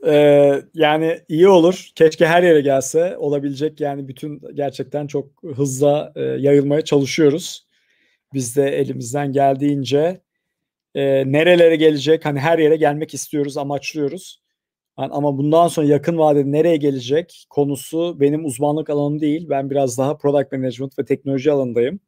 Ee, 0.07 0.61
yani 0.73 1.19
iyi 1.29 1.47
olur. 1.47 1.89
Keşke 1.95 2.27
her 2.27 2.43
yere 2.43 2.61
gelse. 2.61 3.17
Olabilecek 3.17 3.81
yani 3.81 4.07
bütün 4.07 4.41
gerçekten 4.53 5.07
çok 5.07 5.43
hızla 5.43 6.13
e, 6.15 6.21
yayılmaya 6.21 6.81
çalışıyoruz. 6.81 7.67
Biz 8.33 8.55
de 8.55 8.69
elimizden 8.69 9.31
geldiğince 9.31 10.21
e, 10.95 11.31
nerelere 11.31 11.75
gelecek? 11.75 12.25
Hani 12.25 12.39
her 12.39 12.59
yere 12.59 12.75
gelmek 12.75 13.13
istiyoruz, 13.13 13.57
amaçlıyoruz. 13.57 14.41
Yani 14.99 15.13
ama 15.13 15.37
bundan 15.37 15.67
sonra 15.67 15.87
yakın 15.87 16.17
vadede 16.17 16.51
nereye 16.51 16.77
gelecek 16.77 17.45
konusu 17.49 18.19
benim 18.19 18.45
uzmanlık 18.45 18.89
alanım 18.89 19.21
değil. 19.21 19.49
Ben 19.49 19.69
biraz 19.69 19.97
daha 19.97 20.17
product 20.17 20.51
management 20.51 20.99
ve 20.99 21.05
teknoloji 21.05 21.51
alanındayım. 21.51 21.99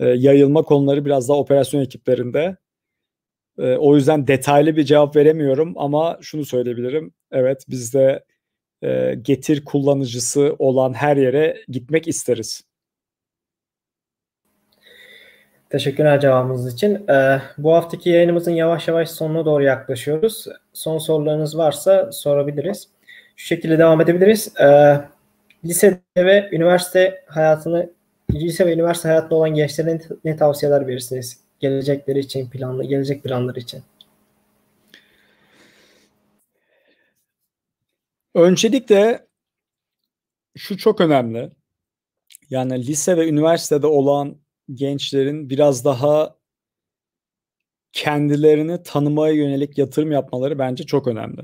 Ee, 0.00 0.06
yayılma 0.08 0.62
konuları 0.62 1.04
biraz 1.04 1.28
daha 1.28 1.38
operasyon 1.38 1.80
ekiplerinde. 1.82 2.56
E, 3.58 3.76
o 3.76 3.96
yüzden 3.96 4.26
detaylı 4.26 4.76
bir 4.76 4.84
cevap 4.84 5.16
veremiyorum 5.16 5.74
ama 5.76 6.18
şunu 6.20 6.44
söyleyebilirim. 6.44 7.12
Evet 7.32 7.64
biz 7.68 7.94
de 7.94 8.24
e, 8.82 9.14
getir 9.22 9.64
kullanıcısı 9.64 10.56
olan 10.58 10.92
her 10.92 11.16
yere 11.16 11.56
gitmek 11.68 12.08
isteriz. 12.08 12.68
Teşekkürler 15.70 16.20
cevabınız 16.20 16.74
için. 16.74 17.08
Ee, 17.08 17.40
bu 17.58 17.74
haftaki 17.74 18.10
yayınımızın 18.10 18.50
yavaş 18.50 18.88
yavaş 18.88 19.10
sonuna 19.10 19.44
doğru 19.44 19.62
yaklaşıyoruz. 19.62 20.46
Son 20.72 20.98
sorularınız 20.98 21.58
varsa 21.58 22.12
sorabiliriz. 22.12 22.88
Şu 23.36 23.46
şekilde 23.46 23.78
devam 23.78 24.00
edebiliriz. 24.00 24.52
Ee, 24.60 25.00
lisede 25.64 26.00
ve 26.16 26.48
üniversite 26.52 27.24
hayatını, 27.26 27.90
lise 28.32 28.66
ve 28.66 28.72
üniversite 28.72 29.08
hayatında 29.08 29.34
olan 29.34 29.54
gençlere 29.54 30.00
ne 30.24 30.36
tavsiyeler 30.36 30.86
verirsiniz? 30.86 31.47
Gelecekleri 31.60 32.18
için, 32.18 32.50
planlı, 32.50 32.84
gelecek 32.84 33.24
planları 33.24 33.60
için. 33.60 33.82
Öncelikle 38.34 39.26
şu 40.56 40.76
çok 40.76 41.00
önemli. 41.00 41.50
Yani 42.50 42.86
lise 42.86 43.16
ve 43.16 43.28
üniversitede 43.28 43.86
olan 43.86 44.38
gençlerin 44.74 45.50
biraz 45.50 45.84
daha 45.84 46.38
kendilerini 47.92 48.82
tanımaya 48.82 49.34
yönelik 49.34 49.78
yatırım 49.78 50.12
yapmaları 50.12 50.58
bence 50.58 50.86
çok 50.86 51.06
önemli. 51.08 51.40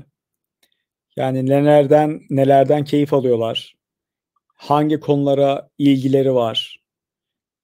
Yani 1.15 1.45
nelerden 1.45 2.21
nelerden 2.29 2.83
keyif 2.83 3.13
alıyorlar? 3.13 3.75
Hangi 4.55 4.99
konulara 4.99 5.69
ilgileri 5.77 6.33
var? 6.33 6.83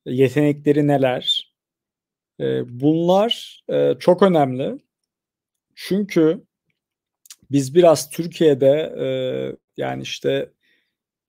Yetenekleri 0.05 0.87
neler? 0.87 1.50
Bunlar 2.69 3.63
çok 3.99 4.23
önemli. 4.23 4.77
Çünkü 5.75 6.43
biz 7.51 7.75
biraz 7.75 8.09
Türkiye'de 8.09 8.95
yani 9.77 10.01
işte 10.01 10.51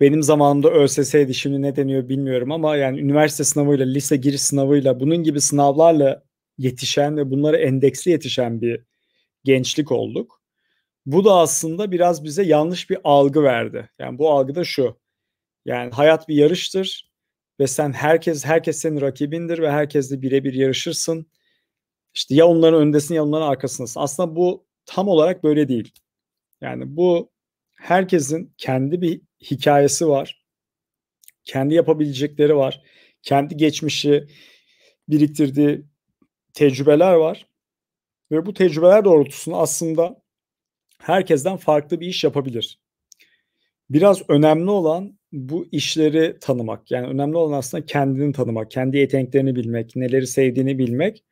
benim 0.00 0.22
zamanımda 0.22 0.70
ÖSS'ydi 0.70 1.34
şimdi 1.34 1.62
ne 1.62 1.76
deniyor 1.76 2.08
bilmiyorum 2.08 2.52
ama 2.52 2.76
yani 2.76 3.00
üniversite 3.00 3.44
sınavıyla, 3.44 3.86
lise 3.86 4.16
giriş 4.16 4.42
sınavıyla 4.42 5.00
bunun 5.00 5.16
gibi 5.16 5.40
sınavlarla 5.40 6.22
yetişen 6.58 7.16
ve 7.16 7.30
bunları 7.30 7.56
endeksli 7.56 8.10
yetişen 8.10 8.60
bir 8.60 8.84
gençlik 9.44 9.92
olduk. 9.92 10.42
Bu 11.06 11.24
da 11.24 11.34
aslında 11.34 11.92
biraz 11.92 12.24
bize 12.24 12.42
yanlış 12.42 12.90
bir 12.90 12.98
algı 13.04 13.42
verdi. 13.42 13.90
Yani 13.98 14.18
bu 14.18 14.30
algı 14.30 14.54
da 14.54 14.64
şu. 14.64 15.00
Yani 15.64 15.90
hayat 15.90 16.28
bir 16.28 16.34
yarıştır 16.34 17.11
ve 17.62 17.66
sen 17.66 17.92
herkes 17.92 18.44
herkes 18.44 18.78
senin 18.78 19.00
rakibindir 19.00 19.58
ve 19.58 19.70
herkesle 19.70 20.22
birebir 20.22 20.54
yarışırsın. 20.54 21.26
İşte 22.14 22.34
ya 22.34 22.46
onların 22.46 22.80
öndesin 22.80 23.14
ya 23.14 23.24
onların 23.24 23.48
arkasındasın. 23.48 24.00
Aslında 24.00 24.36
bu 24.36 24.66
tam 24.86 25.08
olarak 25.08 25.44
böyle 25.44 25.68
değil. 25.68 25.92
Yani 26.60 26.96
bu 26.96 27.30
herkesin 27.76 28.54
kendi 28.58 29.00
bir 29.00 29.20
hikayesi 29.50 30.08
var. 30.08 30.44
Kendi 31.44 31.74
yapabilecekleri 31.74 32.56
var. 32.56 32.82
Kendi 33.22 33.56
geçmişi 33.56 34.26
biriktirdiği 35.08 35.84
tecrübeler 36.54 37.12
var. 37.14 37.46
Ve 38.30 38.46
bu 38.46 38.54
tecrübeler 38.54 39.04
doğrultusunda 39.04 39.56
aslında 39.56 40.22
herkesten 40.98 41.56
farklı 41.56 42.00
bir 42.00 42.06
iş 42.06 42.24
yapabilir. 42.24 42.80
Biraz 43.90 44.30
önemli 44.30 44.70
olan 44.70 45.18
bu 45.32 45.66
işleri 45.72 46.38
tanımak. 46.40 46.90
Yani 46.90 47.06
önemli 47.06 47.36
olan 47.36 47.58
aslında 47.58 47.86
kendini 47.86 48.32
tanımak, 48.32 48.70
kendi 48.70 48.96
yeteneklerini 48.98 49.56
bilmek, 49.56 49.96
neleri 49.96 50.26
sevdiğini 50.26 50.78
bilmek. 50.78 51.24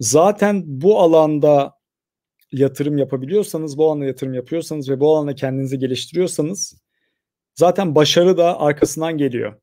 Zaten 0.00 0.62
bu 0.66 1.00
alanda 1.00 1.74
yatırım 2.52 2.98
yapabiliyorsanız, 2.98 3.78
bu 3.78 3.86
alanda 3.86 4.04
yatırım 4.04 4.34
yapıyorsanız 4.34 4.90
ve 4.90 5.00
bu 5.00 5.16
alanda 5.16 5.34
kendinizi 5.34 5.78
geliştiriyorsanız 5.78 6.82
zaten 7.54 7.94
başarı 7.94 8.36
da 8.36 8.60
arkasından 8.60 9.18
geliyor. 9.18 9.60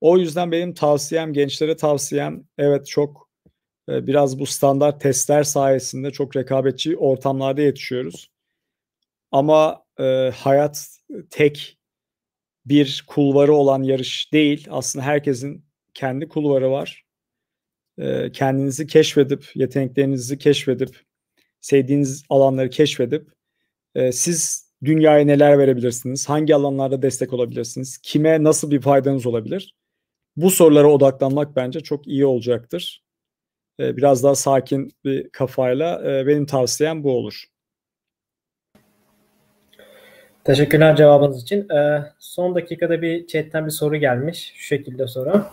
O 0.00 0.18
yüzden 0.18 0.52
benim 0.52 0.74
tavsiyem, 0.74 1.32
gençlere 1.32 1.76
tavsiyem 1.76 2.44
evet 2.58 2.86
çok 2.86 3.30
e, 3.88 4.06
biraz 4.06 4.38
bu 4.38 4.46
standart 4.46 5.00
testler 5.00 5.42
sayesinde 5.42 6.10
çok 6.10 6.36
rekabetçi 6.36 6.96
ortamlarda 6.96 7.60
yetişiyoruz. 7.60 8.30
Ama 9.30 9.84
e, 10.00 10.32
hayat 10.34 10.98
tek 11.30 11.78
bir 12.66 13.04
kulvarı 13.06 13.52
olan 13.52 13.82
yarış 13.82 14.32
değil. 14.32 14.66
Aslında 14.70 15.04
herkesin 15.04 15.64
kendi 15.94 16.28
kulvarı 16.28 16.70
var. 16.70 17.04
E, 17.98 18.32
kendinizi 18.32 18.86
keşfedip, 18.86 19.50
yeteneklerinizi 19.54 20.38
keşfedip, 20.38 21.00
sevdiğiniz 21.60 22.24
alanları 22.28 22.70
keşfedip 22.70 23.28
e, 23.94 24.12
siz 24.12 24.72
dünyaya 24.84 25.24
neler 25.24 25.58
verebilirsiniz? 25.58 26.28
Hangi 26.28 26.54
alanlarda 26.54 27.02
destek 27.02 27.32
olabilirsiniz? 27.32 27.98
Kime 27.98 28.42
nasıl 28.44 28.70
bir 28.70 28.80
faydanız 28.80 29.26
olabilir? 29.26 29.74
Bu 30.36 30.50
sorulara 30.50 30.92
odaklanmak 30.92 31.56
bence 31.56 31.80
çok 31.80 32.06
iyi 32.08 32.26
olacaktır. 32.26 33.04
E, 33.80 33.96
biraz 33.96 34.22
daha 34.22 34.34
sakin 34.34 34.92
bir 35.04 35.30
kafayla 35.30 36.02
e, 36.10 36.26
benim 36.26 36.46
tavsiyem 36.46 37.04
bu 37.04 37.12
olur. 37.12 37.44
Teşekkürler 40.44 40.96
cevabınız 40.96 41.42
için. 41.42 41.68
Ee, 41.68 42.02
son 42.18 42.54
dakikada 42.54 43.02
bir 43.02 43.26
chatten 43.26 43.66
bir 43.66 43.70
soru 43.70 43.96
gelmiş. 43.96 44.52
Şu 44.56 44.66
şekilde 44.66 45.06
soru. 45.06 45.44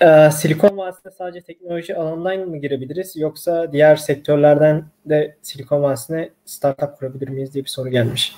Ee, 0.00 0.30
Silikon 0.30 0.76
Vadisi'ne 0.76 1.12
sadece 1.12 1.40
teknoloji 1.40 1.96
alanından 1.96 2.48
mı 2.48 2.56
girebiliriz 2.56 3.16
yoksa 3.16 3.72
diğer 3.72 3.96
sektörlerden 3.96 4.84
de 5.06 5.36
Silikon 5.42 5.82
Vadisi'ne 5.82 6.30
startup 6.44 6.98
kurabilir 6.98 7.28
miyiz 7.28 7.54
diye 7.54 7.64
bir 7.64 7.70
soru 7.70 7.88
gelmiş. 7.88 8.36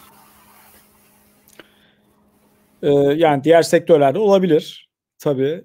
Ee, 2.83 2.91
yani 2.93 3.45
diğer 3.45 3.63
sektörlerde 3.63 4.19
olabilir 4.19 4.89
tabii. 5.19 5.65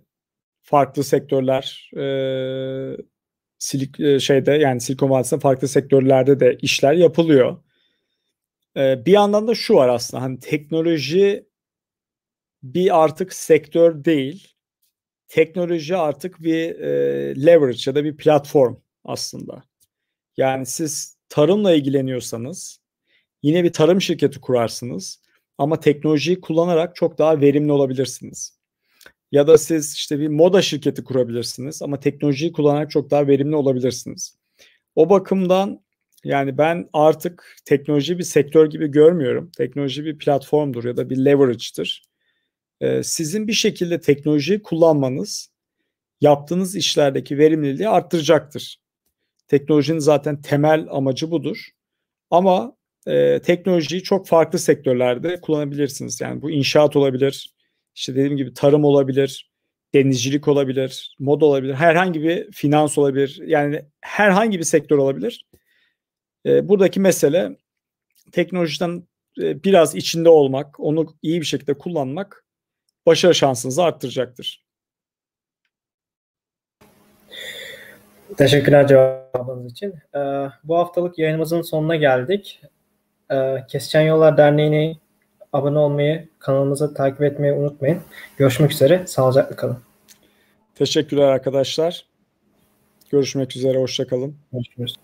Farklı 0.61 1.03
sektörler 1.03 1.91
e, 1.97 2.03
silik 3.59 3.99
e, 3.99 4.19
şeyde 4.19 4.51
yani 4.51 4.81
Silikon 4.81 5.09
Vadisi'nde 5.09 5.39
farklı 5.39 5.67
sektörlerde 5.67 6.39
de 6.39 6.57
işler 6.61 6.93
yapılıyor. 6.93 7.57
Ee, 8.77 9.05
bir 9.05 9.11
yandan 9.11 9.47
da 9.47 9.55
şu 9.55 9.73
var 9.73 9.89
aslında 9.89 10.23
hani 10.23 10.39
teknoloji 10.39 11.47
bir 12.63 13.03
artık 13.03 13.33
sektör 13.33 14.03
değil 14.03 14.57
teknoloji 15.27 15.95
artık 15.95 16.43
bir 16.43 16.79
e, 16.79 17.45
leverage 17.45 17.79
ya 17.85 17.95
da 17.95 18.03
bir 18.03 18.17
platform 18.17 18.75
aslında. 19.05 19.63
Yani 20.37 20.65
siz 20.65 21.17
tarımla 21.29 21.73
ilgileniyorsanız 21.73 22.81
yine 23.43 23.63
bir 23.63 23.73
tarım 23.73 24.01
şirketi 24.01 24.41
kurarsınız 24.41 25.21
ama 25.57 25.79
teknolojiyi 25.79 26.41
kullanarak 26.41 26.95
çok 26.95 27.17
daha 27.17 27.41
verimli 27.41 27.71
olabilirsiniz. 27.71 28.57
Ya 29.31 29.47
da 29.47 29.57
siz 29.57 29.93
işte 29.95 30.19
bir 30.19 30.27
moda 30.27 30.61
şirketi 30.61 31.03
kurabilirsiniz 31.03 31.81
ama 31.81 31.99
teknolojiyi 31.99 32.51
kullanarak 32.51 32.91
çok 32.91 33.11
daha 33.11 33.27
verimli 33.27 33.55
olabilirsiniz. 33.55 34.37
O 34.95 35.09
bakımdan 35.09 35.81
yani 36.27 36.57
ben 36.57 36.89
artık 36.93 37.55
teknoloji 37.65 38.17
bir 38.17 38.23
sektör 38.23 38.69
gibi 38.69 38.87
görmüyorum. 38.87 39.51
Teknoloji 39.57 40.05
bir 40.05 40.17
platformdur 40.17 40.83
ya 40.83 40.97
da 40.97 41.09
bir 41.09 41.17
leverage'dır 41.17 42.07
sizin 43.03 43.47
bir 43.47 43.53
şekilde 43.53 43.99
teknolojiyi 43.99 44.61
kullanmanız 44.61 45.51
yaptığınız 46.21 46.75
işlerdeki 46.75 47.37
verimliliği 47.37 47.89
arttıracaktır. 47.89 48.77
Teknolojinin 49.47 49.99
zaten 49.99 50.41
temel 50.41 50.87
amacı 50.91 51.31
budur. 51.31 51.69
Ama 52.29 52.75
e, 53.07 53.39
teknolojiyi 53.39 54.03
çok 54.03 54.27
farklı 54.27 54.59
sektörlerde 54.59 55.41
kullanabilirsiniz. 55.41 56.21
Yani 56.21 56.41
bu 56.41 56.51
inşaat 56.51 56.95
olabilir, 56.95 57.53
işte 57.95 58.15
dediğim 58.15 58.37
gibi 58.37 58.53
tarım 58.53 58.83
olabilir, 58.83 59.51
denizcilik 59.93 60.47
olabilir, 60.47 61.15
moda 61.19 61.45
olabilir, 61.45 61.73
herhangi 61.73 62.23
bir 62.23 62.51
finans 62.51 62.97
olabilir. 62.97 63.41
Yani 63.45 63.85
herhangi 64.01 64.59
bir 64.59 64.63
sektör 64.63 64.97
olabilir. 64.97 65.45
E, 66.47 66.69
buradaki 66.69 66.99
mesele 66.99 67.57
teknolojiden 68.31 69.03
e, 69.41 69.63
biraz 69.63 69.95
içinde 69.95 70.29
olmak, 70.29 70.79
onu 70.79 71.15
iyi 71.21 71.41
bir 71.41 71.45
şekilde 71.45 71.73
kullanmak 71.73 72.45
başarı 73.05 73.35
şansınızı 73.35 73.83
arttıracaktır. 73.83 74.67
Teşekkürler 78.37 78.87
cevabınız 78.87 79.71
için. 79.71 79.95
Ee, 80.15 80.19
bu 80.63 80.77
haftalık 80.77 81.19
yayınımızın 81.19 81.61
sonuna 81.61 81.95
geldik. 81.95 82.61
Ee, 83.31 83.55
Kesişen 83.67 84.01
Yollar 84.01 84.37
Derneği'ne 84.37 84.97
abone 85.53 85.77
olmayı, 85.77 86.29
kanalımızı 86.39 86.93
takip 86.93 87.21
etmeyi 87.21 87.53
unutmayın. 87.53 88.01
Görüşmek 88.37 88.71
üzere, 88.71 89.07
sağlıcakla 89.07 89.55
kalın. 89.55 89.77
Teşekkürler 90.75 91.27
arkadaşlar. 91.27 92.05
Görüşmek 93.09 93.55
üzere, 93.55 93.77
hoşçakalın. 93.77 94.35
Görüşürüz. 94.53 94.95